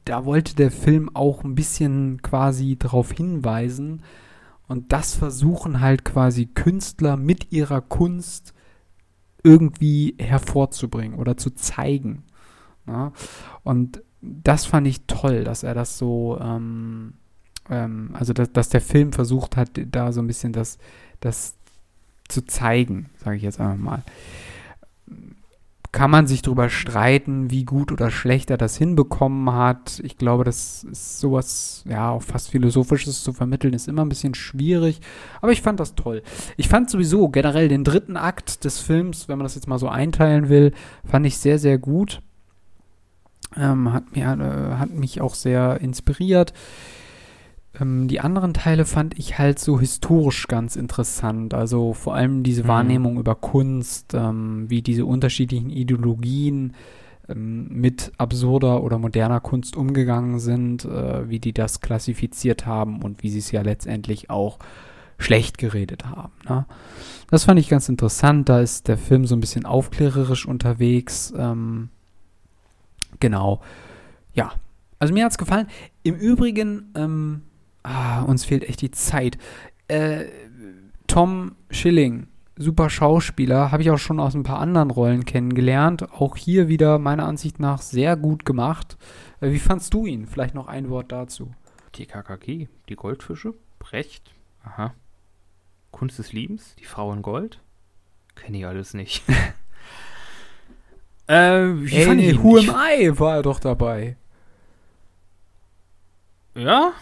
[0.05, 4.03] da wollte der Film auch ein bisschen quasi darauf hinweisen.
[4.69, 8.55] Und das versuchen halt quasi Künstler mit ihrer Kunst
[9.43, 12.25] irgendwie hervorzubringen oder zu zeigen.
[12.87, 13.13] Ja?
[13.63, 17.15] Und das fand ich toll, dass er das so, ähm,
[17.71, 20.79] ähm, also dass, dass der Film versucht hat, da so ein bisschen das,
[21.21, 21.55] das
[22.29, 24.03] zu zeigen, sage ich jetzt einfach mal.
[25.93, 30.01] Kann man sich darüber streiten, wie gut oder schlecht er das hinbekommen hat.
[30.05, 34.35] Ich glaube, das ist sowas, ja, auch fast Philosophisches zu vermitteln, ist immer ein bisschen
[34.35, 35.01] schwierig.
[35.41, 36.23] Aber ich fand das toll.
[36.59, 39.89] Ich fand sowieso generell den dritten Akt des Films, wenn man das jetzt mal so
[39.89, 40.73] einteilen will,
[41.05, 42.21] fand ich sehr, sehr gut.
[43.57, 46.53] Ähm, hat, mir, äh, hat mich auch sehr inspiriert.
[47.81, 51.55] Ähm, die anderen Teile fand ich halt so historisch ganz interessant.
[51.55, 52.69] Also vor allem diese Mhm.
[52.69, 56.75] Wahrnehmung über Kunst, ähm, wie diese unterschiedlichen Ideologien
[57.29, 63.23] ähm, mit absurder oder moderner Kunst umgegangen sind, äh, wie die das klassifiziert haben und
[63.23, 64.59] wie sie es ja letztendlich auch
[65.19, 66.33] schlecht geredet haben.
[66.49, 66.67] Ne?
[67.31, 68.49] Das fand ich ganz interessant.
[68.49, 71.33] Da ist der Film so ein bisschen aufklärerisch unterwegs.
[71.37, 71.89] Ähm,
[73.21, 73.61] genau.
[74.33, 74.53] Ja.
[74.99, 75.69] Also mir hat es gefallen.
[76.03, 77.43] Im Übrigen, ähm,
[77.83, 79.37] ah, uns fehlt echt die Zeit.
[79.89, 80.27] Äh,
[81.07, 86.11] Tom Schilling, super Schauspieler, habe ich auch schon aus ein paar anderen Rollen kennengelernt.
[86.13, 88.97] Auch hier wieder meiner Ansicht nach sehr gut gemacht.
[89.41, 90.27] Äh, wie fandst du ihn?
[90.27, 91.53] Vielleicht noch ein Wort dazu.
[91.97, 94.35] Die KKG, die Goldfische, Brecht,
[94.65, 94.95] aha.
[95.91, 97.61] Kunst des Liebens, die Frau in Gold.
[98.35, 99.23] Kenne ich alles nicht.
[101.27, 102.43] äh, wie Ey, fand ich nee?
[102.43, 104.17] Who am I war er doch dabei.
[106.55, 106.93] Ja?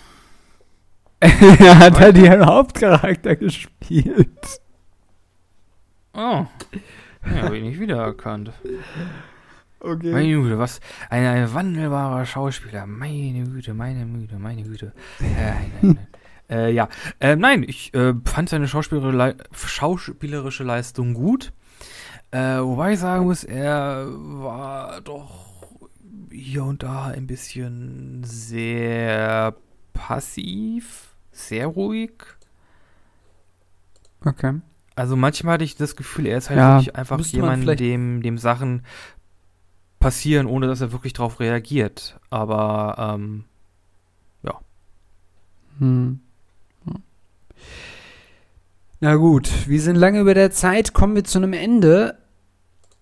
[1.20, 4.60] er hat da den Hauptcharakter gespielt.
[6.12, 6.46] Oh.
[7.26, 8.52] Ja, habe ich nicht wiedererkannt.
[9.80, 10.12] Okay.
[10.12, 10.80] Meine Güte, was
[11.10, 12.86] ein, ein wandelbarer Schauspieler.
[12.86, 14.92] Meine Güte, meine Güte, meine Güte.
[15.20, 15.98] Äh, nein, nein.
[16.50, 16.88] äh, ja,
[17.20, 21.52] äh, nein, ich äh, fand seine schauspielerische, schauspielerische Leistung gut.
[22.34, 25.68] Äh, wobei ich sagen muss, er war doch
[26.30, 29.54] hier und da ein bisschen sehr
[29.92, 32.12] passiv, sehr ruhig.
[34.24, 34.60] Okay.
[34.96, 38.38] Also manchmal hatte ich das Gefühl, er ist halt Ja, wirklich einfach jemand, dem, dem
[38.38, 38.84] Sachen
[40.00, 42.18] passieren, ohne dass er wirklich drauf reagiert.
[42.30, 43.44] Aber ähm,
[45.78, 46.20] Hm.
[46.84, 47.02] Hm.
[49.00, 52.18] Na gut, wir sind lange über der Zeit, kommen wir zu einem Ende.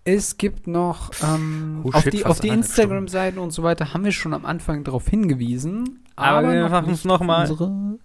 [0.05, 4.05] Es gibt noch ähm, Oh auf shit, die, auf die Instagram-Seiten und so weiter haben
[4.05, 6.05] wir schon am Anfang darauf hingewiesen.
[6.17, 7.49] Aber wir noch machen es noch auf mal.
[7.51, 7.99] unsere-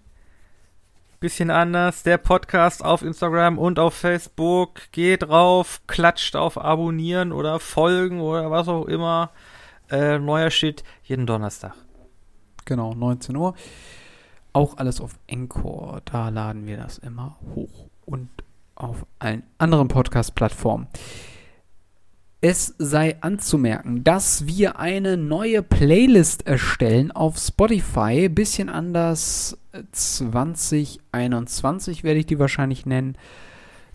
[1.19, 2.03] bisschen anders.
[2.03, 4.91] Der Podcast auf Instagram und auf Facebook.
[4.91, 9.32] Geht drauf, klatscht auf Abonnieren oder Folgen oder was auch immer.
[9.90, 11.74] Äh, neuer Shit jeden Donnerstag.
[12.65, 13.56] Genau, 19 Uhr.
[14.53, 16.02] Auch alles auf Encore.
[16.06, 17.88] Da laden wir das immer hoch.
[18.06, 18.30] Und
[18.76, 20.88] auf allen anderen Podcast-Plattformen.
[22.39, 28.30] Es sei anzumerken, dass wir eine neue Playlist erstellen auf Spotify.
[28.30, 29.57] Bisschen anders.
[29.72, 33.18] äh, 2021 werde ich die wahrscheinlich nennen.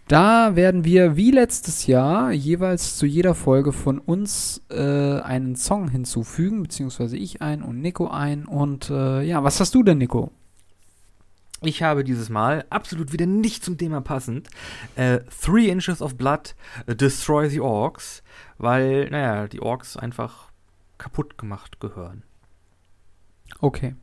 [0.08, 5.88] Da werden wir wie letztes Jahr jeweils zu jeder Folge von uns äh, einen Song
[5.88, 8.44] hinzufügen, beziehungsweise ich ein und Nico ein.
[8.44, 10.32] Und äh, ja, was hast du denn, Nico?
[11.64, 14.48] Ich habe dieses Mal absolut wieder nicht zum Thema passend
[14.96, 16.56] äh, Three Inches of Blood
[16.86, 18.22] äh, Destroy the Orcs,
[18.58, 20.50] weil, naja, die Orks einfach
[20.98, 22.24] kaputt gemacht gehören.
[23.60, 23.94] Okay.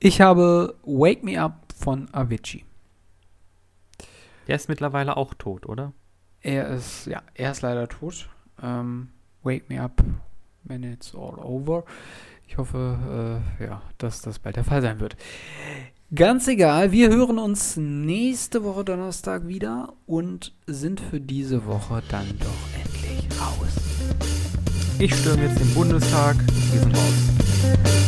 [0.00, 2.64] Ich habe Wake Me Up von Avicii.
[4.48, 5.92] Der ist mittlerweile auch tot, oder?
[6.40, 8.28] Er ist, ja, er ist leider tot.
[8.62, 9.10] Ähm,
[9.42, 10.02] Wake Me Up
[10.64, 11.84] when it's all over.
[12.46, 15.16] Ich hoffe, äh, ja, dass das bald der Fall sein wird.
[16.14, 22.26] Ganz egal, wir hören uns nächste Woche Donnerstag wieder und sind für diese Woche dann
[22.38, 23.68] doch endlich raus.
[24.98, 26.36] Ich stürme jetzt den Bundestag.
[26.72, 28.07] Wir sind raus.